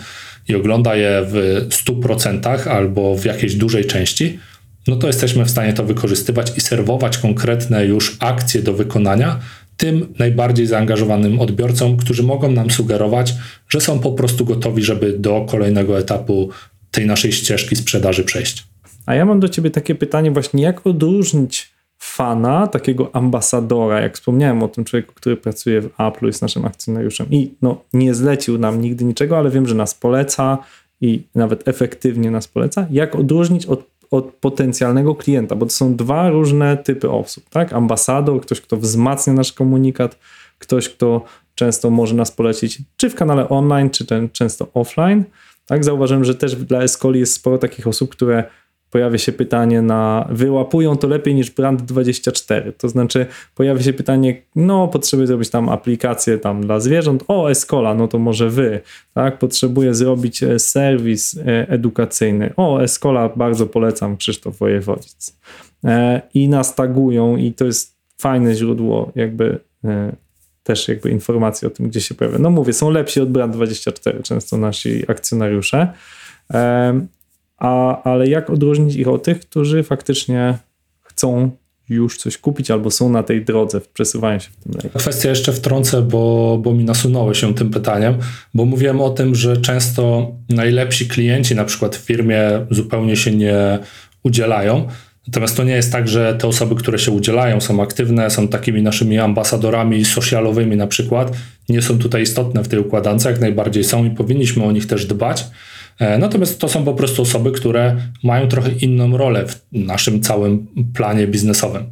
i 0.48 0.54
ogląda 0.54 0.96
je 0.96 1.22
w 1.24 1.66
100% 1.70 2.68
albo 2.68 3.16
w 3.16 3.24
jakiejś 3.24 3.54
dużej 3.54 3.84
części, 3.84 4.38
no 4.86 4.96
to 4.96 5.06
jesteśmy 5.06 5.44
w 5.44 5.50
stanie 5.50 5.72
to 5.72 5.84
wykorzystywać 5.84 6.52
i 6.56 6.60
serwować 6.60 7.18
konkretne 7.18 7.86
już 7.86 8.16
akcje 8.20 8.62
do 8.62 8.72
wykonania 8.72 9.40
tym 9.76 10.14
najbardziej 10.18 10.66
zaangażowanym 10.66 11.40
odbiorcom, 11.40 11.96
którzy 11.96 12.22
mogą 12.22 12.50
nam 12.50 12.70
sugerować, 12.70 13.34
że 13.68 13.80
są 13.80 13.98
po 13.98 14.12
prostu 14.12 14.44
gotowi, 14.44 14.82
żeby 14.82 15.18
do 15.18 15.46
kolejnego 15.48 15.98
etapu 15.98 16.50
tej 16.90 17.06
naszej 17.06 17.32
ścieżki 17.32 17.76
sprzedaży 17.76 18.24
przejść. 18.24 18.64
A 19.06 19.14
ja 19.14 19.24
mam 19.24 19.40
do 19.40 19.48
ciebie 19.48 19.70
takie 19.70 19.94
pytanie 19.94 20.30
właśnie, 20.30 20.62
jak 20.62 20.86
odróżnić 20.86 21.75
fana, 22.06 22.66
takiego 22.66 23.16
ambasadora, 23.16 24.00
jak 24.00 24.14
wspomniałem 24.14 24.62
o 24.62 24.68
tym 24.68 24.84
człowieku, 24.84 25.14
który 25.14 25.36
pracuje 25.36 25.80
w 25.80 25.90
Apple, 26.00 26.26
jest 26.26 26.42
naszym 26.42 26.64
akcjonariuszem 26.64 27.26
i 27.30 27.54
no, 27.62 27.80
nie 27.92 28.14
zlecił 28.14 28.58
nam 28.58 28.80
nigdy 28.80 29.04
niczego, 29.04 29.38
ale 29.38 29.50
wiem, 29.50 29.66
że 29.66 29.74
nas 29.74 29.94
poleca 29.94 30.58
i 31.00 31.22
nawet 31.34 31.68
efektywnie 31.68 32.30
nas 32.30 32.48
poleca. 32.48 32.86
Jak 32.90 33.14
odróżnić 33.14 33.66
od 33.66 33.96
od 34.10 34.24
potencjalnego 34.24 35.14
klienta, 35.14 35.56
bo 35.56 35.66
to 35.66 35.72
są 35.72 35.96
dwa 35.96 36.30
różne 36.30 36.76
typy 36.76 37.10
osób, 37.10 37.48
tak? 37.50 37.72
Ambasador, 37.72 38.40
ktoś, 38.40 38.60
kto 38.60 38.76
wzmacnia 38.76 39.32
nasz 39.32 39.52
komunikat, 39.52 40.18
ktoś, 40.58 40.88
kto 40.88 41.24
często 41.54 41.90
może 41.90 42.14
nas 42.14 42.30
polecić 42.30 42.78
czy 42.96 43.10
w 43.10 43.14
kanale 43.14 43.48
online, 43.48 43.90
czy 43.90 44.06
ten 44.06 44.30
często 44.30 44.68
offline. 44.74 45.24
Tak, 45.66 45.84
zauważyłem, 45.84 46.24
że 46.24 46.34
też 46.34 46.56
dla 46.56 46.82
Escoli 46.82 47.20
jest 47.20 47.32
sporo 47.32 47.58
takich 47.58 47.86
osób, 47.86 48.10
które 48.10 48.44
pojawia 48.90 49.18
się 49.18 49.32
pytanie 49.32 49.82
na 49.82 50.28
wyłapują 50.30 50.96
to 50.96 51.08
lepiej 51.08 51.34
niż 51.34 51.52
Brand24. 51.52 52.72
To 52.78 52.88
znaczy 52.88 53.26
pojawia 53.54 53.82
się 53.82 53.92
pytanie, 53.92 54.42
no 54.56 54.88
potrzebuję 54.88 55.26
zrobić 55.26 55.50
tam 55.50 55.68
aplikację 55.68 56.38
tam 56.38 56.60
dla 56.60 56.80
zwierząt, 56.80 57.24
o 57.28 57.50
Escola, 57.50 57.94
no 57.94 58.08
to 58.08 58.18
może 58.18 58.50
wy, 58.50 58.80
tak? 59.14 59.38
Potrzebuję 59.38 59.94
zrobić 59.94 60.42
e, 60.42 60.58
serwis 60.58 61.38
e, 61.38 61.68
edukacyjny, 61.68 62.52
o 62.56 62.82
Escola 62.82 63.28
bardzo 63.28 63.66
polecam 63.66 64.16
Krzysztof 64.16 64.58
Wojewodzic. 64.58 65.38
E, 65.84 66.22
I 66.34 66.48
nas 66.48 66.74
tagują 66.74 67.36
i 67.36 67.52
to 67.52 67.64
jest 67.64 67.96
fajne 68.20 68.54
źródło 68.54 69.12
jakby 69.14 69.58
też 70.62 70.88
jakby 70.88 71.10
informacji 71.10 71.68
o 71.68 71.70
tym, 71.70 71.88
gdzie 71.88 72.00
się 72.00 72.14
pojawia. 72.14 72.38
No 72.38 72.50
mówię, 72.50 72.72
są 72.72 72.90
lepsi 72.90 73.20
od 73.20 73.30
Brand24 73.30 74.22
często 74.22 74.56
nasi 74.56 75.10
akcjonariusze. 75.10 75.88
A, 77.56 78.02
ale 78.02 78.28
jak 78.28 78.50
odróżnić 78.50 78.96
ich 78.96 79.08
od 79.08 79.22
tych, 79.22 79.40
którzy 79.40 79.82
faktycznie 79.82 80.58
chcą 81.02 81.50
już 81.88 82.18
coś 82.18 82.38
kupić 82.38 82.70
albo 82.70 82.90
są 82.90 83.10
na 83.10 83.22
tej 83.22 83.44
drodze 83.44 83.80
w 83.80 83.88
przesuwaniu 83.88 84.40
się 84.40 84.50
w 84.50 84.56
tym 84.56 84.72
lejku. 84.82 84.98
Kwestia 84.98 85.28
jeszcze 85.28 85.52
wtrącę, 85.52 86.02
bo, 86.02 86.58
bo 86.62 86.74
mi 86.74 86.84
nasunęło 86.84 87.34
się 87.34 87.54
tym 87.54 87.70
pytaniem, 87.70 88.14
bo 88.54 88.64
mówiłem 88.64 89.00
o 89.00 89.10
tym, 89.10 89.34
że 89.34 89.56
często 89.56 90.32
najlepsi 90.48 91.08
klienci 91.08 91.54
na 91.54 91.64
przykład 91.64 91.96
w 91.96 92.04
firmie 92.04 92.40
zupełnie 92.70 93.16
się 93.16 93.30
nie 93.30 93.78
udzielają. 94.22 94.88
Natomiast 95.26 95.56
to 95.56 95.64
nie 95.64 95.72
jest 95.72 95.92
tak, 95.92 96.08
że 96.08 96.34
te 96.34 96.48
osoby, 96.48 96.74
które 96.74 96.98
się 96.98 97.10
udzielają, 97.10 97.60
są 97.60 97.82
aktywne, 97.82 98.30
są 98.30 98.48
takimi 98.48 98.82
naszymi 98.82 99.18
ambasadorami 99.18 100.04
socialowymi 100.04 100.76
na 100.76 100.86
przykład, 100.86 101.32
nie 101.68 101.82
są 101.82 101.98
tutaj 101.98 102.22
istotne 102.22 102.64
w 102.64 102.68
tej 102.68 102.78
układance, 102.78 103.24
jak 103.24 103.40
najbardziej 103.40 103.84
są 103.84 104.04
i 104.04 104.10
powinniśmy 104.10 104.64
o 104.64 104.72
nich 104.72 104.86
też 104.86 105.06
dbać. 105.06 105.46
E, 105.98 106.18
natomiast 106.18 106.60
to 106.60 106.68
są 106.68 106.84
po 106.84 106.94
prostu 106.94 107.22
osoby, 107.22 107.52
które 107.52 107.96
mają 108.22 108.48
trochę 108.48 108.70
inną 108.70 109.16
rolę 109.16 109.46
w 109.46 109.60
naszym 109.72 110.22
całym 110.22 110.66
planie 110.94 111.26
biznesowym. 111.26 111.84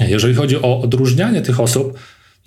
Jeżeli 0.00 0.34
chodzi 0.34 0.56
o 0.56 0.80
odróżnianie 0.80 1.42
tych 1.42 1.60
osób, 1.60 1.98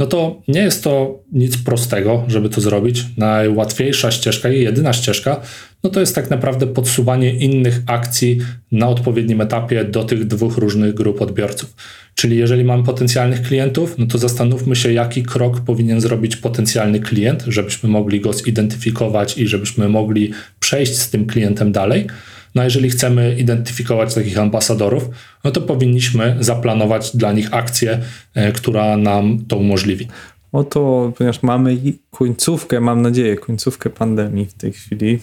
no 0.03 0.07
to 0.07 0.41
nie 0.47 0.61
jest 0.61 0.83
to 0.83 1.23
nic 1.31 1.57
prostego, 1.57 2.23
żeby 2.27 2.49
to 2.49 2.61
zrobić. 2.61 3.05
Najłatwiejsza 3.17 4.11
ścieżka 4.11 4.49
i 4.49 4.61
jedyna 4.61 4.93
ścieżka, 4.93 5.41
no 5.83 5.89
to 5.89 5.99
jest 5.99 6.15
tak 6.15 6.29
naprawdę 6.29 6.67
podsuwanie 6.67 7.33
innych 7.33 7.79
akcji 7.87 8.39
na 8.71 8.87
odpowiednim 8.87 9.41
etapie 9.41 9.85
do 9.85 10.03
tych 10.03 10.27
dwóch 10.27 10.57
różnych 10.57 10.93
grup 10.93 11.21
odbiorców. 11.21 11.75
Czyli 12.15 12.37
jeżeli 12.37 12.63
mamy 12.63 12.83
potencjalnych 12.83 13.41
klientów, 13.41 13.95
no 13.97 14.05
to 14.05 14.17
zastanówmy 14.17 14.75
się, 14.75 14.93
jaki 14.93 15.23
krok 15.23 15.61
powinien 15.61 16.01
zrobić 16.01 16.35
potencjalny 16.35 16.99
klient, 16.99 17.43
żebyśmy 17.47 17.89
mogli 17.89 18.21
go 18.21 18.33
zidentyfikować 18.33 19.37
i 19.37 19.47
żebyśmy 19.47 19.89
mogli 19.89 20.31
przejść 20.59 20.97
z 20.97 21.09
tym 21.09 21.25
klientem 21.25 21.71
dalej. 21.71 22.07
No 22.55 22.61
a 22.61 22.65
jeżeli 22.65 22.89
chcemy 22.89 23.35
identyfikować 23.35 24.13
takich 24.13 24.39
ambasadorów, 24.39 25.09
no 25.43 25.51
to 25.51 25.61
powinniśmy 25.61 26.37
zaplanować 26.39 27.17
dla 27.17 27.33
nich 27.33 27.53
akcję, 27.53 27.99
e, 28.33 28.51
która 28.51 28.97
nam 28.97 29.45
to 29.47 29.57
umożliwi. 29.57 30.07
Oto, 30.51 31.13
ponieważ 31.17 31.43
mamy 31.43 31.77
końcówkę, 32.11 32.81
mam 32.81 33.01
nadzieję, 33.01 33.35
końcówkę 33.35 33.89
pandemii 33.89 34.45
w 34.45 34.53
tej 34.53 34.71
chwili, 34.71 35.19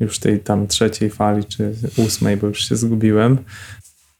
już 0.00 0.18
tej 0.18 0.40
tam 0.40 0.66
trzeciej 0.66 1.10
fali, 1.10 1.44
czy 1.44 1.74
ósmej, 1.96 2.36
bo 2.36 2.46
już 2.46 2.68
się 2.68 2.76
zgubiłem. 2.76 3.38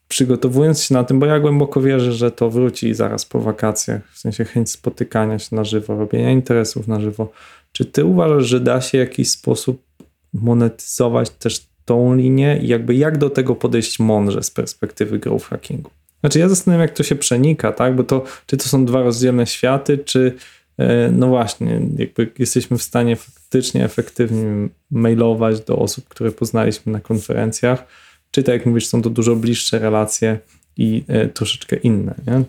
Przygotowując 0.08 0.82
się 0.82 0.94
na 0.94 1.04
tym, 1.04 1.20
bo 1.20 1.26
ja 1.26 1.40
głęboko 1.40 1.80
wierzę, 1.80 2.12
że 2.12 2.30
to 2.30 2.50
wróci 2.50 2.94
zaraz 2.94 3.24
po 3.24 3.40
wakacjach, 3.40 4.00
w 4.12 4.18
sensie 4.18 4.44
chęć 4.44 4.70
spotykania 4.70 5.38
się 5.38 5.56
na 5.56 5.64
żywo, 5.64 5.96
robienia 5.96 6.30
interesów 6.30 6.88
na 6.88 7.00
żywo. 7.00 7.32
Czy 7.72 7.84
ty 7.84 8.04
uważasz, 8.04 8.46
że 8.46 8.60
da 8.60 8.80
się 8.80 8.98
w 8.98 9.00
jakiś 9.00 9.30
sposób 9.30 9.82
monetyzować 10.32 11.30
też 11.30 11.66
tą 11.86 12.14
linię 12.14 12.58
i 12.62 12.68
jakby 12.68 12.94
jak 12.94 13.18
do 13.18 13.30
tego 13.30 13.54
podejść 13.54 13.98
mądrze 13.98 14.42
z 14.42 14.50
perspektywy 14.50 15.18
growth 15.18 15.46
hackingu. 15.46 15.90
Znaczy 16.20 16.38
ja 16.38 16.48
zastanawiam 16.48 16.82
jak 16.82 16.96
to 16.96 17.02
się 17.02 17.14
przenika, 17.14 17.72
tak, 17.72 17.96
bo 17.96 18.04
to 18.04 18.24
czy 18.46 18.56
to 18.56 18.68
są 18.68 18.84
dwa 18.84 19.02
rozdzielne 19.02 19.46
światy, 19.46 19.98
czy 19.98 20.32
e, 20.78 21.10
no 21.12 21.28
właśnie, 21.28 21.80
jakby 21.98 22.30
jesteśmy 22.38 22.78
w 22.78 22.82
stanie 22.82 23.16
faktycznie 23.16 23.84
efektywnie 23.84 24.68
mailować 24.90 25.60
do 25.60 25.78
osób, 25.78 26.08
które 26.08 26.32
poznaliśmy 26.32 26.92
na 26.92 27.00
konferencjach, 27.00 27.86
czy 28.30 28.42
tak 28.42 28.54
jak 28.54 28.66
mówisz, 28.66 28.86
są 28.86 29.02
to 29.02 29.10
dużo 29.10 29.36
bliższe 29.36 29.78
relacje 29.78 30.38
i 30.76 31.04
e, 31.08 31.28
troszeczkę 31.28 31.76
inne. 31.76 32.14
Nie? 32.26 32.42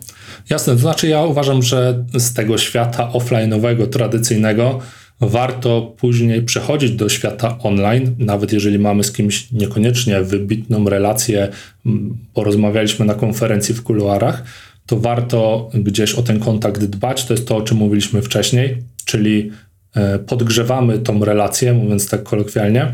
Jasne, 0.50 0.72
to 0.72 0.78
znaczy 0.78 1.08
ja 1.08 1.22
uważam, 1.22 1.62
że 1.62 2.04
z 2.14 2.34
tego 2.34 2.58
świata 2.58 3.10
offline'owego, 3.14 3.86
tradycyjnego 3.86 4.80
warto 5.20 5.94
później 5.96 6.42
przechodzić 6.42 6.90
do 6.90 7.08
świata 7.08 7.58
online, 7.58 8.14
nawet 8.18 8.52
jeżeli 8.52 8.78
mamy 8.78 9.04
z 9.04 9.12
kimś 9.12 9.52
niekoniecznie 9.52 10.20
wybitną 10.20 10.88
relację, 10.88 11.48
porozmawialiśmy 12.34 13.06
na 13.06 13.14
konferencji 13.14 13.74
w 13.74 13.82
kuluarach, 13.82 14.42
to 14.86 14.96
warto 14.96 15.70
gdzieś 15.74 16.14
o 16.14 16.22
ten 16.22 16.40
kontakt 16.40 16.84
dbać. 16.84 17.24
To 17.24 17.34
jest 17.34 17.48
to, 17.48 17.56
o 17.56 17.62
czym 17.62 17.76
mówiliśmy 17.76 18.22
wcześniej, 18.22 18.82
czyli 19.04 19.50
e, 19.94 20.18
podgrzewamy 20.18 20.98
tą 20.98 21.24
relację, 21.24 21.72
mówiąc 21.72 22.08
tak 22.08 22.22
kolokwialnie. 22.22 22.92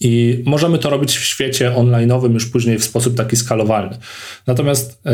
I 0.00 0.42
możemy 0.46 0.78
to 0.78 0.90
robić 0.90 1.16
w 1.16 1.24
świecie 1.24 1.70
online'owym 1.70 2.34
już 2.34 2.46
później 2.46 2.78
w 2.78 2.84
sposób 2.84 3.16
taki 3.16 3.36
skalowalny. 3.36 3.96
Natomiast 4.46 5.00
e, 5.06 5.10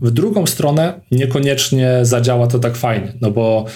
w 0.00 0.10
drugą 0.10 0.46
stronę 0.46 1.00
niekoniecznie 1.10 1.98
zadziała 2.02 2.46
to 2.46 2.58
tak 2.58 2.76
fajnie, 2.76 3.12
no 3.20 3.30
bo 3.30 3.66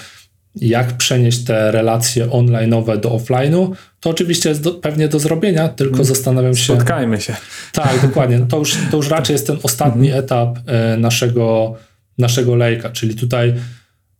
jak 0.61 0.97
przenieść 0.97 1.43
te 1.43 1.71
relacje 1.71 2.27
online'owe 2.27 2.99
do 2.99 3.09
offline'u, 3.09 3.71
to 3.99 4.09
oczywiście 4.09 4.49
jest 4.49 4.61
do, 4.61 4.71
pewnie 4.71 5.07
do 5.07 5.19
zrobienia, 5.19 5.69
tylko 5.69 5.95
mm. 5.95 6.05
zastanawiam 6.05 6.55
się. 6.55 6.73
Spotkajmy 6.73 7.21
się. 7.21 7.35
Tak, 7.73 8.01
dokładnie. 8.01 8.39
To 8.49 8.57
już, 8.57 8.77
to 8.91 8.97
już 8.97 9.09
raczej 9.09 9.33
jest 9.33 9.47
ten 9.47 9.57
ostatni 9.63 10.07
mm. 10.07 10.19
etap 10.19 10.57
e, 10.65 10.97
naszego, 10.97 11.75
naszego 12.17 12.55
lejka, 12.55 12.89
czyli 12.89 13.15
tutaj 13.15 13.53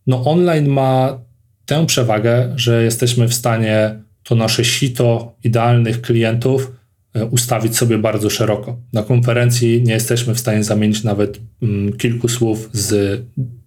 no 0.06 0.24
online 0.24 0.68
ma 0.68 1.18
tę 1.66 1.86
przewagę, 1.86 2.52
że 2.56 2.84
jesteśmy 2.84 3.28
w 3.28 3.34
stanie 3.34 3.94
to 4.22 4.34
nasze 4.34 4.64
sito 4.64 5.34
idealnych 5.44 6.00
klientów 6.00 6.72
e, 7.14 7.24
ustawić 7.24 7.76
sobie 7.76 7.98
bardzo 7.98 8.30
szeroko. 8.30 8.76
Na 8.92 9.02
konferencji 9.02 9.82
nie 9.82 9.92
jesteśmy 9.92 10.34
w 10.34 10.40
stanie 10.40 10.64
zamienić 10.64 11.04
nawet 11.04 11.40
mm, 11.62 11.92
kilku 11.92 12.28
słów 12.28 12.70
z 12.72 13.20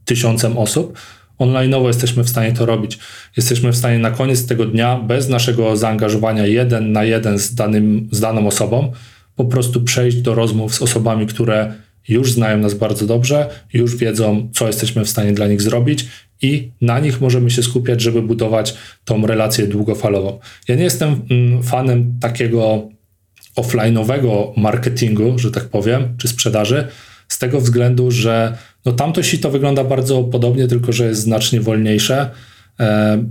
tysiącem 0.05 0.57
osób, 0.57 0.97
online'owo 1.45 1.87
jesteśmy 1.87 2.23
w 2.23 2.29
stanie 2.29 2.51
to 2.51 2.65
robić. 2.65 2.99
Jesteśmy 3.37 3.71
w 3.71 3.77
stanie 3.77 3.99
na 3.99 4.11
koniec 4.11 4.45
tego 4.45 4.65
dnia, 4.65 4.99
bez 4.99 5.29
naszego 5.29 5.77
zaangażowania 5.77 6.45
jeden 6.45 6.91
na 6.91 7.03
jeden 7.03 7.39
z, 7.39 7.55
danym, 7.55 8.07
z 8.11 8.19
daną 8.19 8.47
osobą, 8.47 8.91
po 9.35 9.45
prostu 9.45 9.81
przejść 9.81 10.17
do 10.17 10.35
rozmów 10.35 10.75
z 10.75 10.81
osobami, 10.81 11.27
które 11.27 11.73
już 12.07 12.31
znają 12.31 12.57
nas 12.57 12.73
bardzo 12.73 13.05
dobrze, 13.05 13.49
już 13.73 13.95
wiedzą, 13.95 14.49
co 14.53 14.67
jesteśmy 14.67 15.05
w 15.05 15.09
stanie 15.09 15.33
dla 15.33 15.47
nich 15.47 15.61
zrobić 15.61 16.05
i 16.41 16.71
na 16.81 16.99
nich 16.99 17.21
możemy 17.21 17.49
się 17.49 17.63
skupiać, 17.63 18.01
żeby 18.01 18.21
budować 18.21 18.75
tą 19.05 19.27
relację 19.27 19.67
długofalową. 19.67 20.39
Ja 20.67 20.75
nie 20.75 20.83
jestem 20.83 21.21
mm, 21.29 21.63
fanem 21.63 22.19
takiego 22.21 22.89
offline'owego 23.57 24.51
marketingu, 24.57 25.39
że 25.39 25.51
tak 25.51 25.63
powiem, 25.63 26.15
czy 26.17 26.27
sprzedaży, 26.27 26.87
z 27.27 27.39
tego 27.39 27.61
względu, 27.61 28.11
że 28.11 28.57
no 28.85 28.91
tamto 28.91 29.23
sito 29.23 29.51
wygląda 29.51 29.83
bardzo 29.83 30.23
podobnie, 30.23 30.67
tylko 30.67 30.91
że 30.91 31.05
jest 31.05 31.21
znacznie 31.21 31.61
wolniejsze 31.61 32.29
e, 32.79 33.23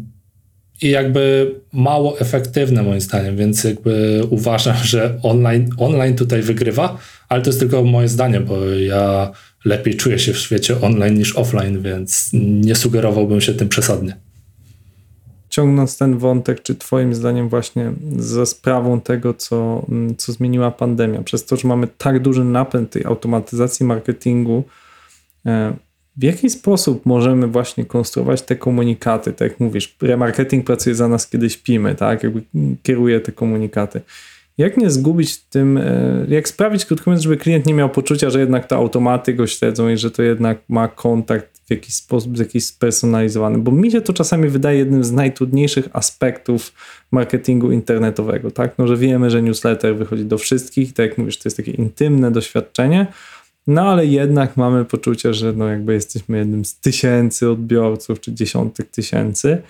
i 0.82 0.90
jakby 0.90 1.54
mało 1.72 2.20
efektywne 2.20 2.82
moim 2.82 3.00
zdaniem, 3.00 3.36
więc 3.36 3.64
jakby 3.64 4.22
uważam, 4.30 4.76
że 4.84 5.18
online, 5.22 5.70
online 5.76 6.16
tutaj 6.16 6.42
wygrywa, 6.42 6.98
ale 7.28 7.42
to 7.42 7.48
jest 7.48 7.60
tylko 7.60 7.84
moje 7.84 8.08
zdanie, 8.08 8.40
bo 8.40 8.64
ja 8.64 9.30
lepiej 9.64 9.96
czuję 9.96 10.18
się 10.18 10.32
w 10.32 10.38
świecie 10.38 10.80
online 10.80 11.14
niż 11.14 11.36
offline, 11.36 11.82
więc 11.82 12.30
nie 12.32 12.74
sugerowałbym 12.74 13.40
się 13.40 13.54
tym 13.54 13.68
przesadnie. 13.68 14.16
Ciągnąc 15.52 15.98
ten 15.98 16.18
wątek, 16.18 16.62
czy 16.62 16.74
Twoim 16.74 17.14
zdaniem, 17.14 17.48
właśnie 17.48 17.92
za 18.16 18.46
sprawą 18.46 19.00
tego, 19.00 19.34
co, 19.34 19.86
co 20.18 20.32
zmieniła 20.32 20.70
pandemia, 20.70 21.22
przez 21.22 21.44
to, 21.44 21.56
że 21.56 21.68
mamy 21.68 21.88
tak 21.98 22.20
duży 22.20 22.44
napęd 22.44 22.90
tej 22.90 23.04
automatyzacji 23.04 23.86
marketingu, 23.86 24.64
e, 25.46 25.76
w 26.16 26.22
jaki 26.22 26.50
sposób 26.50 27.06
możemy 27.06 27.46
właśnie 27.46 27.84
konstruować 27.84 28.42
te 28.42 28.56
komunikaty? 28.56 29.32
Tak 29.32 29.50
jak 29.50 29.60
mówisz, 29.60 29.96
remarketing 30.02 30.66
pracuje 30.66 30.94
za 30.94 31.08
nas, 31.08 31.28
kiedy 31.28 31.50
śpimy, 31.50 31.94
tak? 31.94 32.22
Jakby 32.22 32.42
kieruje 32.82 33.20
te 33.20 33.32
komunikaty. 33.32 34.00
Jak 34.58 34.76
nie 34.76 34.90
zgubić 34.90 35.38
tym, 35.38 35.78
e, 35.78 36.26
jak 36.28 36.48
sprawić, 36.48 36.84
krótko 36.84 37.10
mówiąc, 37.10 37.22
żeby 37.22 37.36
klient 37.36 37.66
nie 37.66 37.74
miał 37.74 37.90
poczucia, 37.90 38.30
że 38.30 38.40
jednak 38.40 38.66
to 38.66 38.76
automaty 38.76 39.34
go 39.34 39.46
śledzą 39.46 39.88
i 39.88 39.96
że 39.96 40.10
to 40.10 40.22
jednak 40.22 40.58
ma 40.68 40.88
kontakt 40.88 41.51
jakiś 41.72 41.94
sposób, 41.94 42.38
jakiś 42.38 42.66
spersonalizowany, 42.66 43.58
bo 43.58 43.70
mi 43.70 43.90
się 43.90 44.00
to 44.00 44.12
czasami 44.12 44.48
wydaje 44.48 44.78
jednym 44.78 45.04
z 45.04 45.12
najtrudniejszych 45.12 45.88
aspektów 45.92 46.72
marketingu 47.10 47.72
internetowego, 47.72 48.50
tak? 48.50 48.78
No, 48.78 48.86
że 48.86 48.96
wiemy, 48.96 49.30
że 49.30 49.42
newsletter 49.42 49.96
wychodzi 49.96 50.24
do 50.24 50.38
wszystkich, 50.38 50.92
tak 50.92 51.08
jak 51.08 51.18
mówisz, 51.18 51.36
to 51.36 51.42
jest 51.44 51.56
takie 51.56 51.72
intymne 51.72 52.30
doświadczenie, 52.30 53.06
no 53.66 53.82
ale 53.82 54.06
jednak 54.06 54.56
mamy 54.56 54.84
poczucie, 54.84 55.34
że 55.34 55.52
no 55.52 55.68
jakby 55.68 55.92
jesteśmy 55.92 56.38
jednym 56.38 56.64
z 56.64 56.74
tysięcy 56.74 57.50
odbiorców, 57.50 58.20
czy 58.20 58.32
dziesiątek 58.32 58.90
tysięcy. 58.90 59.62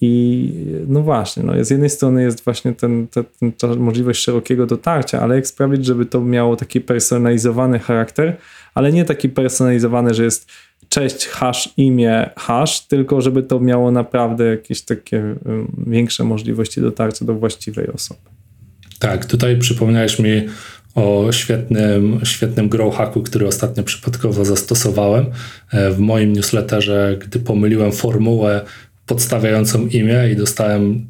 I 0.00 0.52
no 0.88 1.02
właśnie, 1.02 1.42
no 1.42 1.64
z 1.64 1.70
jednej 1.70 1.90
strony 1.90 2.22
jest 2.22 2.44
właśnie 2.44 2.72
ten, 2.72 3.06
ten, 3.08 3.24
ten, 3.52 3.78
możliwość 3.78 4.22
szerokiego 4.22 4.66
dotarcia, 4.66 5.20
ale 5.20 5.34
jak 5.34 5.46
sprawić, 5.46 5.86
żeby 5.86 6.06
to 6.06 6.20
miało 6.20 6.56
taki 6.56 6.80
personalizowany 6.80 7.78
charakter, 7.78 8.36
ale 8.74 8.92
nie 8.92 9.04
taki 9.04 9.28
personalizowany, 9.28 10.14
że 10.14 10.24
jest 10.24 10.50
cześć, 10.88 11.26
hash, 11.26 11.68
imię, 11.76 12.30
hash, 12.36 12.80
tylko 12.80 13.20
żeby 13.20 13.42
to 13.42 13.60
miało 13.60 13.90
naprawdę 13.90 14.44
jakieś 14.44 14.82
takie 14.82 15.34
większe 15.86 16.24
możliwości 16.24 16.80
dotarcia 16.80 17.24
do 17.24 17.34
właściwej 17.34 17.88
osoby. 17.88 18.20
Tak, 18.98 19.24
tutaj 19.24 19.58
przypomniałeś 19.58 20.18
mi 20.18 20.42
o 20.94 21.32
świetnym, 21.32 22.20
świetnym 22.24 22.68
grow 22.68 22.94
hacku, 22.94 23.22
który 23.22 23.46
ostatnio 23.46 23.82
przypadkowo 23.82 24.44
zastosowałem 24.44 25.26
e, 25.72 25.90
w 25.90 25.98
moim 25.98 26.32
newsletterze, 26.32 27.16
gdy 27.20 27.38
pomyliłem 27.38 27.92
formułę 27.92 28.60
podstawiającą 29.06 29.86
imię 29.86 30.30
i 30.32 30.36
dostałem 30.36 31.06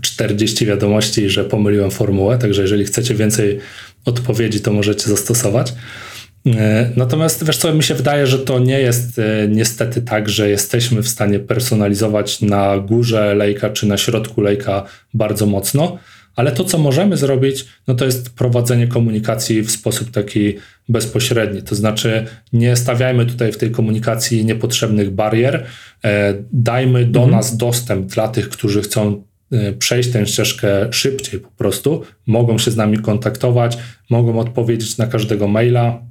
40 0.00 0.66
wiadomości, 0.66 1.30
że 1.30 1.44
pomyliłem 1.44 1.90
formułę, 1.90 2.38
także 2.38 2.62
jeżeli 2.62 2.84
chcecie 2.84 3.14
więcej 3.14 3.58
odpowiedzi, 4.04 4.60
to 4.60 4.72
możecie 4.72 5.10
zastosować. 5.10 5.74
E, 6.46 6.90
natomiast 6.96 7.44
wiesz 7.44 7.56
co, 7.56 7.74
mi 7.74 7.82
się 7.82 7.94
wydaje, 7.94 8.26
że 8.26 8.38
to 8.38 8.58
nie 8.58 8.80
jest 8.80 9.18
e, 9.18 9.48
niestety 9.48 10.02
tak, 10.02 10.28
że 10.28 10.48
jesteśmy 10.48 11.02
w 11.02 11.08
stanie 11.08 11.38
personalizować 11.38 12.40
na 12.40 12.78
górze 12.78 13.34
lejka 13.34 13.70
czy 13.70 13.86
na 13.86 13.96
środku 13.96 14.40
lejka 14.40 14.84
bardzo 15.14 15.46
mocno, 15.46 15.98
ale 16.36 16.52
to, 16.52 16.64
co 16.64 16.78
możemy 16.78 17.16
zrobić, 17.16 17.66
no 17.86 17.94
to 17.94 18.04
jest 18.04 18.30
prowadzenie 18.30 18.86
komunikacji 18.86 19.62
w 19.62 19.70
sposób 19.70 20.10
taki 20.10 20.54
bezpośredni. 20.88 21.62
To 21.62 21.74
znaczy, 21.74 22.26
nie 22.52 22.76
stawiajmy 22.76 23.26
tutaj 23.26 23.52
w 23.52 23.58
tej 23.58 23.70
komunikacji 23.70 24.44
niepotrzebnych 24.44 25.10
barier, 25.10 25.64
e, 26.04 26.34
dajmy 26.52 27.04
do 27.04 27.20
mhm. 27.20 27.36
nas 27.36 27.56
dostęp 27.56 28.06
dla 28.06 28.28
tych, 28.28 28.48
którzy 28.48 28.82
chcą 28.82 29.22
przejść 29.78 30.08
tę 30.12 30.26
ścieżkę 30.26 30.92
szybciej 30.92 31.40
po 31.40 31.50
prostu, 31.50 32.02
mogą 32.26 32.58
się 32.58 32.70
z 32.70 32.76
nami 32.76 32.98
kontaktować, 32.98 33.78
mogą 34.10 34.38
odpowiedzieć 34.38 34.98
na 34.98 35.06
każdego 35.06 35.48
maila, 35.48 36.05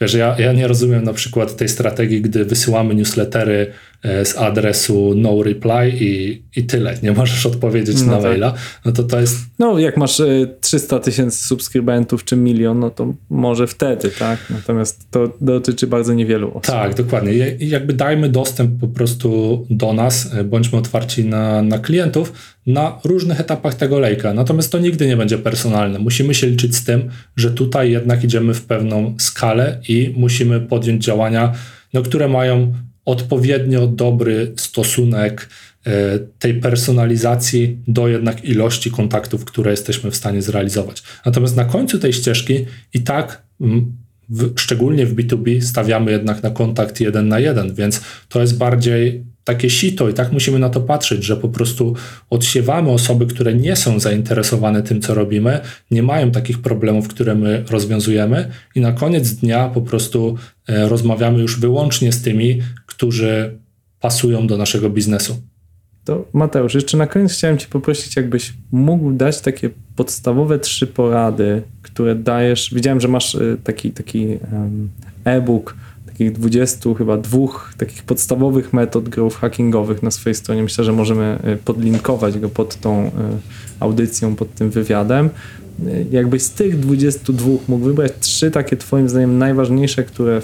wiesz, 0.00 0.14
ja, 0.14 0.36
ja 0.38 0.52
nie 0.52 0.68
rozumiem 0.68 1.04
na 1.04 1.12
przykład 1.12 1.56
tej 1.56 1.68
strategii, 1.68 2.20
gdy 2.20 2.44
wysyłamy 2.44 2.94
newslettery 2.94 3.66
e, 3.66 3.72
z 4.04 4.36
adresu 4.36 5.12
no 5.16 5.42
reply 5.42 5.90
i, 5.90 6.42
i 6.56 6.64
tyle. 6.64 6.94
Nie 7.02 7.12
możesz 7.12 7.46
odpowiedzieć 7.46 8.00
no 8.00 8.06
na 8.06 8.12
tak. 8.12 8.22
maila. 8.22 8.54
No 8.84 8.92
to 8.92 9.02
to 9.02 9.20
jest. 9.20 9.38
No, 9.58 9.78
jak 9.78 9.96
masz 9.96 10.22
300 10.60 10.96
e, 10.96 11.00
tysięcy 11.00 11.46
subskrybentów 11.46 12.24
czy 12.24 12.36
milion, 12.36 12.78
no 12.78 12.90
to 12.90 13.14
może 13.30 13.66
wtedy, 13.66 14.10
tak? 14.18 14.38
Natomiast 14.50 15.10
to 15.10 15.32
dotyczy 15.40 15.86
bardzo 15.86 16.14
niewielu 16.14 16.48
osób. 16.48 16.66
Tak, 16.66 16.94
dokładnie. 16.94 17.32
I 17.60 17.68
jakby 17.68 17.92
dajmy 17.92 18.28
dostęp 18.28 18.80
po 18.80 18.88
prostu 18.88 19.66
do 19.70 19.92
nas, 19.92 20.30
bądźmy 20.44 20.78
otwarci 20.78 21.24
na, 21.24 21.62
na 21.62 21.78
klientów 21.78 22.32
na 22.66 22.98
różnych 23.04 23.40
etapach 23.40 23.74
tego 23.74 23.98
lejka. 23.98 24.34
Natomiast 24.34 24.72
to 24.72 24.78
nigdy 24.78 25.06
nie 25.06 25.16
będzie 25.16 25.38
personalne. 25.38 25.98
Musimy 25.98 26.34
się 26.34 26.46
liczyć 26.46 26.76
z 26.76 26.84
tym, 26.84 27.10
że 27.36 27.50
tutaj 27.50 27.90
jednak 27.90 28.24
idziemy 28.24 28.54
w 28.54 28.64
pewną 28.64 29.14
skalę 29.18 29.80
i 29.88 30.14
musimy 30.16 30.60
podjąć 30.60 31.04
działania, 31.04 31.52
no, 31.92 32.02
które 32.02 32.28
mają 32.28 32.72
odpowiednio 33.04 33.86
dobry 33.86 34.52
stosunek 34.56 35.48
e, 35.86 36.18
tej 36.38 36.54
personalizacji 36.54 37.78
do 37.88 38.08
jednak 38.08 38.44
ilości 38.44 38.90
kontaktów, 38.90 39.44
które 39.44 39.70
jesteśmy 39.70 40.10
w 40.10 40.16
stanie 40.16 40.42
zrealizować. 40.42 41.02
Natomiast 41.26 41.56
na 41.56 41.64
końcu 41.64 41.98
tej 41.98 42.12
ścieżki 42.12 42.64
i 42.94 43.00
tak 43.00 43.42
w, 44.28 44.52
szczególnie 44.60 45.06
w 45.06 45.14
B2B 45.14 45.60
stawiamy 45.60 46.10
jednak 46.10 46.42
na 46.42 46.50
kontakt 46.50 47.00
jeden 47.00 47.28
na 47.28 47.38
jeden, 47.38 47.74
więc 47.74 48.00
to 48.28 48.40
jest 48.40 48.58
bardziej 48.58 49.24
takie 49.44 49.70
sito 49.70 50.08
i 50.08 50.14
tak 50.14 50.32
musimy 50.32 50.58
na 50.58 50.70
to 50.70 50.80
patrzeć, 50.80 51.24
że 51.24 51.36
po 51.36 51.48
prostu 51.48 51.94
odsiewamy 52.30 52.90
osoby, 52.90 53.26
które 53.26 53.54
nie 53.54 53.76
są 53.76 54.00
zainteresowane 54.00 54.82
tym, 54.82 55.00
co 55.00 55.14
robimy, 55.14 55.60
nie 55.90 56.02
mają 56.02 56.30
takich 56.30 56.62
problemów, 56.62 57.08
które 57.08 57.34
my 57.34 57.64
rozwiązujemy 57.70 58.50
i 58.74 58.80
na 58.80 58.92
koniec 58.92 59.30
dnia 59.30 59.68
po 59.68 59.82
prostu 59.82 60.38
e, 60.68 60.88
rozmawiamy 60.88 61.38
już 61.38 61.60
wyłącznie 61.60 62.12
z 62.12 62.22
tymi, 62.22 62.62
którzy 62.94 63.58
pasują 64.00 64.46
do 64.46 64.56
naszego 64.56 64.90
biznesu. 64.90 65.36
To 66.04 66.24
Mateusz, 66.32 66.74
jeszcze 66.74 66.96
na 66.96 67.06
koniec 67.06 67.32
chciałem 67.32 67.58
Cię 67.58 67.66
poprosić, 67.70 68.16
jakbyś 68.16 68.54
mógł 68.72 69.12
dać 69.12 69.40
takie 69.40 69.70
podstawowe 69.96 70.58
trzy 70.58 70.86
porady, 70.86 71.62
które 71.82 72.14
dajesz. 72.14 72.74
Widziałem, 72.74 73.00
że 73.00 73.08
masz 73.08 73.34
e, 73.34 73.56
taki, 73.64 73.90
taki 73.90 74.38
e-book 75.24 75.76
takich 76.06 76.32
20 76.32 76.94
chyba 76.98 77.16
dwóch 77.16 77.74
takich 77.76 78.02
podstawowych 78.02 78.72
metod 78.72 79.08
growth 79.08 79.36
hackingowych 79.36 80.02
na 80.02 80.10
swojej 80.10 80.34
stronie. 80.34 80.62
Myślę, 80.62 80.84
że 80.84 80.92
możemy 80.92 81.38
e, 81.42 81.56
podlinkować 81.56 82.38
go 82.38 82.48
pod 82.48 82.76
tą 82.76 83.04
e, 83.04 83.10
audycją, 83.80 84.36
pod 84.36 84.54
tym 84.54 84.70
wywiadem. 84.70 85.30
Jakbyś 86.10 86.42
z 86.42 86.50
tych 86.50 86.78
22 86.78 87.50
mógł 87.68 87.84
wybrać 87.84 88.12
trzy 88.20 88.50
takie 88.50 88.76
twoim 88.76 89.08
zdaniem 89.08 89.38
najważniejsze, 89.38 90.04
które 90.04 90.42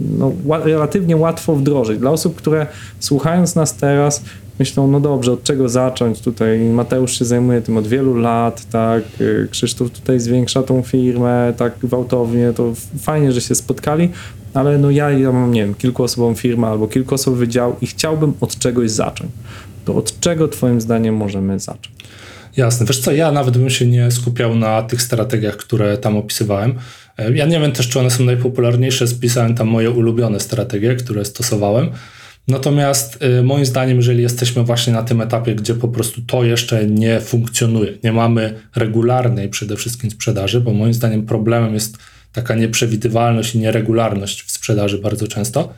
no, 0.00 0.32
relatywnie 0.64 1.16
łatwo 1.16 1.54
wdrożyć. 1.54 1.98
Dla 1.98 2.10
osób, 2.10 2.36
które 2.36 2.66
słuchając 3.00 3.54
nas 3.54 3.76
teraz 3.76 4.24
myślą, 4.58 4.88
no 4.88 5.00
dobrze, 5.00 5.32
od 5.32 5.42
czego 5.42 5.68
zacząć? 5.68 6.20
Tutaj 6.20 6.58
Mateusz 6.58 7.18
się 7.18 7.24
zajmuje 7.24 7.62
tym 7.62 7.76
od 7.76 7.86
wielu 7.86 8.14
lat, 8.14 8.66
tak, 8.70 9.02
Krzysztof 9.50 9.90
tutaj 9.90 10.20
zwiększa 10.20 10.62
tą 10.62 10.82
firmę 10.82 11.52
tak 11.56 11.72
gwałtownie, 11.78 12.52
to 12.56 12.72
fajnie, 13.00 13.32
że 13.32 13.40
się 13.40 13.54
spotkali, 13.54 14.08
ale 14.54 14.78
no 14.78 14.90
ja, 14.90 15.10
ja 15.10 15.32
mam, 15.32 15.52
nie 15.52 15.64
wiem, 15.64 15.74
kilkuosobową 15.74 16.34
firmę 16.34 16.66
albo 16.66 16.88
kilkuosobowy 16.88 17.48
dział 17.48 17.76
i 17.80 17.86
chciałbym 17.86 18.34
od 18.40 18.58
czegoś 18.58 18.90
zacząć. 18.90 19.30
To 19.84 19.94
od 19.94 20.20
czego 20.20 20.48
twoim 20.48 20.80
zdaniem 20.80 21.16
możemy 21.16 21.60
zacząć? 21.60 21.92
Jasne. 22.56 22.86
Wiesz 22.86 23.00
co, 23.00 23.12
ja 23.12 23.32
nawet 23.32 23.58
bym 23.58 23.70
się 23.70 23.86
nie 23.86 24.10
skupiał 24.10 24.54
na 24.54 24.82
tych 24.82 25.02
strategiach, 25.02 25.56
które 25.56 25.98
tam 25.98 26.16
opisywałem. 26.16 26.74
E, 27.18 27.32
ja 27.32 27.46
nie 27.46 27.60
wiem 27.60 27.72
też, 27.72 27.88
czy 27.88 28.00
one 28.00 28.10
są 28.10 28.24
najpopularniejsze. 28.24 29.06
Spisałem 29.06 29.54
tam 29.54 29.68
moje 29.68 29.90
ulubione 29.90 30.40
strategie, 30.40 30.94
które 30.94 31.24
stosowałem. 31.24 31.90
Natomiast 32.48 33.22
y, 33.22 33.42
moim 33.42 33.66
zdaniem, 33.66 33.96
jeżeli 33.96 34.22
jesteśmy 34.22 34.64
właśnie 34.64 34.92
na 34.92 35.02
tym 35.02 35.20
etapie, 35.20 35.54
gdzie 35.54 35.74
po 35.74 35.88
prostu 35.88 36.22
to 36.22 36.44
jeszcze 36.44 36.86
nie 36.86 37.20
funkcjonuje, 37.20 37.92
nie 38.04 38.12
mamy 38.12 38.54
regularnej 38.76 39.48
przede 39.48 39.76
wszystkim 39.76 40.10
sprzedaży, 40.10 40.60
bo 40.60 40.72
moim 40.72 40.94
zdaniem 40.94 41.26
problemem 41.26 41.74
jest 41.74 41.98
taka 42.32 42.54
nieprzewidywalność 42.54 43.54
i 43.54 43.58
nieregularność 43.58 44.42
w 44.42 44.50
sprzedaży 44.50 44.98
bardzo 44.98 45.28
często, 45.28 45.74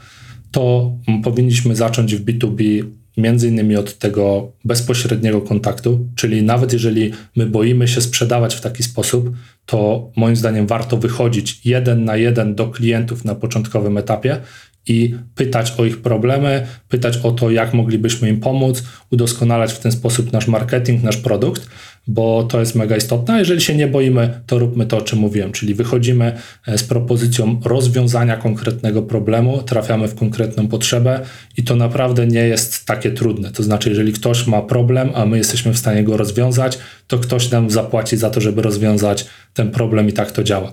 to 0.51 0.93
powinniśmy 1.25 1.77
zacząć 1.77 2.17
w 2.17 2.25
B2B 2.25 2.85
między 3.17 3.49
innymi 3.49 3.77
od 3.77 3.99
tego 3.99 4.53
bezpośredniego 4.65 5.41
kontaktu, 5.41 6.09
czyli 6.17 6.43
nawet 6.43 6.73
jeżeli 6.73 7.13
my 7.37 7.47
boimy 7.47 7.89
się 7.89 8.01
sprzedawać 8.01 8.55
w 8.55 8.61
taki 8.61 8.83
sposób, 8.83 9.31
to 9.67 10.11
moim 10.17 10.37
zdaniem 10.37 10.67
warto 10.67 10.97
wychodzić 10.97 11.61
jeden 11.65 12.05
na 12.05 12.17
jeden 12.17 12.55
do 12.55 12.69
klientów 12.69 13.25
na 13.25 13.35
początkowym 13.35 13.99
etapie 13.99 14.41
i 14.87 15.15
pytać 15.35 15.75
o 15.79 15.85
ich 15.85 16.03
problemy, 16.03 16.67
pytać 16.89 17.17
o 17.17 17.33
to, 17.33 17.51
jak 17.51 17.75
moglibyśmy 17.75 18.29
im 18.29 18.41
pomóc, 18.41 18.83
udoskonalać 19.11 19.73
w 19.73 19.79
ten 19.79 19.93
sposób 19.93 20.33
nasz 20.33 20.49
marketing, 20.49 21.03
nasz 21.03 21.17
produkt, 21.17 21.69
bo 22.07 22.43
to 22.43 22.61
jest 22.61 22.75
mega 22.75 22.97
istotne. 22.97 23.35
A 23.35 23.39
jeżeli 23.39 23.61
się 23.61 23.75
nie 23.75 23.87
boimy, 23.87 24.41
to 24.47 24.59
róbmy 24.59 24.87
to, 24.87 24.99
o 24.99 25.03
czym 25.03 25.19
mówiłem, 25.19 25.53
czyli 25.53 25.75
wychodzimy 25.75 26.33
e, 26.67 26.79
z 26.79 26.85
propozycją 26.85 27.61
rozwiązania 27.65 28.37
konkretnego 28.37 29.03
problemu, 29.03 29.63
trafiamy 29.63 30.09
w 30.09 30.15
konkretną 30.15 30.69
potrzebę 30.69 31.21
i 31.57 31.63
to 31.63 31.77
naprawdę 31.77 32.27
nie 32.27 32.47
jest 32.49 32.87
takie 32.87 33.11
trudne. 33.11 33.51
To 33.51 33.63
znaczy, 33.63 33.89
jeżeli 33.89 34.13
ktoś 34.13 34.47
ma 34.47 34.63
problem, 34.63 35.11
a 35.15 35.27
my 35.27 35.39
jesteśmy 35.39 35.73
w 35.73 35.79
stanie 35.79 36.05
go 36.05 36.17
rozwiązać, 36.17 36.79
to 37.07 37.19
ktoś 37.19 37.51
nam 37.51 37.71
zapłaci 37.71 38.17
za 38.17 38.31
to, 38.31 38.41
żeby 38.41 38.63
rozwiązać 38.63 39.27
ten 39.55 39.71
problem 39.71 40.09
i 40.09 40.13
tak 40.13 40.33
to 40.33 40.45
działa. 40.45 40.73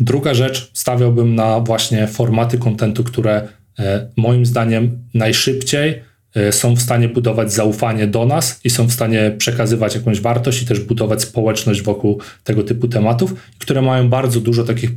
Druga 0.00 0.34
rzecz, 0.34 0.70
stawiałbym 0.72 1.34
na 1.34 1.60
właśnie 1.60 2.06
formaty 2.06 2.58
kontentu, 2.58 3.04
które 3.04 3.48
e, 3.78 4.08
moim 4.16 4.46
zdaniem 4.46 4.98
najszybciej 5.14 6.02
e, 6.34 6.52
są 6.52 6.76
w 6.76 6.82
stanie 6.82 7.08
budować 7.08 7.52
zaufanie 7.52 8.06
do 8.06 8.26
nas 8.26 8.60
i 8.64 8.70
są 8.70 8.86
w 8.86 8.92
stanie 8.92 9.34
przekazywać 9.38 9.94
jakąś 9.94 10.20
wartość 10.20 10.62
i 10.62 10.66
też 10.66 10.80
budować 10.80 11.22
społeczność 11.22 11.82
wokół 11.82 12.20
tego 12.44 12.62
typu 12.62 12.88
tematów, 12.88 13.34
które 13.58 13.82
mają 13.82 14.08
bardzo 14.08 14.40
dużo 14.40 14.64
takich 14.64 14.90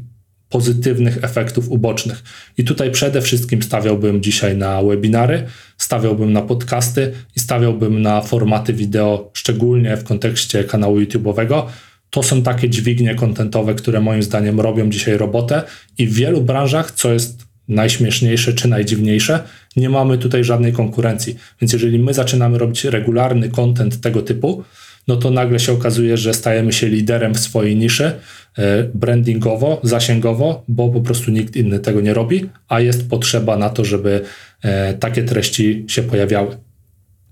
pozytywnych 0.49 1.23
efektów 1.23 1.69
ubocznych. 1.69 2.23
I 2.57 2.63
tutaj 2.63 2.91
przede 2.91 3.21
wszystkim 3.21 3.63
stawiałbym 3.63 4.21
dzisiaj 4.23 4.57
na 4.57 4.83
webinary, 4.83 5.43
stawiałbym 5.77 6.33
na 6.33 6.41
podcasty 6.41 7.13
i 7.35 7.39
stawiałbym 7.39 8.01
na 8.01 8.21
formaty 8.21 8.73
wideo, 8.73 9.31
szczególnie 9.33 9.97
w 9.97 10.03
kontekście 10.03 10.63
kanału 10.63 10.99
YouTube'owego, 10.99 11.63
to 12.09 12.23
są 12.23 12.43
takie 12.43 12.69
dźwignie 12.69 13.15
kontentowe, 13.15 13.75
które 13.75 14.01
moim 14.01 14.23
zdaniem 14.23 14.59
robią 14.59 14.89
dzisiaj 14.89 15.17
robotę 15.17 15.63
i 15.97 16.07
w 16.07 16.13
wielu 16.13 16.41
branżach, 16.41 16.91
co 16.91 17.13
jest 17.13 17.47
najśmieszniejsze 17.67 18.53
czy 18.53 18.67
najdziwniejsze, 18.67 19.43
nie 19.75 19.89
mamy 19.89 20.17
tutaj 20.17 20.43
żadnej 20.43 20.73
konkurencji. 20.73 21.35
Więc 21.61 21.73
jeżeli 21.73 21.99
my 21.99 22.13
zaczynamy 22.13 22.57
robić 22.57 22.85
regularny 22.85 23.49
kontent 23.49 24.01
tego 24.01 24.21
typu, 24.21 24.63
no 25.07 25.15
to 25.15 25.31
nagle 25.31 25.59
się 25.59 25.71
okazuje, 25.71 26.17
że 26.17 26.33
stajemy 26.33 26.73
się 26.73 26.89
liderem 26.89 27.33
w 27.33 27.39
swojej 27.39 27.75
niszy 27.75 28.11
e, 28.57 28.83
brandingowo, 28.83 29.79
zasięgowo, 29.83 30.63
bo 30.67 30.89
po 30.89 31.01
prostu 31.01 31.31
nikt 31.31 31.55
inny 31.55 31.79
tego 31.79 32.01
nie 32.01 32.13
robi, 32.13 32.49
a 32.67 32.79
jest 32.79 33.09
potrzeba 33.09 33.57
na 33.57 33.69
to, 33.69 33.85
żeby 33.85 34.21
e, 34.61 34.93
takie 34.93 35.23
treści 35.23 35.85
się 35.87 36.03
pojawiały. 36.03 36.57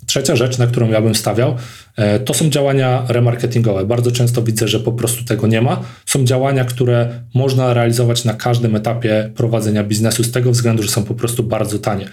Trzecia 0.05 0.35
rzecz, 0.35 0.57
na 0.57 0.67
którą 0.67 0.89
ja 0.89 1.01
bym 1.01 1.15
stawiał, 1.15 1.55
e, 1.95 2.19
to 2.19 2.33
są 2.33 2.49
działania 2.49 3.05
remarketingowe. 3.07 3.85
Bardzo 3.85 4.11
często 4.11 4.41
widzę, 4.41 4.67
że 4.67 4.79
po 4.79 4.91
prostu 4.91 5.23
tego 5.23 5.47
nie 5.47 5.61
ma. 5.61 5.81
Są 6.05 6.25
działania, 6.25 6.65
które 6.65 7.21
można 7.33 7.73
realizować 7.73 8.25
na 8.25 8.33
każdym 8.33 8.75
etapie 8.75 9.31
prowadzenia 9.35 9.83
biznesu 9.83 10.23
z 10.23 10.31
tego 10.31 10.51
względu, 10.51 10.83
że 10.83 10.89
są 10.89 11.03
po 11.03 11.15
prostu 11.15 11.43
bardzo 11.43 11.79
tanie. 11.79 12.05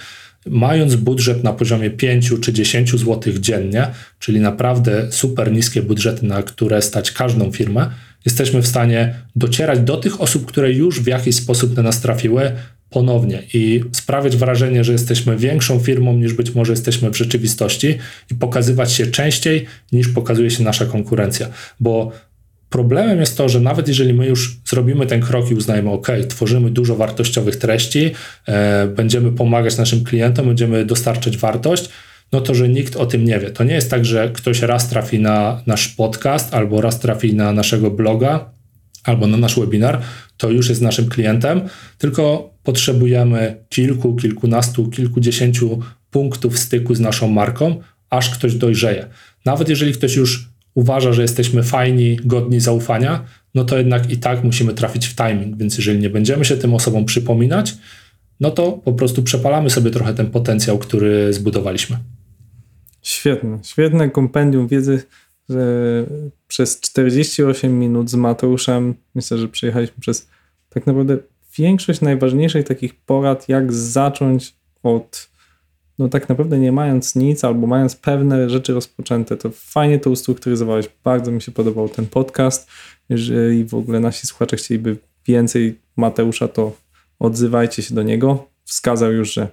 Mając 0.46 0.96
budżet 0.96 1.44
na 1.44 1.52
poziomie 1.52 1.90
5 1.90 2.32
czy 2.40 2.52
10 2.52 2.90
zł 2.90 3.32
dziennie, 3.40 3.86
czyli 4.18 4.40
naprawdę 4.40 5.12
super 5.12 5.52
niskie 5.52 5.82
budżety, 5.82 6.26
na 6.26 6.42
które 6.42 6.82
stać 6.82 7.10
każdą 7.10 7.52
firmę, 7.52 7.90
jesteśmy 8.24 8.62
w 8.62 8.66
stanie 8.66 9.14
docierać 9.36 9.80
do 9.80 9.96
tych 9.96 10.20
osób, 10.20 10.46
które 10.46 10.72
już 10.72 11.00
w 11.00 11.06
jakiś 11.06 11.36
sposób 11.36 11.76
na 11.76 11.82
nas 11.82 12.00
trafiły, 12.00 12.52
ponownie 12.92 13.42
i 13.54 13.84
sprawiać 13.92 14.36
wrażenie, 14.36 14.84
że 14.84 14.92
jesteśmy 14.92 15.36
większą 15.36 15.80
firmą 15.80 16.16
niż 16.16 16.32
być 16.32 16.54
może 16.54 16.72
jesteśmy 16.72 17.10
w 17.10 17.16
rzeczywistości 17.16 17.98
i 18.30 18.34
pokazywać 18.34 18.92
się 18.92 19.06
częściej 19.06 19.66
niż 19.92 20.08
pokazuje 20.08 20.50
się 20.50 20.62
nasza 20.62 20.86
konkurencja. 20.86 21.48
Bo 21.80 22.12
problemem 22.70 23.20
jest 23.20 23.36
to, 23.36 23.48
że 23.48 23.60
nawet 23.60 23.88
jeżeli 23.88 24.14
my 24.14 24.26
już 24.26 24.56
zrobimy 24.66 25.06
ten 25.06 25.20
krok 25.20 25.50
i 25.50 25.54
uznajemy, 25.54 25.90
OK, 25.90 26.08
tworzymy 26.28 26.70
dużo 26.70 26.96
wartościowych 26.96 27.56
treści, 27.56 28.10
e, 28.48 28.86
będziemy 28.86 29.32
pomagać 29.32 29.78
naszym 29.78 30.04
klientom, 30.04 30.46
będziemy 30.46 30.84
dostarczać 30.84 31.36
wartość, 31.36 31.88
no 32.32 32.40
to, 32.40 32.54
że 32.54 32.68
nikt 32.68 32.96
o 32.96 33.06
tym 33.06 33.24
nie 33.24 33.38
wie. 33.38 33.50
To 33.50 33.64
nie 33.64 33.74
jest 33.74 33.90
tak, 33.90 34.04
że 34.04 34.30
ktoś 34.34 34.62
raz 34.62 34.88
trafi 34.88 35.18
na 35.18 35.62
nasz 35.66 35.88
podcast 35.88 36.54
albo 36.54 36.80
raz 36.80 37.00
trafi 37.00 37.34
na 37.34 37.52
naszego 37.52 37.90
bloga 37.90 38.51
albo 39.04 39.26
na 39.26 39.36
nasz 39.36 39.60
webinar, 39.60 40.02
to 40.36 40.50
już 40.50 40.68
jest 40.68 40.82
naszym 40.82 41.08
klientem, 41.08 41.60
tylko 41.98 42.52
potrzebujemy 42.62 43.64
kilku, 43.68 44.16
kilkunastu, 44.16 44.90
kilkudziesięciu 44.90 45.80
punktów 46.10 46.58
styku 46.58 46.94
z 46.94 47.00
naszą 47.00 47.28
marką, 47.28 47.80
aż 48.10 48.30
ktoś 48.30 48.54
dojrzeje. 48.54 49.08
Nawet 49.44 49.68
jeżeli 49.68 49.92
ktoś 49.92 50.16
już 50.16 50.48
uważa, 50.74 51.12
że 51.12 51.22
jesteśmy 51.22 51.62
fajni, 51.62 52.16
godni 52.24 52.60
zaufania, 52.60 53.24
no 53.54 53.64
to 53.64 53.78
jednak 53.78 54.10
i 54.10 54.16
tak 54.16 54.44
musimy 54.44 54.74
trafić 54.74 55.06
w 55.06 55.14
timing, 55.14 55.56
więc 55.56 55.78
jeżeli 55.78 55.98
nie 55.98 56.10
będziemy 56.10 56.44
się 56.44 56.56
tym 56.56 56.74
osobom 56.74 57.04
przypominać, 57.04 57.74
no 58.40 58.50
to 58.50 58.72
po 58.72 58.92
prostu 58.92 59.22
przepalamy 59.22 59.70
sobie 59.70 59.90
trochę 59.90 60.14
ten 60.14 60.30
potencjał, 60.30 60.78
który 60.78 61.32
zbudowaliśmy. 61.32 61.98
Świetne, 63.02 63.58
świetne 63.62 64.10
kompendium 64.10 64.68
wiedzy, 64.68 65.02
przez 66.48 66.80
48 66.80 67.78
minut 67.78 68.10
z 68.10 68.14
Mateuszem, 68.14 68.94
myślę, 69.14 69.38
że 69.38 69.48
przejechaliśmy 69.48 69.96
przez 70.00 70.28
tak 70.68 70.86
naprawdę 70.86 71.18
większość 71.58 72.00
najważniejszych 72.00 72.66
takich 72.66 72.94
porad, 72.94 73.48
jak 73.48 73.72
zacząć 73.72 74.54
od, 74.82 75.30
no 75.98 76.08
tak 76.08 76.28
naprawdę 76.28 76.58
nie 76.58 76.72
mając 76.72 77.16
nic, 77.16 77.44
albo 77.44 77.66
mając 77.66 77.96
pewne 77.96 78.50
rzeczy 78.50 78.74
rozpoczęte, 78.74 79.36
to 79.36 79.50
fajnie 79.50 79.98
to 79.98 80.10
ustrukturyzowałeś. 80.10 80.88
Bardzo 81.04 81.30
mi 81.30 81.42
się 81.42 81.52
podobał 81.52 81.88
ten 81.88 82.06
podcast. 82.06 82.70
Jeżeli 83.08 83.64
w 83.64 83.74
ogóle 83.74 84.00
nasi 84.00 84.26
słuchacze 84.26 84.56
chcieliby 84.56 84.96
więcej 85.26 85.78
Mateusza, 85.96 86.48
to 86.48 86.76
odzywajcie 87.18 87.82
się 87.82 87.94
do 87.94 88.02
niego. 88.02 88.46
Wskazał 88.64 89.12
już, 89.12 89.32
że 89.32 89.48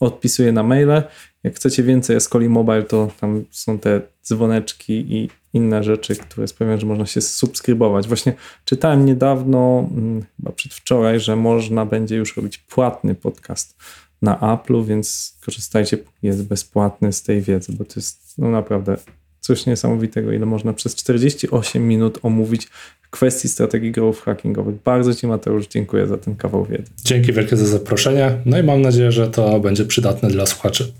odpisuje 0.00 0.52
na 0.52 0.62
maile. 0.62 1.02
Jak 1.44 1.54
chcecie 1.54 1.82
więcej 1.82 2.16
Escoli 2.16 2.48
Mobile, 2.48 2.82
to 2.82 3.10
tam 3.20 3.44
są 3.50 3.78
te 3.78 4.00
dzwoneczki 4.24 4.92
i 4.92 5.30
inne 5.52 5.84
rzeczy, 5.84 6.16
które 6.16 6.48
sprawiają, 6.48 6.80
że 6.80 6.86
można 6.86 7.06
się 7.06 7.20
subskrybować. 7.20 8.08
Właśnie 8.08 8.32
czytałem 8.64 9.06
niedawno, 9.06 9.88
mm, 9.90 10.24
chyba 10.36 10.52
przedwczoraj, 10.52 11.20
że 11.20 11.36
można 11.36 11.86
będzie 11.86 12.16
już 12.16 12.36
robić 12.36 12.58
płatny 12.58 13.14
podcast 13.14 13.76
na 14.22 14.36
Apple'u, 14.36 14.86
więc 14.86 15.36
korzystajcie, 15.44 15.98
jest 16.22 16.46
bezpłatny 16.46 17.12
z 17.12 17.22
tej 17.22 17.40
wiedzy, 17.40 17.72
bo 17.72 17.84
to 17.84 17.92
jest 17.96 18.38
no 18.38 18.50
naprawdę 18.50 18.96
coś 19.40 19.66
niesamowitego, 19.66 20.32
ile 20.32 20.46
można 20.46 20.72
przez 20.72 20.94
48 20.94 21.88
minut 21.88 22.18
omówić 22.22 22.68
kwestii 23.10 23.48
strategii 23.48 23.92
growth 23.92 24.22
hackingowych. 24.22 24.74
Bardzo 24.84 25.14
Ci 25.14 25.26
Mateusz 25.26 25.66
dziękuję 25.68 26.06
za 26.06 26.18
ten 26.18 26.36
kawał 26.36 26.64
wiedzy. 26.64 26.90
Dzięki 27.04 27.32
wielkie 27.32 27.56
za 27.56 27.66
zaproszenie, 27.66 28.36
no 28.46 28.58
i 28.58 28.62
mam 28.62 28.82
nadzieję, 28.82 29.12
że 29.12 29.28
to 29.28 29.60
będzie 29.60 29.84
przydatne 29.84 30.28
dla 30.28 30.46
słuchaczy. 30.46 30.92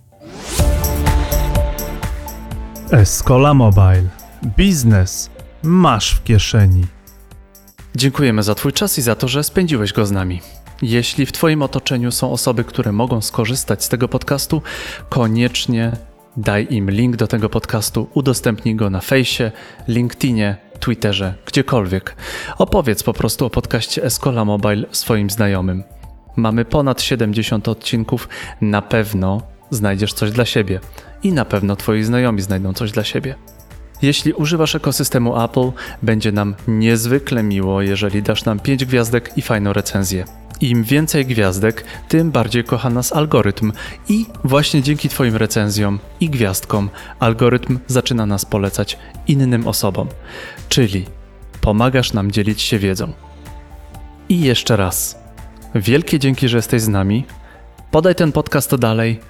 Escola 2.93 3.55
Mobile. 3.55 4.03
Biznes 4.57 5.31
masz 5.63 6.15
w 6.15 6.25
kieszeni. 6.25 6.85
Dziękujemy 7.97 8.43
za 8.43 8.55
Twój 8.55 8.73
czas 8.73 8.99
i 8.99 9.03
za 9.03 9.15
to, 9.15 9.29
że 9.29 9.45
spędziłeś 9.45 9.93
go 9.93 10.07
z 10.07 10.11
nami. 10.11 10.41
Jeśli 10.83 11.27
w 11.27 11.33
Twoim 11.33 11.63
otoczeniu 11.63 12.13
są 12.13 12.33
osoby, 12.33 12.65
które 12.65 12.93
mogą 12.93 13.21
skorzystać 13.21 13.85
z 13.85 13.89
tego 13.89 14.09
podcastu, 14.09 14.63
koniecznie 15.09 15.93
daj 16.37 16.67
im 16.71 16.91
link 16.91 17.17
do 17.17 17.27
tego 17.27 17.49
podcastu, 17.49 18.09
udostępnij 18.15 18.77
go 18.77 18.91
na 18.91 19.01
fejsie, 19.01 19.53
LinkedInie, 19.89 20.57
Twitterze, 20.81 21.35
gdziekolwiek. 21.47 22.17
Opowiedz 22.59 23.03
po 23.03 23.13
prostu 23.13 23.47
o 23.47 23.51
podcaście 23.51 24.05
Escola 24.05 24.45
Mobile 24.45 24.87
swoim 24.91 25.31
znajomym. 25.31 25.85
Mamy 26.37 26.65
ponad 26.65 27.03
70 27.03 27.69
odcinków, 27.69 28.29
na 28.61 28.83
pewno 28.83 29.43
znajdziesz 29.71 30.13
coś 30.13 30.31
dla 30.31 30.45
siebie 30.45 30.81
i 31.23 31.33
na 31.33 31.45
pewno 31.45 31.77
Twoi 31.77 32.03
znajomi 32.03 32.43
znajdą 32.43 32.73
coś 32.73 32.93
dla 32.93 33.05
siebie. 33.05 33.35
Jeśli 34.03 34.33
używasz 34.33 34.75
ekosystemu 34.75 35.43
Apple, 35.45 35.71
będzie 36.03 36.33
nam 36.33 36.55
niezwykle 36.69 37.43
miło, 37.43 37.83
jeżeli 37.83 38.23
dasz 38.23 38.45
nam 38.45 38.61
5 38.61 38.85
gwiazdek 38.85 39.33
i 39.37 39.43
fajną 39.43 39.73
recenzję. 39.73 40.25
Im 40.61 40.85
więcej 40.85 41.27
gwiazdek, 41.27 41.85
tym 42.09 42.31
bardziej 42.31 42.65
kocha 42.65 42.91
nas 42.91 43.13
algorytm 43.13 43.73
i 44.09 44.27
właśnie 44.45 44.83
dzięki 44.83 45.09
Twoim 45.09 45.37
recenzjom 45.37 45.99
i 46.21 46.31
gwiazdkom 46.31 46.91
algorytm 47.19 47.79
zaczyna 47.87 48.27
nas 48.27 48.45
polecać 48.45 48.99
innym 49.27 49.67
osobom. 49.67 50.09
Czyli 50.69 51.07
pomagasz 51.61 52.13
nam 52.13 52.31
dzielić 52.31 52.63
się 52.63 52.79
wiedzą. 52.79 53.13
I 54.29 54.41
jeszcze 54.41 54.77
raz, 54.77 55.19
wielkie 55.75 56.19
dzięki, 56.19 56.49
że 56.49 56.57
jesteś 56.57 56.83
z 56.83 56.89
nami. 56.89 57.25
Podaj 57.91 58.15
ten 58.15 58.33
podcast 58.33 58.75
dalej. 58.77 59.21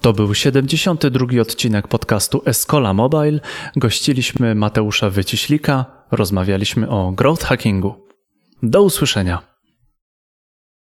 To 0.00 0.12
był 0.12 0.34
72. 0.34 1.40
odcinek 1.40 1.88
podcastu 1.88 2.42
Escola 2.44 2.94
Mobile. 2.94 3.40
Gościliśmy 3.76 4.54
Mateusza 4.54 5.10
Wyciślika, 5.10 5.84
rozmawialiśmy 6.10 6.88
o 6.88 7.12
growth 7.12 7.44
hackingu. 7.44 7.94
Do 8.62 8.82
usłyszenia. 8.82 9.57